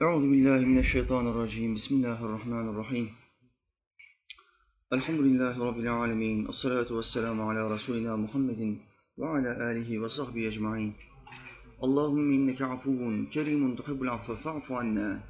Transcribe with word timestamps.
Euzu 0.00 0.32
billahi 0.32 0.66
mineşşeytanirracim. 0.66 1.74
Bismillahirrahmanirrahim. 1.74 3.08
Elhamdülillahi 4.92 5.60
rabbil 5.60 5.92
alamin. 5.92 6.48
Essalatu 6.48 6.98
vesselamu 6.98 7.50
ala 7.50 7.70
rasulina 7.70 8.16
Muhammedin 8.16 8.82
ve 9.18 9.26
ala 9.26 9.64
alihi 9.64 10.02
ve 10.02 10.10
sahbihi 10.10 10.46
ecmaîn. 10.46 10.94
Allahümme 11.80 12.34
inneke 12.34 12.64
afuvun 12.64 13.26
kerimun 13.26 13.76
tuhibbul 13.76 14.06
affe 14.06 14.34
fa'fu 14.36 14.76
anna. 14.76 15.20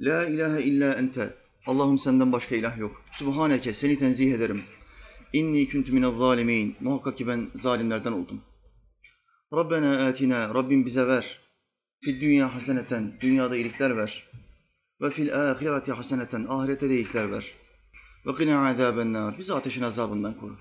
La 0.00 0.26
ilahe 0.26 0.62
illa 0.62 0.94
ente. 0.94 1.34
Allah'ım 1.66 1.98
senden 1.98 2.32
başka 2.32 2.56
ilah 2.56 2.78
yok. 2.78 3.02
Subhaneke 3.12 3.74
seni 3.74 3.98
tenzih 3.98 4.34
ederim. 4.34 4.62
İnni 5.32 5.68
kuntu 5.68 5.92
minez 5.92 6.18
zalimin. 6.18 6.76
Muhakkak 6.80 7.18
ki 7.18 7.26
ben 7.26 7.50
zalimlerden 7.54 8.12
oldum. 8.12 8.40
Rabbena 9.54 10.06
atina. 10.06 10.54
Rabbim 10.54 10.86
bize 10.86 11.06
ver. 11.06 11.43
Fid 12.04 12.20
dünya 12.20 12.54
haseneten. 12.54 13.12
Dünyada 13.20 13.56
iyilikler 13.56 13.96
ver. 13.96 14.30
Ve 15.00 15.10
fil 15.10 15.50
ahireti 15.50 15.92
haseneten. 15.92 16.46
Ahirete 16.48 16.88
de 16.88 16.94
iyilikler 16.94 17.32
ver. 17.32 17.52
Ve 18.26 18.34
qina 18.34 18.68
azaben 18.68 19.12
nar. 19.12 19.38
Bizi 19.38 19.54
ateşin 19.54 19.82
azabından 19.82 20.34
koru. 20.34 20.56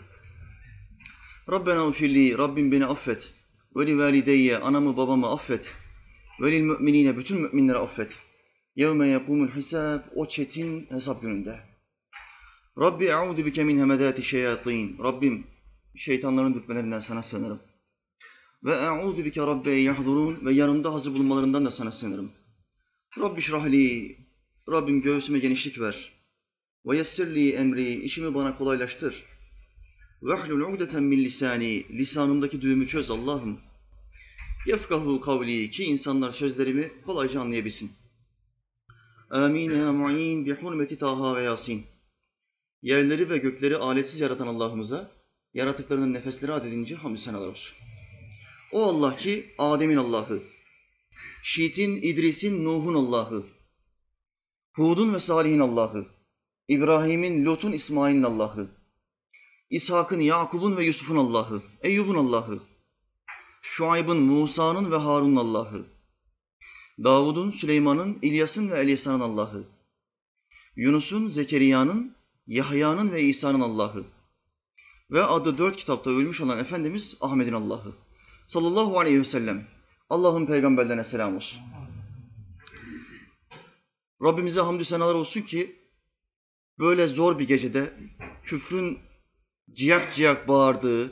Rabbena 1.51 1.87
ufirli. 1.87 2.37
Rabbim 2.37 2.71
beni 2.71 2.85
affet. 2.85 3.33
Ve 3.75 3.87
li 3.87 3.99
valideyye. 3.99 4.57
Anamı 4.57 4.97
babamı 4.97 5.31
affet. 5.31 5.71
Ve 6.41 6.51
lil 6.51 6.61
müminine. 6.61 7.17
Bütün 7.17 7.41
müminleri 7.41 7.77
affet. 7.77 8.19
Yevme 8.75 9.07
yekumul 9.07 9.47
hisab 9.47 9.99
o 10.15 10.27
çetin 10.27 10.87
hesap 10.89 11.21
gününde. 11.21 11.59
Rabbi 12.79 13.05
e'udu 13.05 13.45
bike 13.45 13.63
min 13.63 13.79
hemedati 13.79 14.23
şeyatin. 14.23 14.97
Rabbim 15.03 15.47
şeytanların 15.95 16.53
dürtmelerinden 16.53 16.99
sana 16.99 17.21
sığınırım. 17.21 17.59
Ve 18.63 18.71
e'udu 18.71 19.25
bike 19.25 19.41
rabbe 19.41 19.71
yahdurun 19.71 20.45
ve 20.45 20.53
yanımda 20.53 20.93
hazır 20.93 21.13
bulunmalarından 21.13 21.65
da 21.65 21.71
sana 21.71 21.91
sığınırım. 21.91 22.31
Rabbi 23.19 23.41
şrahli. 23.41 24.17
Rabbim 24.71 25.01
göğsüme 25.01 25.39
genişlik 25.39 25.79
ver. 25.79 26.11
Ve 26.85 26.97
yessirli 26.97 27.51
emri. 27.51 27.93
işimi 27.93 28.35
bana 28.35 28.57
kolaylaştır. 28.57 29.25
Ve 30.23 30.35
hlul 30.35 30.61
ugdeten 30.61 31.03
min 31.03 31.23
lisani. 31.23 31.85
Lisanımdaki 31.89 32.61
düğümü 32.61 32.87
çöz 32.87 33.11
Allah'ım. 33.11 33.59
Yefkahu 34.67 35.21
kavli 35.21 35.69
ki 35.69 35.83
insanlar 35.83 36.31
sözlerimi 36.31 36.91
kolayca 37.05 37.41
anlayabilsin. 37.41 37.91
Amin 39.29 39.71
ya 39.71 39.91
mu'in 39.91 40.45
bi 40.45 40.53
hurmeti 40.53 40.97
Taha 40.97 41.35
ve 41.35 41.41
Yasin. 41.41 41.85
Yerleri 42.81 43.29
ve 43.29 43.37
gökleri 43.37 43.77
aletsiz 43.77 44.19
yaratan 44.19 44.47
Allah'ımıza, 44.47 45.11
yaratıklarının 45.53 46.13
nefesleri 46.13 46.53
adedince 46.53 46.95
hamdü 46.95 47.19
senalar 47.19 47.47
olsun. 47.47 47.77
O 48.73 48.83
Allah 48.83 49.17
ki 49.17 49.53
Adem'in 49.57 49.97
Allah'ı, 49.97 50.43
Şit'in, 51.43 51.95
İdris'in, 51.95 52.65
Nuh'un 52.65 52.93
Allah'ı, 52.93 53.43
Hud'un 54.73 55.13
ve 55.13 55.19
Salih'in 55.19 55.59
Allah'ı, 55.59 56.05
İbrahim'in, 56.67 57.45
Lut'un, 57.45 57.71
İsmail'in 57.71 58.23
Allah'ı, 58.23 58.69
İshak'ın, 59.69 60.19
Yakub'un 60.19 60.77
ve 60.77 60.85
Yusuf'un 60.85 61.15
Allah'ı, 61.15 61.61
Eyyub'un 61.81 62.15
Allah'ı, 62.15 62.59
Şuayb'ın, 63.61 64.17
Musa'nın 64.17 64.91
ve 64.91 64.95
Harun'un 64.95 65.35
Allah'ı, 65.35 65.85
Davud'un, 67.03 67.51
Süleyman'ın, 67.51 68.19
İlyas'ın 68.21 68.71
ve 68.71 68.79
Elyasa'nın 68.79 69.19
Allah'ı, 69.19 69.63
Yunus'un, 70.75 71.29
Zekeriya'nın, 71.29 72.15
Yahya'nın 72.47 73.11
ve 73.11 73.21
İsa'nın 73.21 73.61
Allah'ı. 73.61 74.03
Ve 75.11 75.23
adı 75.23 75.57
dört 75.57 75.75
kitapta 75.75 76.09
ölmüş 76.11 76.41
olan 76.41 76.59
Efendimiz 76.59 77.17
Ahmet'in 77.21 77.53
Allah'ı 77.53 78.02
sallallahu 78.45 78.99
aleyhi 78.99 79.19
ve 79.19 79.23
sellem. 79.23 79.63
Allah'ın 80.09 80.45
peygamberlerine 80.45 81.03
selam 81.03 81.35
olsun. 81.35 81.59
Rabbimize 84.23 84.61
hamdü 84.61 84.85
senalar 84.85 85.15
olsun 85.15 85.41
ki 85.41 85.75
böyle 86.79 87.07
zor 87.07 87.39
bir 87.39 87.47
gecede 87.47 87.93
küfrün 88.43 88.99
ciyak 89.73 90.13
ciyak 90.13 90.47
bağırdığı, 90.47 91.11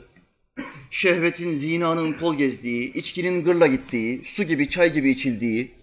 şehvetin, 0.90 1.50
zinanın 1.54 2.12
kol 2.12 2.34
gezdiği, 2.34 2.92
içkinin 2.92 3.44
gırla 3.44 3.66
gittiği, 3.66 4.22
su 4.24 4.42
gibi, 4.42 4.68
çay 4.68 4.92
gibi 4.92 5.10
içildiği, 5.10 5.74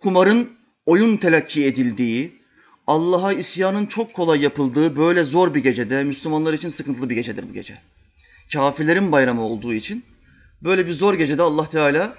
kumarın 0.00 0.50
oyun 0.86 1.16
telakki 1.16 1.64
edildiği, 1.64 2.40
Allah'a 2.86 3.32
isyanın 3.32 3.86
çok 3.86 4.14
kolay 4.14 4.42
yapıldığı 4.42 4.96
böyle 4.96 5.24
zor 5.24 5.54
bir 5.54 5.62
gecede, 5.62 6.04
Müslümanlar 6.04 6.52
için 6.52 6.68
sıkıntılı 6.68 7.10
bir 7.10 7.14
gecedir 7.14 7.48
bu 7.48 7.52
gece. 7.52 7.78
Kafirlerin 8.52 9.12
bayramı 9.12 9.42
olduğu 9.42 9.74
için 9.74 10.04
böyle 10.62 10.86
bir 10.86 10.92
zor 10.92 11.14
gecede 11.14 11.42
Allah 11.42 11.68
Teala 11.68 12.14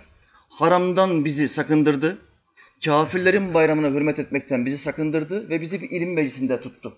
haramdan 0.49 1.25
bizi 1.25 1.47
sakındırdı. 1.47 2.17
Kafirlerin 2.85 3.53
bayramına 3.53 3.87
hürmet 3.87 4.19
etmekten 4.19 4.65
bizi 4.65 4.77
sakındırdı 4.77 5.49
ve 5.49 5.61
bizi 5.61 5.81
bir 5.81 5.89
ilim 5.89 6.13
meclisinde 6.13 6.61
tuttu. 6.61 6.97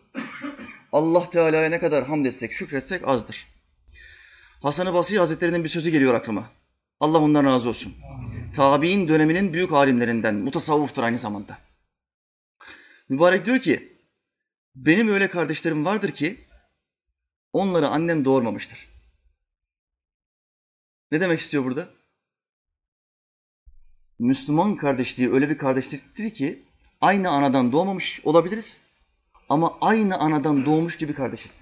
Allah 0.92 1.30
Teala'ya 1.30 1.70
ne 1.70 1.80
kadar 1.80 2.08
hamd 2.08 2.26
etsek, 2.26 2.54
şükretsek 2.54 3.08
azdır. 3.08 3.48
Hasan-ı 4.62 4.94
Basri 4.94 5.18
Hazretleri'nin 5.18 5.64
bir 5.64 5.70
sözü 5.70 5.90
geliyor 5.90 6.14
aklıma. 6.14 6.50
Allah 7.00 7.18
ondan 7.20 7.46
razı 7.46 7.70
olsun. 7.70 7.94
Tabi'in 8.56 9.08
döneminin 9.08 9.54
büyük 9.54 9.72
alimlerinden, 9.74 10.36
mutasavvıftır 10.36 11.04
aynı 11.04 11.18
zamanda. 11.18 11.58
Mübarek 13.10 13.46
diyor 13.46 13.60
ki, 13.60 13.98
benim 14.76 15.10
öyle 15.10 15.28
kardeşlerim 15.28 15.86
vardır 15.86 16.12
ki 16.12 16.38
onları 17.54 17.88
annem 17.88 18.26
doğurmamıştır. 18.26 18.93
Ne 21.14 21.22
demek 21.22 21.40
istiyor 21.40 21.66
burada? 21.66 21.90
Müslüman 24.20 24.76
kardeşliği 24.76 25.34
öyle 25.34 25.50
bir 25.50 25.58
kardeşliktir 25.58 26.30
ki 26.30 26.64
aynı 27.02 27.30
anadan 27.30 27.72
doğmamış 27.72 28.22
olabiliriz 28.24 28.78
ama 29.50 29.78
aynı 29.82 30.18
anadan 30.18 30.66
doğmuş 30.66 30.98
gibi 30.98 31.14
kardeşiz. 31.14 31.58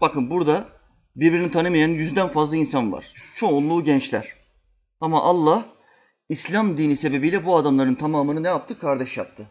Bakın 0.00 0.30
burada 0.30 0.68
birbirini 1.16 1.50
tanımayan 1.50 1.88
yüzden 1.88 2.28
fazla 2.28 2.56
insan 2.56 2.92
var. 2.92 3.14
Çoğunluğu 3.34 3.84
gençler. 3.84 4.34
Ama 5.00 5.22
Allah 5.22 5.64
İslam 6.28 6.78
dini 6.78 6.96
sebebiyle 6.96 7.46
bu 7.46 7.56
adamların 7.56 7.94
tamamını 7.94 8.42
ne 8.42 8.48
yaptı? 8.48 8.78
Kardeş 8.78 9.16
yaptı. 9.16 9.46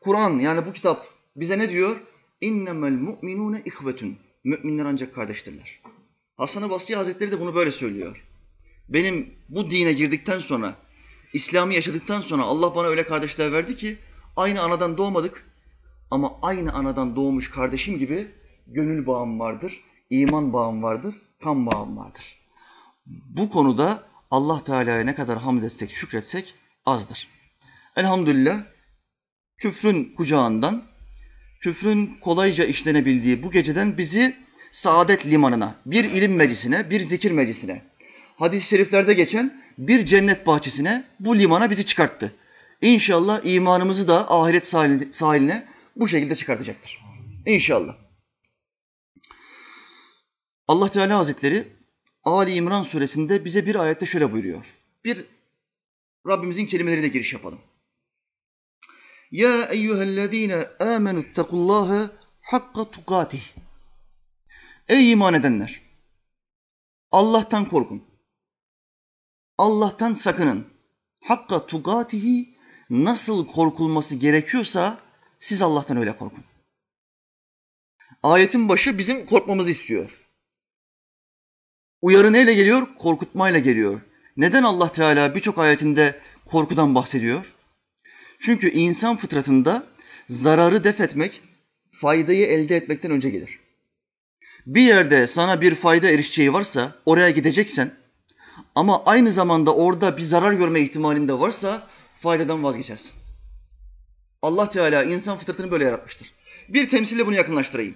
Kur'an 0.00 0.38
yani 0.38 0.66
bu 0.66 0.72
kitap 0.72 1.06
bize 1.36 1.58
ne 1.58 1.70
diyor? 1.70 1.96
İnnemel 2.40 2.92
mu'minune 2.92 3.62
ihvetun. 3.64 4.18
Müminler 4.44 4.84
ancak 4.84 5.14
kardeştirler. 5.14 5.80
Hasan-ı 6.38 6.70
Basri 6.70 6.96
Hazretleri 6.96 7.32
de 7.32 7.40
bunu 7.40 7.54
böyle 7.54 7.72
söylüyor. 7.72 8.24
Benim 8.88 9.34
bu 9.48 9.70
dine 9.70 9.92
girdikten 9.92 10.38
sonra, 10.38 10.74
İslam'ı 11.32 11.74
yaşadıktan 11.74 12.20
sonra 12.20 12.42
Allah 12.42 12.74
bana 12.74 12.86
öyle 12.86 13.06
kardeşler 13.06 13.52
verdi 13.52 13.76
ki 13.76 13.96
aynı 14.36 14.62
anadan 14.62 14.98
doğmadık 14.98 15.46
ama 16.10 16.38
aynı 16.42 16.72
anadan 16.72 17.16
doğmuş 17.16 17.50
kardeşim 17.50 17.98
gibi 17.98 18.26
gönül 18.66 19.06
bağım 19.06 19.40
vardır, 19.40 19.80
iman 20.10 20.52
bağım 20.52 20.82
vardır, 20.82 21.14
kan 21.42 21.66
bağım 21.66 21.96
vardır. 21.96 22.38
Bu 23.06 23.50
konuda 23.50 24.02
Allah 24.30 24.64
Teala'ya 24.64 25.04
ne 25.04 25.14
kadar 25.14 25.38
hamd 25.38 25.62
etsek, 25.62 25.90
şükretsek 25.90 26.54
azdır. 26.86 27.28
Elhamdülillah 27.96 28.62
küfrün 29.56 30.14
kucağından, 30.16 30.82
küfrün 31.60 32.18
kolayca 32.20 32.64
işlenebildiği 32.64 33.42
bu 33.42 33.50
geceden 33.50 33.98
bizi 33.98 34.47
saadet 34.72 35.26
limanına, 35.26 35.74
bir 35.86 36.04
ilim 36.04 36.34
meclisine, 36.34 36.90
bir 36.90 37.00
zikir 37.00 37.30
meclisine, 37.30 37.82
hadis-i 38.36 38.68
şeriflerde 38.68 39.14
geçen 39.14 39.62
bir 39.78 40.06
cennet 40.06 40.46
bahçesine, 40.46 41.04
bu 41.20 41.38
limana 41.38 41.70
bizi 41.70 41.84
çıkarttı. 41.84 42.34
İnşallah 42.82 43.40
imanımızı 43.44 44.08
da 44.08 44.30
ahiret 44.30 44.66
sahiline 45.14 45.66
bu 45.96 46.08
şekilde 46.08 46.36
çıkartacaktır. 46.36 47.00
İnşallah. 47.46 47.96
Allah 50.68 50.88
Teala 50.88 51.18
Hazretleri 51.18 51.68
Ali 52.24 52.52
İmran 52.52 52.82
suresinde 52.82 53.44
bize 53.44 53.66
bir 53.66 53.74
ayette 53.74 54.06
şöyle 54.06 54.32
buyuruyor. 54.32 54.74
Bir 55.04 55.24
Rabbimizin 56.26 56.66
kelimeleriyle 56.66 57.08
giriş 57.08 57.32
yapalım. 57.32 57.58
Ya 59.30 59.64
eyyühellezine 59.64 60.64
amenu 60.80 61.20
ittakullaha 61.20 62.10
hakka 62.40 62.90
tukatih. 62.90 63.42
Ey 64.88 65.12
iman 65.12 65.34
edenler! 65.34 65.80
Allah'tan 67.10 67.68
korkun. 67.68 68.04
Allah'tan 69.58 70.14
sakının. 70.14 70.66
Hakka 71.24 71.66
tukatihi 71.66 72.54
nasıl 72.90 73.46
korkulması 73.46 74.16
gerekiyorsa 74.16 74.98
siz 75.40 75.62
Allah'tan 75.62 75.96
öyle 75.96 76.16
korkun. 76.16 76.44
Ayetin 78.22 78.68
başı 78.68 78.98
bizim 78.98 79.26
korkmamızı 79.26 79.70
istiyor. 79.70 80.18
Uyarı 82.02 82.32
neyle 82.32 82.54
geliyor? 82.54 82.94
Korkutmayla 82.94 83.58
geliyor. 83.58 84.00
Neden 84.36 84.62
Allah 84.62 84.92
Teala 84.92 85.34
birçok 85.34 85.58
ayetinde 85.58 86.20
korkudan 86.44 86.94
bahsediyor? 86.94 87.54
Çünkü 88.40 88.70
insan 88.70 89.16
fıtratında 89.16 89.86
zararı 90.28 90.84
def 90.84 91.00
etmek, 91.00 91.42
faydayı 91.92 92.46
elde 92.46 92.76
etmekten 92.76 93.10
önce 93.10 93.30
gelir. 93.30 93.67
Bir 94.68 94.82
yerde 94.82 95.26
sana 95.26 95.60
bir 95.60 95.74
fayda 95.74 96.10
erişeceği 96.10 96.52
varsa 96.52 96.94
oraya 97.06 97.30
gideceksen 97.30 97.94
Ama 98.74 99.04
aynı 99.04 99.32
zamanda 99.32 99.74
orada 99.74 100.16
bir 100.16 100.22
zarar 100.22 100.52
görme 100.52 100.80
ihtimalinde 100.80 101.38
varsa 101.38 101.86
faydadan 102.14 102.64
vazgeçersin. 102.64 103.14
Allah 104.42 104.68
Teala 104.68 105.04
insan 105.04 105.38
fıtratını 105.38 105.70
böyle 105.70 105.84
yaratmıştır. 105.84 106.32
Bir 106.68 106.88
temsille 106.88 107.26
bunu 107.26 107.34
yakınlaştırayım. 107.34 107.94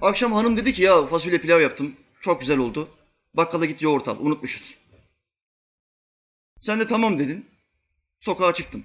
Akşam 0.00 0.32
hanım 0.32 0.56
dedi 0.56 0.72
ki 0.72 0.82
ya 0.82 1.06
fasulye 1.06 1.38
pilav 1.38 1.60
yaptım. 1.60 1.96
Çok 2.20 2.40
güzel 2.40 2.58
oldu. 2.58 2.88
Bakkala 3.34 3.64
git 3.64 3.82
yoğurt 3.82 4.08
al. 4.08 4.16
Unutmuşuz. 4.20 4.74
Sen 6.60 6.80
de 6.80 6.86
tamam 6.86 7.18
dedin. 7.18 7.46
Sokağa 8.20 8.54
çıktım. 8.54 8.84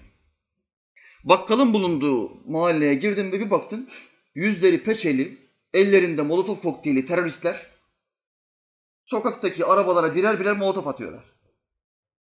Bakkalın 1.24 1.74
bulunduğu 1.74 2.52
mahalleye 2.52 2.96
girdim 2.96 3.32
ve 3.32 3.40
bir 3.40 3.50
baktın. 3.50 3.90
Yüzleri 4.36 4.84
peçeli, 4.84 5.43
ellerinde 5.74 6.22
molotof 6.22 6.62
kokteyli 6.62 7.06
teröristler 7.06 7.68
sokaktaki 9.06 9.66
arabalara 9.66 10.16
birer 10.16 10.40
birer 10.40 10.58
molotof 10.58 10.88
atıyorlar. 10.88 11.24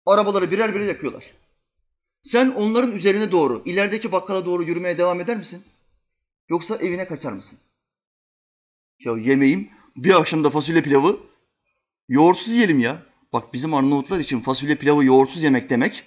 Arabaları 0.06 0.50
birer 0.50 0.74
birer 0.74 0.86
yakıyorlar. 0.86 1.30
Sen 2.22 2.50
onların 2.50 2.92
üzerine 2.92 3.32
doğru, 3.32 3.62
ilerideki 3.64 4.12
bakkala 4.12 4.46
doğru 4.46 4.62
yürümeye 4.62 4.98
devam 4.98 5.20
eder 5.20 5.36
misin? 5.36 5.64
Yoksa 6.48 6.76
evine 6.76 7.08
kaçar 7.08 7.32
mısın? 7.32 7.58
Ya 8.98 9.16
yemeğim 9.16 9.70
bir 9.96 10.20
akşamda 10.20 10.50
fasulye 10.50 10.82
pilavı 10.82 11.20
yoğurtsuz 12.08 12.54
yiyelim 12.54 12.78
ya. 12.78 13.02
Bak 13.32 13.52
bizim 13.52 13.74
Arnavutlar 13.74 14.18
için 14.18 14.40
fasulye 14.40 14.74
pilavı 14.74 15.04
yoğurtsuz 15.04 15.42
yemek 15.42 15.70
demek 15.70 16.04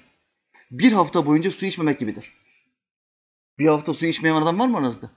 bir 0.72 0.92
hafta 0.92 1.26
boyunca 1.26 1.52
su 1.52 1.66
içmemek 1.66 2.00
gibidir. 2.00 2.34
Bir 3.60 3.68
hafta 3.68 3.94
su 3.94 4.06
içmeyen 4.06 4.36
adam 4.36 4.60
var 4.60 4.68
mı 4.68 4.78
aranızda? 4.78 5.12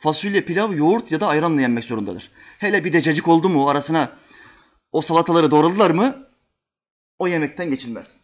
Fasulye, 0.00 0.40
pilav, 0.40 0.72
yoğurt 0.72 1.12
ya 1.12 1.20
da 1.20 1.26
ayranla 1.28 1.60
yenmek 1.60 1.84
zorundadır. 1.84 2.30
Hele 2.58 2.84
bir 2.84 2.92
de 2.92 3.00
cacık 3.00 3.28
oldu 3.28 3.48
mu 3.48 3.68
arasına 3.68 4.16
o 4.92 5.00
salataları 5.00 5.50
doğradılar 5.50 5.90
mı 5.90 6.28
o 7.18 7.28
yemekten 7.28 7.70
geçilmez. 7.70 8.20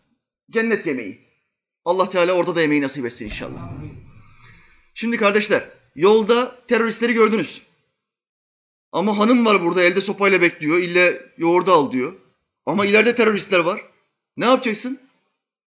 Cennet 0.51 0.87
yemeği. 0.87 1.21
Allah 1.85 2.09
Teala 2.09 2.33
orada 2.33 2.57
da 2.57 2.61
yemeği 2.61 2.83
nasip 2.83 3.07
etsin 3.07 3.25
inşallah. 3.25 3.73
Şimdi 4.95 5.17
kardeşler 5.17 5.71
yolda 5.95 6.67
teröristleri 6.69 7.13
gördünüz. 7.13 7.63
Ama 8.93 9.19
hanım 9.19 9.47
var 9.47 9.65
burada 9.65 9.83
elde 9.83 10.01
sopayla 10.01 10.41
bekliyor. 10.41 10.79
İlle 10.79 11.33
yoğurdu 11.39 11.73
al 11.73 11.93
diyor. 11.93 12.15
Ama 12.67 12.87
ileride 12.87 13.15
teröristler 13.15 13.59
var. 13.59 13.83
Ne 14.37 14.45
yapacaksın? 14.45 15.01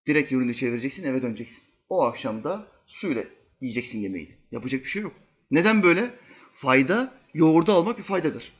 Direkt 0.06 0.32
yönünü 0.32 0.54
çevireceksin 0.54 1.04
eve 1.04 1.22
döneceksin. 1.22 1.64
O 1.88 2.04
akşam 2.04 2.44
da 2.44 2.66
suyla 2.86 3.24
yiyeceksin 3.60 4.00
yemeğini. 4.00 4.38
Yapacak 4.50 4.84
bir 4.84 4.88
şey 4.88 5.02
yok. 5.02 5.29
Neden 5.50 5.82
böyle? 5.82 6.10
Fayda 6.52 7.14
yoğurdu 7.34 7.72
almak 7.72 7.98
bir 7.98 8.02
faydadır. 8.02 8.52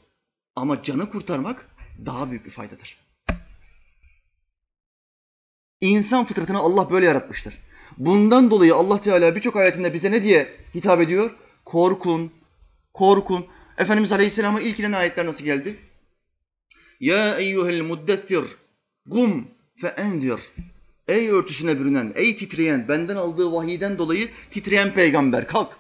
Ama 0.56 0.82
canı 0.82 1.10
kurtarmak 1.10 1.66
daha 2.06 2.30
büyük 2.30 2.44
bir 2.44 2.50
faydadır. 2.50 2.98
İnsan 5.80 6.24
fıtratını 6.24 6.58
Allah 6.58 6.90
böyle 6.90 7.06
yaratmıştır. 7.06 7.58
Bundan 7.98 8.50
dolayı 8.50 8.74
Allah 8.74 9.00
Teala 9.00 9.36
birçok 9.36 9.56
ayetinde 9.56 9.94
bize 9.94 10.10
ne 10.10 10.22
diye 10.22 10.56
hitap 10.74 11.00
ediyor? 11.00 11.30
Korkun, 11.64 12.32
korkun. 12.94 13.46
Efendimiz 13.78 14.12
Aleyhisselam'a 14.12 14.60
ilk 14.60 14.80
inen 14.80 14.92
ayetler 14.92 15.26
nasıl 15.26 15.44
geldi? 15.44 15.76
Ya 17.00 17.38
eyyuhel 17.38 17.82
muddessir 17.82 18.44
gum 19.06 19.48
fe 19.76 19.86
enzir. 19.86 20.40
Ey 21.08 21.28
örtüsüne 21.28 21.80
bürünen, 21.80 22.12
ey 22.14 22.36
titreyen, 22.36 22.88
benden 22.88 23.16
aldığı 23.16 23.52
vahiyden 23.52 23.98
dolayı 23.98 24.28
titreyen 24.50 24.94
peygamber 24.94 25.46
kalk. 25.46 25.79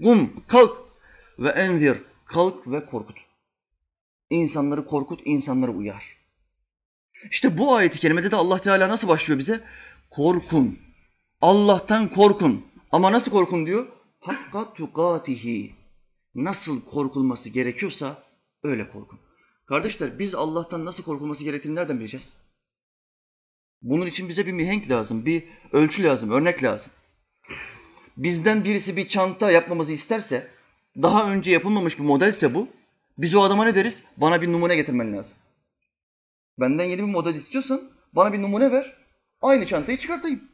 Gum 0.00 0.44
kalk 0.48 0.76
ve 1.38 1.48
enzir 1.48 1.98
kalk 2.24 2.70
ve 2.70 2.86
korkut. 2.86 3.16
İnsanları 4.30 4.84
korkut, 4.84 5.20
insanları 5.24 5.70
uyar. 5.70 6.16
İşte 7.30 7.58
bu 7.58 7.74
ayeti 7.74 7.98
kerimede 7.98 8.30
de 8.30 8.36
Allah 8.36 8.58
Teala 8.58 8.88
nasıl 8.88 9.08
başlıyor 9.08 9.38
bize? 9.38 9.64
Korkun. 10.10 10.78
Allah'tan 11.40 12.08
korkun. 12.08 12.66
Ama 12.92 13.12
nasıl 13.12 13.30
korkun 13.30 13.66
diyor? 13.66 13.86
Hakka 14.20 14.74
tukatihi. 14.74 15.74
Nasıl 16.34 16.84
korkulması 16.84 17.50
gerekiyorsa 17.50 18.22
öyle 18.62 18.90
korkun. 18.90 19.18
Kardeşler 19.66 20.18
biz 20.18 20.34
Allah'tan 20.34 20.84
nasıl 20.84 21.04
korkulması 21.04 21.44
gerektiğini 21.44 21.74
nereden 21.74 21.98
bileceğiz? 21.98 22.32
Bunun 23.82 24.06
için 24.06 24.28
bize 24.28 24.46
bir 24.46 24.52
mihenk 24.52 24.90
lazım, 24.90 25.26
bir 25.26 25.44
ölçü 25.72 26.02
lazım, 26.02 26.30
örnek 26.30 26.62
lazım. 26.62 26.92
Bizden 28.16 28.64
birisi 28.64 28.96
bir 28.96 29.08
çanta 29.08 29.50
yapmamızı 29.50 29.92
isterse, 29.92 30.46
daha 31.02 31.30
önce 31.30 31.50
yapılmamış 31.50 31.98
bir 31.98 32.04
modelse 32.04 32.54
bu, 32.54 32.68
biz 33.18 33.34
o 33.34 33.42
adama 33.42 33.64
ne 33.64 33.74
deriz? 33.74 34.04
Bana 34.16 34.42
bir 34.42 34.52
numune 34.52 34.76
getirmen 34.76 35.16
lazım. 35.16 35.34
Benden 36.60 36.84
yeni 36.84 36.98
bir 36.98 37.12
model 37.12 37.34
istiyorsan 37.34 37.82
bana 38.12 38.32
bir 38.32 38.42
numune 38.42 38.72
ver. 38.72 38.96
Aynı 39.42 39.66
çantayı 39.66 39.98
çıkartayım. 39.98 40.44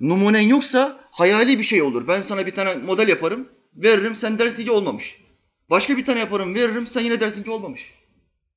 Numunen 0.00 0.48
yoksa 0.48 0.98
hayali 1.10 1.58
bir 1.58 1.64
şey 1.64 1.82
olur. 1.82 2.08
Ben 2.08 2.20
sana 2.20 2.46
bir 2.46 2.54
tane 2.54 2.74
model 2.74 3.08
yaparım, 3.08 3.48
veririm 3.76 4.16
sen 4.16 4.38
dersin 4.38 4.64
ki 4.64 4.70
olmamış. 4.70 5.22
Başka 5.70 5.96
bir 5.96 6.04
tane 6.04 6.20
yaparım, 6.20 6.54
veririm 6.54 6.86
sen 6.86 7.00
yine 7.00 7.20
dersin 7.20 7.42
ki 7.42 7.50
olmamış. 7.50 7.94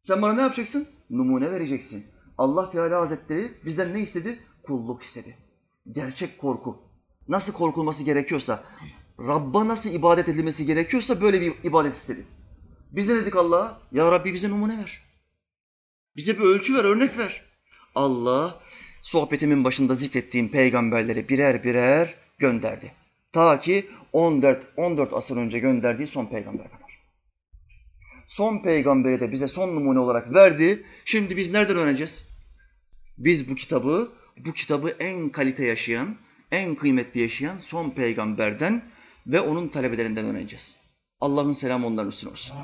Sen 0.02 0.22
bana 0.22 0.34
ne 0.34 0.42
yapacaksın? 0.42 0.88
Numune 1.10 1.52
vereceksin. 1.52 2.06
Allah 2.38 2.70
Teala 2.70 3.02
Hazretleri 3.02 3.52
bizden 3.66 3.94
ne 3.94 4.02
istedi? 4.02 4.40
Kulluk 4.64 5.04
istedi. 5.04 5.38
Gerçek 5.92 6.38
korku. 6.38 6.91
Nasıl 7.28 7.54
korkulması 7.54 8.04
gerekiyorsa, 8.04 8.64
Rabb'a 9.20 9.68
nasıl 9.68 9.90
ibadet 9.90 10.30
edilmesi 10.30 10.66
gerekiyorsa 10.66 11.22
böyle 11.22 11.42
bir 11.42 11.54
ibadet 11.64 11.96
istedi. 11.96 12.26
Biz 12.92 13.08
ne 13.08 13.16
dedik 13.16 13.36
Allah'a? 13.36 13.82
Ya 13.92 14.12
Rabbi 14.12 14.34
bize 14.34 14.50
numune 14.50 14.78
ver. 14.78 15.02
Bize 16.16 16.40
bir 16.40 16.44
ölçü 16.44 16.76
ver, 16.76 16.84
örnek 16.84 17.18
ver. 17.18 17.46
Allah 17.96 18.62
sohbetimin 19.02 19.64
başında 19.64 19.96
zikrettiğim 19.96 20.50
peygamberleri 20.50 21.30
birer 21.30 21.64
birer 21.64 22.16
gönderdi. 22.40 22.92
Ta 23.34 23.60
ki 23.60 23.86
14 24.14 24.68
14 24.78 25.14
asır 25.14 25.38
önce 25.38 25.60
gönderdiği 25.60 26.08
son 26.08 26.26
peygamber 26.26 26.66
kadar. 26.66 27.02
Son 28.28 28.64
peygamberi 28.64 29.20
de 29.20 29.32
bize 29.32 29.48
son 29.48 29.76
numune 29.76 30.00
olarak 30.00 30.34
verdi. 30.34 30.84
Şimdi 31.06 31.38
biz 31.38 31.52
nereden 31.52 31.78
öğreneceğiz? 31.78 32.28
Biz 33.18 33.50
bu 33.50 33.56
kitabı, 33.56 34.12
bu 34.46 34.54
kitabı 34.54 34.90
en 35.00 35.30
kalite 35.30 35.66
yaşayan, 35.66 36.16
en 36.52 36.76
kıymetli 36.76 37.20
yaşayan 37.20 37.58
son 37.60 37.90
peygamberden 37.90 38.82
ve 39.28 39.42
onun 39.42 39.68
talebelerinden 39.68 40.26
öğreneceğiz. 40.26 40.78
Allah'ın 41.22 41.54
selamı 41.54 41.88
onların 41.88 42.10
üstüne 42.12 42.32
olsun. 42.32 42.56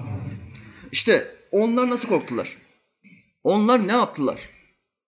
İşte 0.91 1.35
onlar 1.51 1.89
nasıl 1.89 2.07
korktular? 2.07 2.57
Onlar 3.43 3.87
ne 3.87 3.91
yaptılar? 3.91 4.49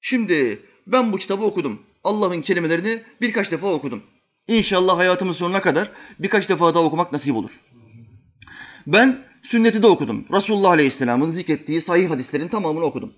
Şimdi 0.01 0.59
ben 0.87 1.13
bu 1.13 1.17
kitabı 1.17 1.45
okudum. 1.45 1.81
Allah'ın 2.03 2.41
kelimelerini 2.41 3.01
birkaç 3.21 3.51
defa 3.51 3.73
okudum. 3.73 4.03
İnşallah 4.47 4.97
hayatımın 4.97 5.33
sonuna 5.33 5.61
kadar 5.61 5.91
birkaç 6.19 6.49
defa 6.49 6.75
daha 6.75 6.83
okumak 6.83 7.11
nasip 7.11 7.35
olur. 7.35 7.51
Ben 8.87 9.25
sünneti 9.43 9.81
de 9.81 9.87
okudum. 9.87 10.25
Resulullah 10.33 10.69
Aleyhisselam'ın 10.69 11.29
zikrettiği 11.29 11.81
sahih 11.81 12.09
hadislerin 12.09 12.47
tamamını 12.47 12.85
okudum. 12.85 13.13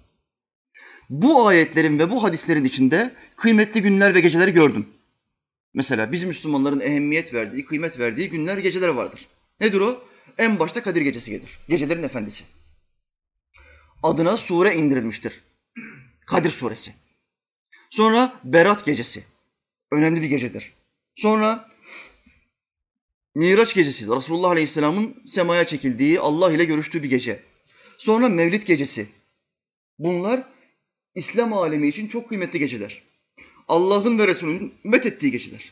Bu 1.10 1.48
ayetlerin 1.48 2.00
ve 2.00 2.12
bu 2.12 2.24
hadislerin 2.24 2.64
içinde 2.64 3.14
kıymetli 3.36 3.82
günler 3.82 4.16
ve 4.16 4.20
geceleri 4.20 4.52
gördüm. 4.52 4.88
Mesela 5.74 6.12
biz 6.12 6.24
Müslümanların 6.24 6.80
ehemmiyet 6.80 7.34
verdiği, 7.34 7.66
kıymet 7.66 8.00
verdiği 8.00 8.30
günler, 8.30 8.58
geceler 8.58 8.88
vardır. 8.88 9.28
Nedir 9.60 9.80
o? 9.80 10.04
En 10.38 10.60
başta 10.60 10.84
Kadir 10.84 11.02
Gecesi 11.02 11.32
gelir. 11.32 11.60
Gecelerin 11.70 12.04
efendisi. 12.04 12.44
Adına 14.04 14.38
sure 14.38 14.76
indirilmiştir. 14.76 15.42
Kadir 16.28 16.50
suresi. 16.50 16.94
Sonra 17.90 18.40
Berat 18.44 18.86
gecesi. 18.86 19.24
Önemli 19.92 20.22
bir 20.22 20.28
gecedir. 20.28 20.74
Sonra 21.16 21.70
Miraç 23.36 23.74
gecesi. 23.74 24.16
Resulullah 24.16 24.50
Aleyhisselam'ın 24.50 25.24
semaya 25.26 25.66
çekildiği, 25.66 26.20
Allah 26.20 26.52
ile 26.52 26.66
görüştüğü 26.66 27.04
bir 27.04 27.10
gece. 27.10 27.44
Sonra 27.98 28.30
Mevlid 28.30 28.64
gecesi. 28.64 29.08
Bunlar 30.00 30.44
İslam 31.16 31.54
alemi 31.54 31.88
için 31.88 32.08
çok 32.08 32.30
kıymetli 32.30 32.60
geceler. 32.60 33.04
Allah'ın 33.72 34.20
ve 34.20 34.28
Resulünün 34.28 34.74
methettiği 34.84 35.32
geceler. 35.32 35.72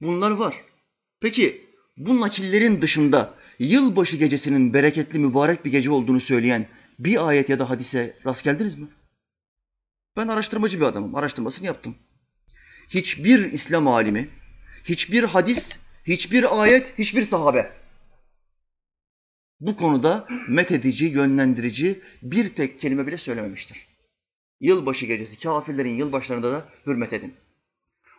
Bunlar 0.00 0.30
var. 0.30 0.64
Peki 1.20 1.66
bu 1.96 2.20
nakillerin 2.20 2.82
dışında 2.82 3.34
yılbaşı 3.58 4.16
gecesinin 4.16 4.74
bereketli 4.74 5.18
mübarek 5.18 5.64
bir 5.64 5.70
gece 5.70 5.90
olduğunu 5.90 6.20
söyleyen 6.20 6.66
bir 6.98 7.28
ayet 7.28 7.48
ya 7.48 7.58
da 7.58 7.70
hadise 7.70 8.16
rast 8.26 8.44
geldiniz 8.44 8.78
mi? 8.78 8.86
Ben 10.16 10.28
araştırmacı 10.28 10.80
bir 10.80 10.84
adamım. 10.84 11.14
Araştırmasını 11.14 11.66
yaptım. 11.66 11.94
Hiçbir 12.88 13.52
İslam 13.52 13.88
alimi, 13.88 14.28
hiçbir 14.84 15.24
hadis, 15.24 15.78
hiçbir 16.04 16.62
ayet, 16.62 16.98
hiçbir 16.98 17.24
sahabe 17.24 17.72
bu 19.60 19.76
konuda 19.76 20.26
methedici, 20.48 21.06
yönlendirici 21.06 22.00
bir 22.22 22.48
tek 22.48 22.80
kelime 22.80 23.06
bile 23.06 23.18
söylememiştir. 23.18 23.95
Yılbaşı 24.60 25.06
gecesi, 25.06 25.40
kafirlerin 25.40 25.96
yılbaşlarında 25.96 26.52
da 26.52 26.68
hürmet 26.86 27.12
edin. 27.12 27.34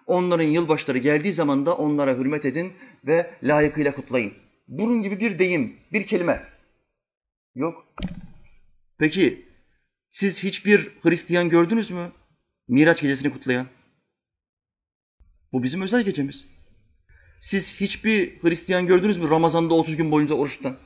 Onların 0.06 0.44
yılbaşları 0.44 0.98
geldiği 0.98 1.34
zaman 1.34 1.66
da 1.66 1.78
onlara 1.78 2.18
hürmet 2.18 2.46
edin 2.46 2.74
ve 3.08 3.32
layıkıyla 3.44 3.96
kutlayın. 3.96 4.34
Bunun 4.68 5.04
gibi 5.04 5.20
bir 5.20 5.40
deyim, 5.40 5.76
bir 5.94 6.06
kelime 6.06 6.44
yok. 7.56 7.86
Peki 8.98 9.48
Siz 10.10 10.44
hiçbir 10.44 10.92
Hristiyan 11.02 11.50
gördünüz 11.50 11.92
mü? 11.92 12.12
Miraç 12.68 13.02
gecesini 13.02 13.34
kutlayan. 13.34 13.68
Bu 15.54 15.64
bizim 15.64 15.82
özel 15.82 16.04
gecemiz. 16.04 16.48
Siz 17.40 17.82
hiçbir 17.82 18.44
Hristiyan 18.44 18.88
gördünüz 18.88 19.18
mü 19.18 19.30
Ramazan'da 19.30 19.74
30 19.74 19.96
gün 19.96 20.12
boyunca 20.12 20.36
oruç 20.36 20.58
tutan? 20.58 20.78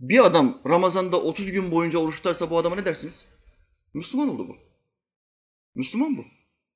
Bir 0.00 0.24
adam 0.24 0.60
Ramazan'da 0.66 1.20
30 1.22 1.50
gün 1.50 1.70
boyunca 1.70 1.98
oruç 1.98 2.16
tutarsa 2.16 2.50
bu 2.50 2.58
adama 2.58 2.76
ne 2.76 2.84
dersiniz? 2.84 3.26
Müslüman 3.94 4.28
oldu 4.28 4.48
bu. 4.48 4.56
Müslüman 5.74 6.16
bu. 6.16 6.24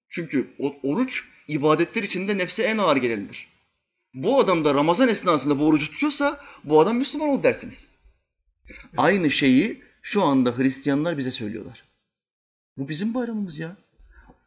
Çünkü 0.09 0.55
oruç 0.83 1.25
ibadetler 1.49 2.03
içinde 2.03 2.39
nefse 2.39 2.63
en 2.63 2.79
ağır 2.79 2.97
gelenidir. 2.97 3.49
Bu 4.15 4.41
adam 4.41 4.65
da 4.65 4.75
Ramazan 4.75 5.09
esnasında 5.09 5.59
bu 5.59 5.67
orucu 5.67 5.91
tutuyorsa 5.93 6.41
bu 6.65 6.81
adam 6.81 6.97
Müslüman 6.97 7.29
oldu 7.29 7.43
dersiniz. 7.43 7.87
Aynı 8.97 9.31
şeyi 9.31 9.83
şu 10.03 10.23
anda 10.23 10.59
Hristiyanlar 10.59 11.19
bize 11.19 11.31
söylüyorlar. 11.31 11.85
Bu 12.77 12.89
bizim 12.89 13.15
bayramımız 13.15 13.59
ya. 13.59 13.77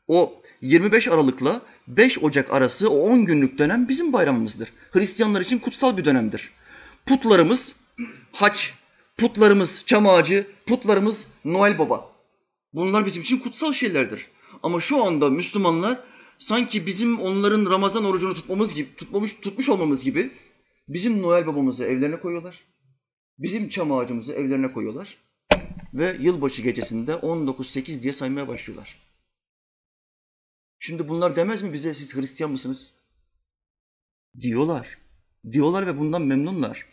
O 0.07 0.41
25 0.61 1.07
Aralık'la 1.07 1.61
5 1.87 2.19
Ocak 2.23 2.53
arası 2.53 2.89
o 2.89 2.99
10 2.99 3.25
günlük 3.25 3.57
dönem 3.57 3.89
bizim 3.89 4.13
bayramımızdır. 4.13 4.73
Hristiyanlar 4.91 5.41
için 5.41 5.59
kutsal 5.59 5.97
bir 5.97 6.05
dönemdir. 6.05 6.51
Putlarımız 7.05 7.75
haç, 8.31 8.73
putlarımız 9.17 9.83
çam 9.85 10.07
ağacı, 10.07 10.47
putlarımız 10.65 11.27
Noel 11.45 11.79
Baba. 11.79 12.14
Bunlar 12.75 13.05
bizim 13.05 13.21
için 13.23 13.39
kutsal 13.39 13.73
şeylerdir. 13.73 14.27
Ama 14.63 14.79
şu 14.79 15.03
anda 15.03 15.29
Müslümanlar 15.29 15.99
sanki 16.37 16.85
bizim 16.85 17.19
onların 17.19 17.71
Ramazan 17.71 18.05
orucunu 18.05 18.33
tutmamız 18.33 18.73
gibi, 18.73 18.95
tutmamış, 18.95 19.35
tutmuş 19.35 19.69
olmamız 19.69 20.03
gibi 20.03 20.31
bizim 20.89 21.21
Noel 21.21 21.47
babamızı 21.47 21.83
evlerine 21.85 22.19
koyuyorlar. 22.19 22.61
Bizim 23.39 23.69
çam 23.69 23.91
ağacımızı 23.91 24.33
evlerine 24.33 24.71
koyuyorlar. 24.71 25.17
Ve 25.93 26.17
yılbaşı 26.19 26.61
gecesinde 26.61 27.11
19.8 27.11 28.01
diye 28.01 28.13
saymaya 28.13 28.47
başlıyorlar. 28.47 28.99
Şimdi 30.79 31.07
bunlar 31.07 31.35
demez 31.35 31.61
mi 31.61 31.73
bize 31.73 31.93
siz 31.93 32.15
Hristiyan 32.15 32.51
mısınız? 32.51 32.93
Diyorlar. 34.39 34.97
Diyorlar 35.51 35.87
ve 35.87 35.99
bundan 35.99 36.21
memnunlar. 36.21 36.85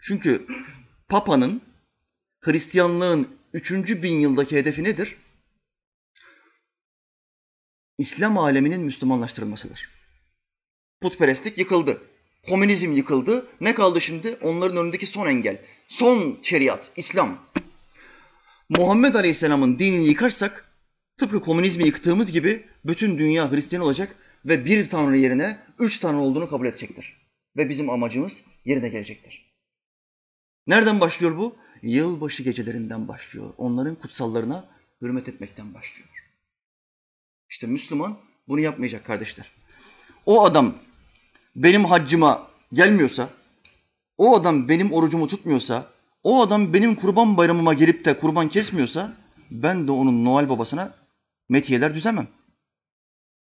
Çünkü 0.00 0.46
Papa'nın 1.08 1.62
Hristiyanlığın 2.40 3.41
üçüncü 3.52 4.02
bin 4.02 4.20
yıldaki 4.20 4.56
hedefi 4.56 4.84
nedir? 4.84 5.16
İslam 7.98 8.38
aleminin 8.38 8.80
Müslümanlaştırılmasıdır. 8.80 9.88
Putperestlik 11.00 11.58
yıkıldı. 11.58 12.02
Komünizm 12.48 12.92
yıkıldı. 12.92 13.46
Ne 13.60 13.74
kaldı 13.74 14.00
şimdi? 14.00 14.36
Onların 14.42 14.76
önündeki 14.76 15.06
son 15.06 15.26
engel. 15.26 15.60
Son 15.88 16.38
şeriat, 16.42 16.90
İslam. 16.96 17.38
Muhammed 18.68 19.14
Aleyhisselam'ın 19.14 19.78
dinini 19.78 20.06
yıkarsak 20.06 20.72
tıpkı 21.18 21.40
komünizmi 21.40 21.84
yıktığımız 21.84 22.32
gibi 22.32 22.64
bütün 22.84 23.18
dünya 23.18 23.52
Hristiyan 23.52 23.84
olacak 23.84 24.16
ve 24.44 24.64
bir 24.64 24.88
tanrı 24.88 25.16
yerine 25.16 25.58
üç 25.78 25.98
tanrı 25.98 26.18
olduğunu 26.18 26.50
kabul 26.50 26.66
edecektir. 26.66 27.16
Ve 27.56 27.68
bizim 27.68 27.90
amacımız 27.90 28.42
yerine 28.64 28.88
gelecektir. 28.88 29.52
Nereden 30.66 31.00
başlıyor 31.00 31.38
bu? 31.38 31.56
Yılbaşı 31.82 32.42
gecelerinden 32.42 33.08
başlıyor. 33.08 33.54
Onların 33.58 33.94
kutsallarına 33.94 34.64
hürmet 35.02 35.28
etmekten 35.28 35.74
başlıyor. 35.74 36.08
İşte 37.50 37.66
Müslüman 37.66 38.16
bunu 38.48 38.60
yapmayacak 38.60 39.04
kardeşler. 39.04 39.50
O 40.26 40.44
adam 40.44 40.74
benim 41.56 41.84
haccıma 41.84 42.48
gelmiyorsa, 42.72 43.28
o 44.18 44.36
adam 44.36 44.68
benim 44.68 44.92
orucumu 44.92 45.28
tutmuyorsa, 45.28 45.86
o 46.22 46.42
adam 46.42 46.72
benim 46.72 46.94
kurban 46.94 47.36
bayramıma 47.36 47.74
gelip 47.74 48.04
de 48.04 48.18
kurban 48.18 48.48
kesmiyorsa 48.48 49.16
ben 49.50 49.86
de 49.86 49.90
onun 49.92 50.24
Noel 50.24 50.48
babasına 50.48 50.94
metiyeler 51.48 51.94
düzemem. 51.94 52.28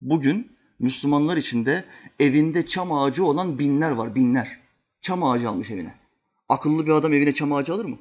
Bugün 0.00 0.56
Müslümanlar 0.78 1.36
içinde 1.36 1.84
evinde 2.20 2.66
çam 2.66 2.92
ağacı 2.92 3.24
olan 3.24 3.58
binler 3.58 3.90
var, 3.90 4.14
binler. 4.14 4.58
Çam 5.00 5.24
ağacı 5.24 5.48
almış 5.48 5.70
evine. 5.70 5.94
Akıllı 6.48 6.86
bir 6.86 6.90
adam 6.90 7.12
evine 7.12 7.34
çam 7.34 7.52
ağacı 7.52 7.74
alır 7.74 7.84
mı? 7.84 7.98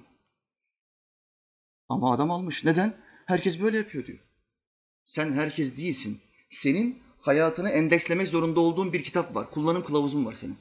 Ama 1.89 2.13
adam 2.13 2.31
almış. 2.31 2.65
Neden? 2.65 2.93
Herkes 3.25 3.61
böyle 3.61 3.77
yapıyor 3.77 4.05
diyor. 4.05 4.19
Sen 5.05 5.31
herkes 5.31 5.77
değilsin. 5.77 6.21
Senin 6.49 7.03
hayatını 7.21 7.69
endekslemek 7.69 8.27
zorunda 8.27 8.59
olduğun 8.59 8.93
bir 8.93 9.03
kitap 9.03 9.35
var. 9.35 9.51
Kullanım 9.51 9.83
kılavuzun 9.83 10.25
var 10.25 10.33
senin. 10.33 10.57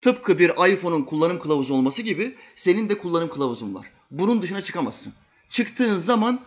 Tıpkı 0.00 0.38
bir 0.38 0.50
iPhone'un 0.72 1.02
kullanım 1.02 1.38
kılavuzu 1.38 1.74
olması 1.74 2.02
gibi 2.02 2.34
senin 2.54 2.88
de 2.88 2.98
kullanım 2.98 3.30
kılavuzun 3.30 3.74
var. 3.74 3.90
Bunun 4.10 4.42
dışına 4.42 4.62
çıkamazsın. 4.62 5.12
Çıktığın 5.48 5.96
zaman 5.96 6.40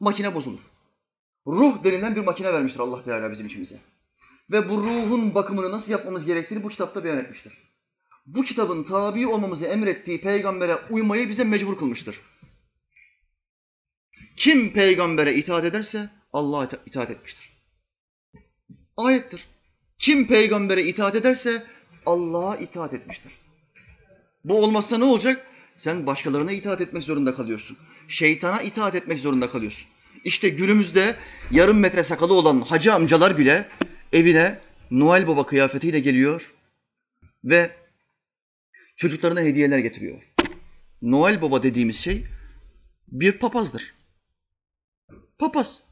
makine 0.00 0.34
bozulur. 0.34 0.60
Ruh 1.46 1.84
denilen 1.84 2.16
bir 2.16 2.24
makine 2.24 2.52
vermiştir 2.52 2.80
Allah 2.80 3.02
Teala 3.04 3.30
bizim 3.30 3.46
içimize. 3.46 3.80
Ve 4.50 4.68
bu 4.68 4.78
ruhun 4.78 5.34
bakımını 5.34 5.70
nasıl 5.70 5.92
yapmamız 5.92 6.24
gerektiğini 6.24 6.62
bu 6.62 6.68
kitapta 6.68 7.04
beyan 7.04 7.18
etmiştir. 7.18 7.52
Bu 8.26 8.42
kitabın 8.42 8.84
tabi 8.84 9.26
olmamızı 9.26 9.66
emrettiği 9.66 10.20
peygambere 10.20 10.76
uymayı 10.90 11.28
bize 11.28 11.44
mecbur 11.44 11.76
kılmıştır. 11.76 12.20
Kim 14.38 14.72
peygambere 14.72 15.34
itaat 15.34 15.64
ederse 15.64 16.08
Allah'a 16.32 16.68
itaat 16.86 17.10
etmiştir. 17.10 17.50
Ayettir. 18.96 19.46
Kim 19.98 20.28
peygambere 20.28 20.82
itaat 20.82 21.14
ederse 21.14 21.62
Allah'a 22.06 22.56
itaat 22.56 22.94
etmiştir. 22.94 23.32
Bu 24.44 24.62
olmazsa 24.62 24.98
ne 24.98 25.04
olacak? 25.04 25.46
Sen 25.76 26.06
başkalarına 26.06 26.52
itaat 26.52 26.80
etmek 26.80 27.02
zorunda 27.02 27.34
kalıyorsun. 27.34 27.76
Şeytana 28.08 28.62
itaat 28.62 28.94
etmek 28.94 29.18
zorunda 29.18 29.50
kalıyorsun. 29.50 29.86
İşte 30.24 30.48
günümüzde 30.48 31.16
yarım 31.50 31.78
metre 31.78 32.02
sakalı 32.02 32.34
olan 32.34 32.60
hacı 32.60 32.94
amcalar 32.94 33.38
bile 33.38 33.68
evine 34.12 34.58
Noel 34.90 35.26
Baba 35.26 35.46
kıyafetiyle 35.46 36.00
geliyor 36.00 36.54
ve 37.44 37.70
çocuklarına 38.96 39.40
hediyeler 39.40 39.78
getiriyor. 39.78 40.32
Noel 41.02 41.42
Baba 41.42 41.62
dediğimiz 41.62 41.96
şey 41.96 42.24
bir 43.08 43.32
papazdır. 43.32 43.97
Papaz. 45.38 45.82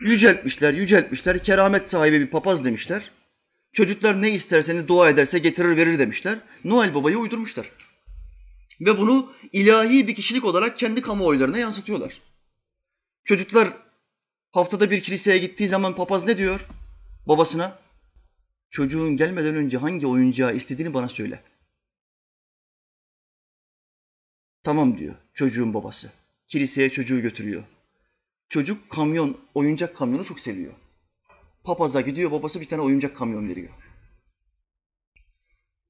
Yüceltmişler, 0.00 0.74
yüceltmişler. 0.74 1.42
Keramet 1.42 1.88
sahibi 1.88 2.20
bir 2.20 2.30
papaz 2.30 2.64
demişler. 2.64 3.10
Çocuklar 3.72 4.22
ne 4.22 4.30
isterseniz 4.30 4.88
dua 4.88 5.10
ederse 5.10 5.38
getirir 5.38 5.76
verir 5.76 5.98
demişler. 5.98 6.38
Noel 6.64 6.94
Baba'yı 6.94 7.18
uydurmuşlar. 7.18 7.70
Ve 8.80 8.98
bunu 8.98 9.32
ilahi 9.52 10.08
bir 10.08 10.14
kişilik 10.14 10.44
olarak 10.44 10.78
kendi 10.78 11.02
kamuoylarına 11.02 11.58
yansıtıyorlar. 11.58 12.20
Çocuklar 13.24 13.68
haftada 14.50 14.90
bir 14.90 15.00
kiliseye 15.00 15.38
gittiği 15.38 15.68
zaman 15.68 15.94
papaz 15.96 16.26
ne 16.26 16.38
diyor 16.38 16.66
babasına? 17.26 17.78
Çocuğun 18.70 19.16
gelmeden 19.16 19.54
önce 19.54 19.78
hangi 19.78 20.06
oyuncağı 20.06 20.54
istediğini 20.54 20.94
bana 20.94 21.08
söyle. 21.08 21.42
Tamam 24.64 24.98
diyor 24.98 25.14
çocuğun 25.34 25.74
babası. 25.74 26.12
Kiliseye 26.46 26.90
çocuğu 26.90 27.20
götürüyor. 27.20 27.64
Çocuk 28.48 28.90
kamyon, 28.90 29.36
oyuncak 29.54 29.96
kamyonu 29.96 30.24
çok 30.24 30.40
seviyor. 30.40 30.72
Papaza 31.64 32.00
gidiyor, 32.00 32.30
babası 32.30 32.60
bir 32.60 32.68
tane 32.68 32.82
oyuncak 32.82 33.16
kamyon 33.16 33.48
veriyor. 33.48 33.70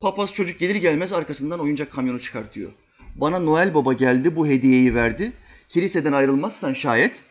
Papaz 0.00 0.32
çocuk 0.32 0.60
gelir 0.60 0.74
gelmez 0.74 1.12
arkasından 1.12 1.60
oyuncak 1.60 1.92
kamyonu 1.92 2.20
çıkartıyor. 2.20 2.70
Bana 3.14 3.38
Noel 3.38 3.74
Baba 3.74 3.92
geldi, 3.92 4.36
bu 4.36 4.46
hediyeyi 4.46 4.94
verdi. 4.94 5.32
Kiliseden 5.68 6.12
ayrılmazsan 6.12 6.72
şayet 6.72 7.22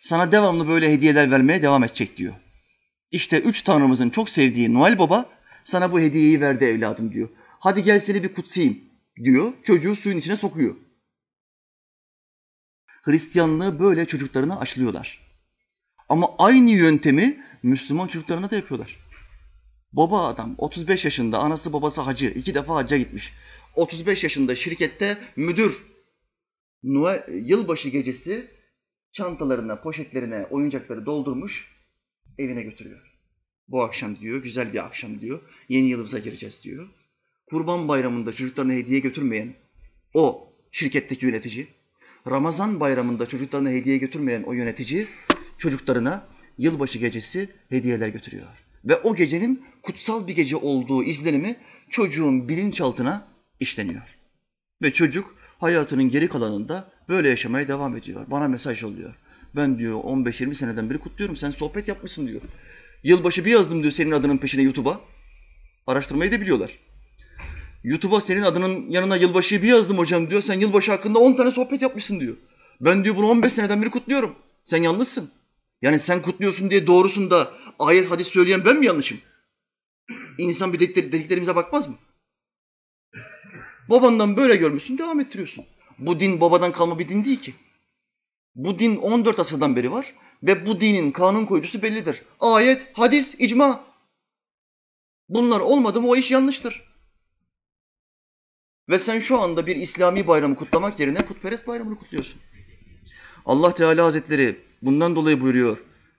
sana 0.00 0.32
devamlı 0.32 0.68
böyle 0.68 0.92
hediyeler 0.92 1.30
vermeye 1.30 1.62
devam 1.62 1.84
edecek 1.84 2.16
diyor. 2.16 2.34
İşte 3.10 3.38
üç 3.40 3.62
tanrımızın 3.62 4.10
çok 4.10 4.28
sevdiği 4.28 4.74
Noel 4.74 4.98
Baba 4.98 5.26
sana 5.64 5.92
bu 5.92 6.00
hediyeyi 6.00 6.40
verdi 6.40 6.64
evladım 6.64 7.12
diyor. 7.12 7.28
Hadi 7.38 7.82
gel 7.82 7.98
seni 7.98 8.22
bir 8.22 8.34
kutsayım 8.34 8.78
diyor. 9.24 9.52
Çocuğu 9.62 9.96
suyun 9.96 10.16
içine 10.16 10.36
sokuyor. 10.36 10.74
Hristiyanlığı 13.02 13.78
böyle 13.78 14.04
çocuklarına 14.04 14.60
aşılıyorlar. 14.60 15.20
Ama 16.08 16.34
aynı 16.38 16.70
yöntemi 16.70 17.44
Müslüman 17.62 18.06
çocuklarına 18.06 18.50
da 18.50 18.56
yapıyorlar. 18.56 18.98
Baba 19.92 20.26
adam 20.26 20.54
35 20.58 21.04
yaşında 21.04 21.38
anası 21.38 21.72
babası 21.72 22.00
hacı 22.00 22.26
iki 22.26 22.54
defa 22.54 22.74
hacca 22.74 22.96
gitmiş. 22.96 23.32
35 23.76 24.24
yaşında 24.24 24.54
şirkette 24.54 25.18
müdür. 25.36 25.82
Noel, 26.82 27.24
yılbaşı 27.28 27.88
gecesi 27.88 28.50
çantalarına, 29.12 29.80
poşetlerine 29.80 30.46
oyuncakları 30.50 31.06
doldurmuş 31.06 31.76
evine 32.38 32.62
götürüyor. 32.62 33.12
Bu 33.68 33.82
akşam 33.82 34.18
diyor, 34.18 34.42
güzel 34.42 34.72
bir 34.72 34.84
akşam 34.86 35.20
diyor. 35.20 35.40
Yeni 35.68 35.86
yılımıza 35.86 36.18
gireceğiz 36.18 36.64
diyor. 36.64 36.88
Kurban 37.46 37.88
bayramında 37.88 38.32
çocuklarına 38.32 38.72
hediye 38.72 39.00
götürmeyen 39.00 39.54
o 40.14 40.52
şirketteki 40.70 41.26
yönetici 41.26 41.66
Ramazan 42.30 42.80
bayramında 42.80 43.26
çocuklarına 43.26 43.70
hediye 43.70 43.96
götürmeyen 43.96 44.42
o 44.42 44.52
yönetici 44.52 45.06
çocuklarına 45.58 46.24
yılbaşı 46.58 46.98
gecesi 46.98 47.48
hediyeler 47.68 48.08
götürüyor. 48.08 48.46
Ve 48.84 48.96
o 48.96 49.14
gecenin 49.14 49.64
kutsal 49.82 50.26
bir 50.26 50.34
gece 50.34 50.56
olduğu 50.56 51.04
izlenimi 51.04 51.56
çocuğun 51.90 52.48
bilinçaltına 52.48 53.28
işleniyor. 53.60 54.16
Ve 54.82 54.92
çocuk 54.92 55.34
hayatının 55.58 56.08
geri 56.08 56.28
kalanında 56.28 56.92
Böyle 57.08 57.28
yaşamaya 57.28 57.68
devam 57.68 57.96
ediyor. 57.96 58.26
Bana 58.30 58.48
mesaj 58.48 58.84
oluyor. 58.84 59.14
Ben 59.56 59.78
diyor 59.78 60.00
15-20 60.00 60.54
seneden 60.54 60.90
beri 60.90 60.98
kutluyorum. 60.98 61.36
Sen 61.36 61.50
sohbet 61.50 61.88
yapmışsın 61.88 62.28
diyor. 62.28 62.40
Yılbaşı 63.02 63.44
bir 63.44 63.50
yazdım 63.50 63.82
diyor 63.82 63.92
senin 63.92 64.10
adının 64.10 64.38
peşine 64.38 64.62
YouTube'a. 64.62 65.00
Araştırmayı 65.86 66.32
da 66.32 66.40
biliyorlar. 66.40 66.78
YouTube'a 67.84 68.20
senin 68.20 68.42
adının 68.42 68.90
yanına 68.90 69.16
yılbaşıyı 69.16 69.62
bir 69.62 69.68
yazdım 69.68 69.98
hocam 69.98 70.30
diyor. 70.30 70.42
Sen 70.42 70.60
yılbaşı 70.60 70.90
hakkında 70.90 71.18
10 71.18 71.36
tane 71.36 71.50
sohbet 71.50 71.82
yapmışsın 71.82 72.20
diyor. 72.20 72.36
Ben 72.80 73.04
diyor 73.04 73.16
bunu 73.16 73.26
15 73.26 73.52
seneden 73.52 73.82
beri 73.82 73.90
kutluyorum. 73.90 74.34
Sen 74.64 74.82
yanlışsın. 74.82 75.30
Yani 75.82 75.98
sen 75.98 76.22
kutluyorsun 76.22 76.70
diye 76.70 76.86
doğrusun 76.86 77.30
da 77.30 77.52
ayet 77.78 78.10
hadis 78.10 78.26
söyleyen 78.26 78.64
ben 78.64 78.76
mi 78.76 78.86
yanlışım? 78.86 79.18
İnsan 80.38 80.72
bir 80.72 80.80
dedikler, 80.80 81.12
dediklerimize 81.12 81.56
bakmaz 81.56 81.88
mı? 81.88 81.94
Babandan 83.90 84.36
böyle 84.36 84.56
görmüşsün 84.56 84.98
devam 84.98 85.20
ettiriyorsun. 85.20 85.64
Bu 85.98 86.20
din 86.20 86.40
babadan 86.40 86.72
kalma 86.72 86.98
bir 86.98 87.08
din 87.08 87.24
değil 87.24 87.40
ki. 87.40 87.54
Bu 88.54 88.78
din 88.78 88.96
14 88.96 89.40
asırdan 89.40 89.76
beri 89.76 89.92
var 89.92 90.14
ve 90.42 90.66
bu 90.66 90.80
dinin 90.80 91.12
kanun 91.12 91.46
koyucusu 91.46 91.82
bellidir. 91.82 92.22
Ayet, 92.40 92.86
hadis, 92.92 93.34
icma. 93.38 93.84
Bunlar 95.28 95.60
olmadı 95.60 96.00
mı 96.00 96.08
o 96.08 96.16
iş 96.16 96.30
yanlıştır. 96.30 96.91
Ve 98.88 98.98
sen 98.98 99.20
şu 99.20 99.40
anda 99.40 99.66
bir 99.66 99.76
İslami 99.76 100.26
bayramı 100.26 100.56
kutlamak 100.56 101.00
yerine 101.00 101.22
putperest 101.22 101.66
bayramını 101.66 101.96
kutluyorsun. 101.96 102.40
Allah 103.46 103.74
Teala 103.74 104.04
Hazretleri 104.04 104.56
bundan 104.82 105.16
dolayı 105.16 105.40
buyuruyor. 105.40 105.78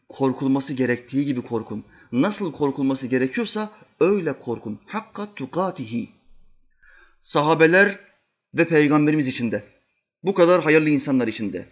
Korkulması 0.10 0.74
gerektiği 0.74 1.26
gibi 1.26 1.42
korkun. 1.42 1.86
Nasıl 2.12 2.52
korkulması 2.52 3.08
gerekiyorsa 3.08 3.72
öyle 4.00 4.40
korkun. 4.40 4.80
Hakka 4.86 5.34
tukatihi. 5.36 6.10
Sahabeler 7.20 8.00
ve 8.54 8.68
peygamberimiz 8.68 9.28
içinde. 9.28 9.64
Bu 10.24 10.34
kadar 10.34 10.64
hayırlı 10.64 10.90
insanlar 10.90 11.28
içinde. 11.28 11.66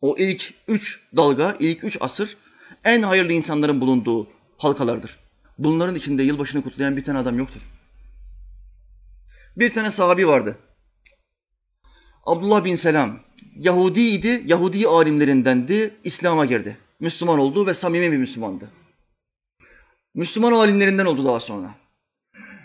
O 0.00 0.16
ilk 0.18 0.54
üç 0.68 1.00
dalga, 1.16 1.56
ilk 1.60 1.84
üç 1.84 1.96
asır 2.00 2.36
en 2.84 3.02
hayırlı 3.02 3.32
insanların 3.32 3.80
bulunduğu 3.80 4.28
halkalardır. 4.58 5.18
Bunların 5.58 5.94
içinde 5.94 6.22
yılbaşını 6.22 6.62
kutlayan 6.62 6.96
bir 6.96 7.04
tane 7.04 7.18
adam 7.18 7.38
yoktur. 7.38 7.73
Bir 9.56 9.72
tane 9.72 9.90
sahabi 9.90 10.28
vardı. 10.28 10.58
Abdullah 12.26 12.64
bin 12.64 12.74
Selam. 12.74 13.20
Yahudiydi, 13.56 14.42
Yahudi 14.46 14.88
alimlerindendi, 14.88 15.94
İslam'a 16.04 16.44
girdi. 16.44 16.76
Müslüman 17.00 17.38
oldu 17.38 17.66
ve 17.66 17.74
samimi 17.74 18.12
bir 18.12 18.16
Müslümandı. 18.16 18.70
Müslüman 20.14 20.52
alimlerinden 20.52 21.06
oldu 21.06 21.24
daha 21.24 21.40
sonra. 21.40 21.74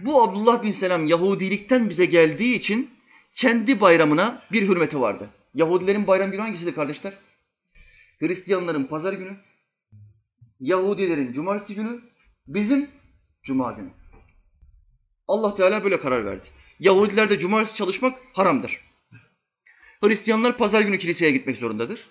Bu 0.05 0.24
Abdullah 0.24 0.63
bin 0.63 0.72
Selam 0.72 1.08
Yahudilikten 1.08 1.89
bize 1.89 2.05
geldiği 2.05 2.55
için 2.55 2.89
kendi 3.34 3.81
bayramına 3.81 4.41
bir 4.51 4.67
hürmeti 4.67 5.01
vardı. 5.01 5.29
Yahudilerin 5.53 6.08
bayram 6.08 6.31
günü 6.31 6.41
hangisidir 6.41 6.75
kardeşler? 6.75 7.13
Hristiyanların 8.19 8.84
pazar 8.84 9.13
günü, 9.13 9.38
Yahudilerin 10.60 11.31
cumartesi 11.31 11.75
günü, 11.75 12.01
bizim 12.48 12.89
cuma 13.43 13.72
günü. 13.72 13.89
Allah 15.27 15.55
Teala 15.55 15.84
böyle 15.84 16.00
karar 16.00 16.25
verdi. 16.25 16.48
Yahudilerde 16.79 17.39
cumartesi 17.39 17.75
çalışmak 17.75 18.19
haramdır. 18.33 18.81
Hristiyanlar 20.03 20.57
pazar 20.57 20.81
günü 20.81 20.98
kiliseye 20.98 21.31
gitmek 21.31 21.57
zorundadır. 21.57 22.07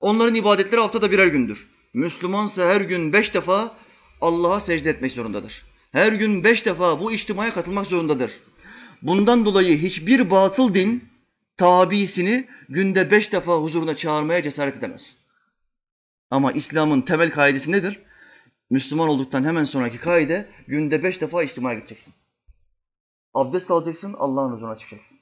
Onların 0.00 0.34
ibadetleri 0.34 0.80
haftada 0.80 1.10
birer 1.10 1.26
gündür. 1.26 1.68
Müslümansa 1.94 2.68
her 2.68 2.80
gün 2.80 3.12
beş 3.12 3.34
defa 3.34 3.76
Allah'a 4.20 4.60
secde 4.60 4.90
etmek 4.90 5.12
zorundadır. 5.12 5.64
Her 5.92 6.12
gün 6.12 6.44
beş 6.44 6.66
defa 6.66 7.00
bu 7.00 7.12
içtimaya 7.12 7.54
katılmak 7.54 7.86
zorundadır. 7.86 8.32
Bundan 9.02 9.44
dolayı 9.44 9.78
hiçbir 9.78 10.30
batıl 10.30 10.74
din 10.74 11.08
tabisini 11.56 12.48
günde 12.68 13.10
beş 13.10 13.32
defa 13.32 13.56
huzuruna 13.56 13.96
çağırmaya 13.96 14.42
cesaret 14.42 14.76
edemez. 14.76 15.16
Ama 16.30 16.52
İslam'ın 16.52 17.00
temel 17.00 17.30
kaidesi 17.30 17.72
nedir? 17.72 18.00
Müslüman 18.70 19.08
olduktan 19.08 19.44
hemen 19.44 19.64
sonraki 19.64 19.98
kaide 19.98 20.50
günde 20.66 21.02
beş 21.02 21.20
defa 21.20 21.42
içtimaya 21.42 21.78
gideceksin. 21.78 22.14
Abdest 23.34 23.70
alacaksın, 23.70 24.14
Allah'ın 24.18 24.52
huzuruna 24.52 24.76
çıkacaksın. 24.78 25.18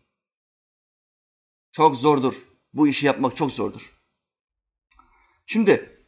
Çok 1.72 1.96
zordur. 1.96 2.46
Bu 2.72 2.88
işi 2.88 3.07
yapmak 3.07 3.37
çok 3.37 3.52
zordur. 3.52 3.92
Şimdi 5.46 6.04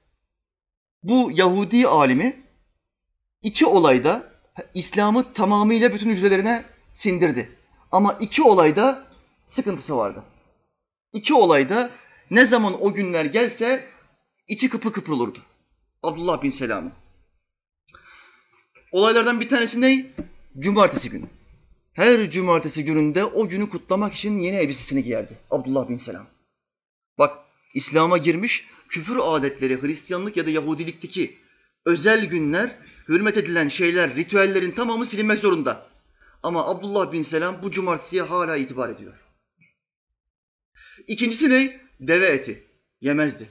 bu 1.02 1.30
Yahudi 1.34 1.88
alimi 1.88 2.46
iki 3.42 3.66
olayda 3.66 4.32
İslam'ı 4.74 5.32
tamamıyla 5.32 5.94
bütün 5.94 6.10
hücrelerine 6.10 6.64
sindirdi. 6.92 7.58
Ama 7.92 8.12
iki 8.12 8.42
olayda 8.42 9.06
sıkıntısı 9.46 9.96
vardı. 9.96 10.24
İki 11.12 11.34
olayda 11.34 11.90
ne 12.30 12.44
zaman 12.44 12.84
o 12.84 12.94
günler 12.94 13.24
gelse 13.24 13.88
içi 14.48 14.68
kıpı 14.68 14.92
kıpır 14.92 15.12
olurdu. 15.12 15.38
Abdullah 16.02 16.42
bin 16.42 16.50
Selam'ın. 16.50 16.92
Olaylardan 18.92 19.40
bir 19.40 19.48
tanesi 19.48 19.80
ne? 19.80 20.06
Cumartesi 20.58 21.10
günü. 21.10 21.37
Her 21.98 22.30
cumartesi 22.30 22.84
gününde 22.84 23.24
o 23.24 23.48
günü 23.48 23.68
kutlamak 23.68 24.14
için 24.14 24.38
yeni 24.38 24.56
elbisesini 24.56 25.02
giyerdi. 25.02 25.38
Abdullah 25.50 25.88
bin 25.88 25.96
Selam. 25.96 26.26
Bak 27.18 27.38
İslam'a 27.74 28.18
girmiş 28.18 28.66
küfür 28.88 29.18
adetleri, 29.22 29.82
Hristiyanlık 29.82 30.36
ya 30.36 30.46
da 30.46 30.50
Yahudilikteki 30.50 31.38
özel 31.86 32.24
günler, 32.24 32.76
hürmet 33.08 33.36
edilen 33.36 33.68
şeyler, 33.68 34.14
ritüellerin 34.14 34.70
tamamı 34.70 35.06
silinmek 35.06 35.38
zorunda. 35.38 35.86
Ama 36.42 36.70
Abdullah 36.70 37.12
bin 37.12 37.22
Selam 37.22 37.62
bu 37.62 37.70
cumartesiye 37.70 38.22
hala 38.22 38.56
itibar 38.56 38.88
ediyor. 38.88 39.14
İkincisi 41.06 41.50
ne? 41.50 41.80
Deve 42.00 42.26
eti. 42.26 42.64
Yemezdi. 43.00 43.48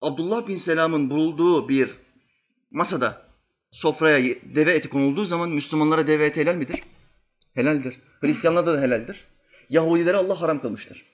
Abdullah 0.00 0.48
bin 0.48 0.56
Selam'ın 0.56 1.10
bulunduğu 1.10 1.68
bir 1.68 1.90
masada 2.70 3.26
sofraya 3.70 4.34
deve 4.54 4.72
eti 4.72 4.88
konulduğu 4.88 5.24
zaman 5.24 5.50
Müslümanlara 5.50 6.06
deve 6.06 6.26
eti 6.26 6.40
helal 6.40 6.56
midir? 6.56 6.82
Helaldir. 7.54 7.98
Hristiyanlarda 8.20 8.74
da 8.74 8.80
helaldir. 8.80 9.24
Yahudilere 9.68 10.16
Allah 10.16 10.40
haram 10.40 10.60
kılmıştır. 10.60 11.06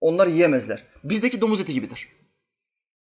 Onlar 0.00 0.26
yiyemezler. 0.26 0.86
Bizdeki 1.04 1.40
domuz 1.40 1.60
eti 1.60 1.74
gibidir. 1.74 2.08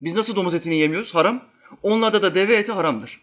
Biz 0.00 0.14
nasıl 0.16 0.36
domuz 0.36 0.54
etini 0.54 0.76
yemiyoruz? 0.76 1.14
Haram. 1.14 1.48
Onlarda 1.82 2.22
da 2.22 2.34
deve 2.34 2.54
eti 2.54 2.72
haramdır. 2.72 3.20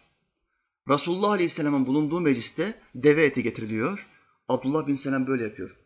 Resulullah 0.88 1.30
Aleyhisselam'ın 1.30 1.86
bulunduğu 1.86 2.20
mecliste 2.20 2.74
deve 2.94 3.24
eti 3.24 3.42
getiriliyor. 3.42 4.08
Abdullah 4.48 4.86
bin 4.86 4.94
Selam 4.94 5.26
böyle 5.26 5.44
yapıyor. 5.44 5.76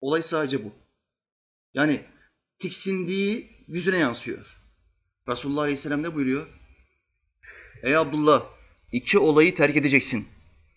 Olay 0.00 0.22
sadece 0.22 0.64
bu. 0.64 0.72
Yani 1.74 2.00
tiksindiği 2.58 3.64
yüzüne 3.68 3.96
yansıyor. 3.96 4.62
Resulullah 5.28 5.62
Aleyhisselam 5.62 6.02
ne 6.02 6.14
buyuruyor? 6.14 6.46
Ey 7.82 7.96
Abdullah 7.96 8.46
iki 8.92 9.18
olayı 9.18 9.54
terk 9.54 9.76
edeceksin. 9.76 10.28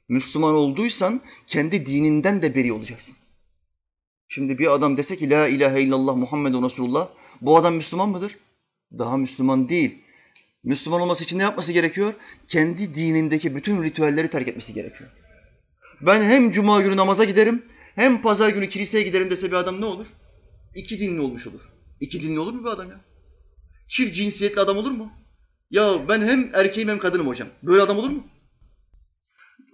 Müslüman 0.09 0.55
olduysan 0.55 1.21
kendi 1.47 1.85
dininden 1.85 2.41
de 2.41 2.55
beri 2.55 2.73
olacaksın. 2.73 3.15
Şimdi 4.27 4.59
bir 4.59 4.73
adam 4.73 4.97
dese 4.97 5.17
ki 5.17 5.29
La 5.29 5.47
ilahe 5.47 5.81
illallah 5.81 6.15
Muhammedun 6.15 6.63
Resulullah 6.63 7.09
bu 7.41 7.57
adam 7.57 7.75
Müslüman 7.75 8.09
mıdır? 8.09 8.37
Daha 8.97 9.17
Müslüman 9.17 9.69
değil. 9.69 10.01
Müslüman 10.63 11.01
olması 11.01 11.23
için 11.23 11.39
ne 11.39 11.43
yapması 11.43 11.71
gerekiyor? 11.71 12.13
Kendi 12.47 12.95
dinindeki 12.95 13.55
bütün 13.55 13.83
ritüelleri 13.83 14.29
terk 14.29 14.47
etmesi 14.47 14.73
gerekiyor. 14.73 15.09
Ben 16.01 16.23
hem 16.23 16.51
cuma 16.51 16.81
günü 16.81 16.95
namaza 16.95 17.23
giderim 17.23 17.65
hem 17.95 18.21
pazar 18.21 18.49
günü 18.49 18.69
kiliseye 18.69 19.03
giderim 19.03 19.31
dese 19.31 19.51
bir 19.51 19.55
adam 19.55 19.81
ne 19.81 19.85
olur? 19.85 20.07
İki 20.75 20.99
dinli 20.99 21.21
olmuş 21.21 21.47
olur. 21.47 21.61
İki 21.99 22.21
dinli 22.21 22.39
olur 22.39 22.53
mu 22.53 22.63
bir 22.63 22.69
adam 22.69 22.89
ya? 22.89 23.01
Çift 23.87 24.15
cinsiyetli 24.15 24.61
adam 24.61 24.77
olur 24.77 24.91
mu? 24.91 25.11
Ya 25.71 26.09
ben 26.09 26.21
hem 26.21 26.49
erkeğim 26.53 26.89
hem 26.89 26.99
kadınım 26.99 27.27
hocam. 27.27 27.47
Böyle 27.63 27.81
adam 27.81 27.97
olur 27.97 28.09
mu? 28.09 28.23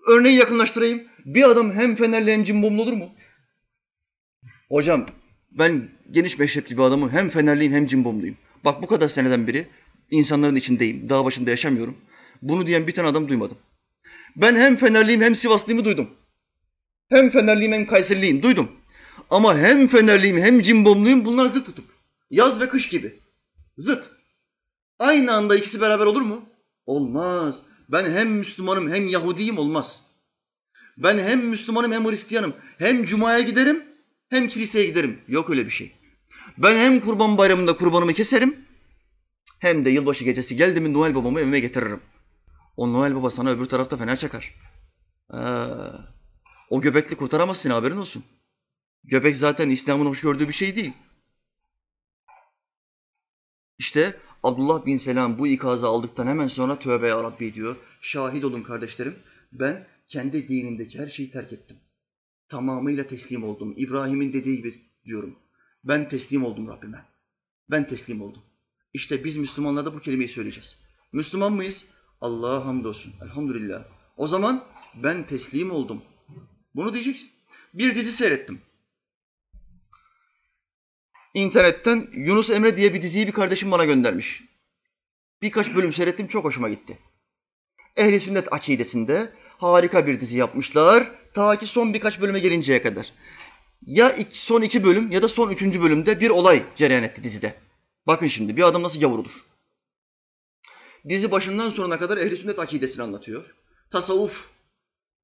Örneği 0.06 0.38
yakınlaştırayım. 0.38 1.04
Bir 1.26 1.44
adam 1.44 1.74
hem 1.74 1.96
fenerli 1.96 2.32
hem 2.32 2.44
cimbomlu 2.44 2.82
olur 2.82 2.94
mu? 2.94 3.10
Hocam 4.70 5.06
ben 5.52 5.90
geniş 6.12 6.38
meşrepli 6.38 6.78
bir 6.78 6.84
adamım. 6.84 7.10
Hem 7.10 7.30
fenerliyim 7.30 7.74
hem 7.74 7.88
cimbomluyum. 7.88 8.38
Bak 8.66 8.82
bu 8.82 8.88
kadar 8.88 9.08
seneden 9.08 9.48
beri 9.48 9.68
insanların 10.12 10.56
içindeyim. 10.56 11.10
Dağ 11.10 11.26
başında 11.26 11.50
yaşamıyorum. 11.50 11.98
Bunu 12.42 12.68
diyen 12.68 12.88
bir 12.88 12.94
tane 12.94 13.08
adam 13.08 13.30
duymadım. 13.30 13.58
Ben 14.36 14.56
hem 14.56 14.76
fenerliyim 14.76 15.22
hem 15.22 15.36
sivaslıyımı 15.36 15.86
duydum. 15.86 16.10
Hem 17.10 17.30
fenerliyim 17.30 17.74
hem 17.74 17.88
kayserliyim 17.88 18.44
duydum. 18.44 18.72
Ama 19.30 19.58
hem 19.58 19.88
fenerliyim 19.88 20.38
hem 20.38 20.62
cimbomluyum 20.62 21.26
bunlar 21.26 21.46
zıt 21.46 21.66
tutup. 21.66 21.86
Yaz 22.32 22.62
ve 22.62 22.70
kış 22.70 22.90
gibi. 22.90 23.20
Zıt. 23.78 24.10
Aynı 25.00 25.34
anda 25.34 25.56
ikisi 25.56 25.82
beraber 25.82 26.06
olur 26.06 26.22
mu? 26.22 26.46
Olmaz. 26.86 27.66
Ben 27.90 28.12
hem 28.12 28.32
Müslümanım 28.32 28.92
hem 28.92 29.08
Yahudiyim 29.08 29.58
olmaz. 29.58 30.04
Ben 30.98 31.18
hem 31.18 31.48
Müslümanım 31.48 31.92
hem 31.92 32.06
Hristiyanım. 32.06 32.54
Hem 32.78 33.06
Cuma'ya 33.06 33.40
giderim 33.40 33.84
hem 34.30 34.48
kiliseye 34.48 34.86
giderim. 34.86 35.22
Yok 35.28 35.50
öyle 35.50 35.66
bir 35.66 35.72
şey. 35.72 35.96
Ben 36.58 36.76
hem 36.76 37.00
kurban 37.00 37.38
bayramında 37.38 37.78
kurbanımı 37.78 38.14
keserim 38.14 38.66
hem 39.60 39.86
de 39.86 39.90
yılbaşı 39.90 40.24
gecesi 40.24 40.56
geldi 40.56 40.82
mi 40.82 40.94
Noel 40.94 41.16
babamı 41.16 41.40
evime 41.40 41.60
getiririm. 41.60 42.02
O 42.78 42.94
Noel 42.94 43.16
baba 43.16 43.30
sana 43.30 43.50
öbür 43.50 43.66
tarafta 43.66 43.98
fener 43.98 44.16
çakar. 44.16 44.56
Ee, 45.34 45.38
o 46.70 46.82
göbekli 46.82 47.16
kurtaramazsın 47.16 47.70
haberin 47.70 47.98
olsun. 47.98 48.24
Göbek 49.04 49.38
zaten 49.38 49.70
İslam'ın 49.70 50.06
hoş 50.06 50.22
gördüğü 50.22 50.48
bir 50.48 50.54
şey 50.54 50.76
değil. 50.76 50.94
İşte 53.78 54.20
Abdullah 54.46 54.86
bin 54.86 54.98
Selam 54.98 55.40
bu 55.40 55.48
ikazı 55.48 55.88
aldıktan 55.88 56.28
hemen 56.28 56.48
sonra 56.48 56.80
tövbe 56.80 57.08
ya 57.08 57.24
Rabbi 57.24 57.54
diyor. 57.54 57.76
Şahit 58.02 58.44
olun 58.44 58.64
kardeşlerim. 58.64 59.16
Ben 59.52 59.88
kendi 60.08 60.48
dinindeki 60.48 61.00
her 61.00 61.10
şeyi 61.10 61.32
terk 61.32 61.54
ettim. 61.54 61.78
Tamamıyla 62.50 63.08
teslim 63.08 63.44
oldum. 63.44 63.74
İbrahim'in 63.78 64.34
dediği 64.34 64.58
gibi 64.58 64.74
diyorum. 65.06 65.36
Ben 65.84 66.10
teslim 66.10 66.46
oldum 66.46 66.68
Rabbime. 66.68 67.06
Ben 67.72 67.88
teslim 67.88 68.22
oldum. 68.22 68.42
İşte 68.94 69.24
biz 69.24 69.38
Müslümanlar 69.38 69.86
da 69.86 69.94
bu 69.94 70.00
kelimeyi 70.00 70.30
söyleyeceğiz. 70.30 70.84
Müslüman 71.14 71.54
mıyız? 71.54 71.86
Allah'a 72.22 72.66
hamdolsun. 72.66 73.14
Elhamdülillah. 73.24 73.86
O 74.18 74.28
zaman 74.28 74.64
ben 75.04 75.26
teslim 75.26 75.72
oldum. 75.72 76.02
Bunu 76.76 76.94
diyeceksin. 76.94 77.32
Bir 77.74 77.96
dizi 77.96 78.12
seyrettim. 78.12 78.62
İnternetten 81.36 82.08
Yunus 82.14 82.50
Emre 82.50 82.78
diye 82.78 82.94
bir 82.94 83.02
diziyi 83.02 83.28
bir 83.28 83.32
kardeşim 83.32 83.72
bana 83.72 83.86
göndermiş. 83.86 84.44
Birkaç 85.42 85.76
bölüm 85.76 85.94
seyrettim 85.94 86.28
çok 86.28 86.46
hoşuma 86.46 86.70
gitti. 86.70 86.98
Ehli 87.96 88.20
sünnet 88.20 88.54
akidesinde 88.54 89.30
harika 89.58 90.08
bir 90.08 90.22
dizi 90.22 90.38
yapmışlar. 90.38 91.12
Ta 91.34 91.60
ki 91.60 91.68
son 91.68 91.94
birkaç 91.94 92.22
bölüme 92.22 92.40
gelinceye 92.40 92.82
kadar. 92.82 93.14
Ya 93.86 94.12
iki, 94.12 94.42
son 94.42 94.62
iki 94.62 94.84
bölüm 94.84 95.12
ya 95.12 95.22
da 95.22 95.28
son 95.28 95.50
üçüncü 95.50 95.82
bölümde 95.82 96.20
bir 96.20 96.30
olay 96.30 96.64
cereyan 96.76 97.04
etti 97.04 97.24
dizide. 97.24 97.56
Bakın 98.08 98.28
şimdi 98.28 98.58
bir 98.58 98.64
adam 98.64 98.84
nasıl 98.84 99.00
gavur 99.00 99.20
olur. 99.20 99.46
Dizi 101.10 101.32
başından 101.32 101.70
sonuna 101.70 102.00
kadar 102.00 102.18
ehli 102.18 102.38
sünnet 102.38 102.60
akidesini 102.60 103.04
anlatıyor. 103.04 103.56
Tasavvuf 103.92 104.50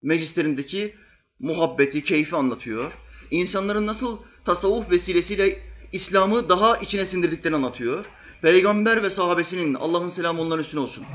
meclislerindeki 0.01 0.95
muhabbeti, 1.39 2.03
keyfi 2.03 2.35
anlatıyor. 2.35 2.91
İnsanların 3.31 3.87
nasıl 3.87 4.19
tasavvuf 4.45 4.91
vesilesiyle 4.91 5.70
İslam'ı 5.91 6.49
daha 6.49 6.77
içine 6.77 7.05
sindirdiklerini 7.05 7.55
anlatıyor. 7.55 8.05
Peygamber 8.41 9.03
ve 9.03 9.09
sahabesinin 9.09 9.73
Allah'ın 9.73 10.09
selamı 10.09 10.41
onların 10.41 10.63
üstüne 10.63 10.79
olsun. 10.79 11.05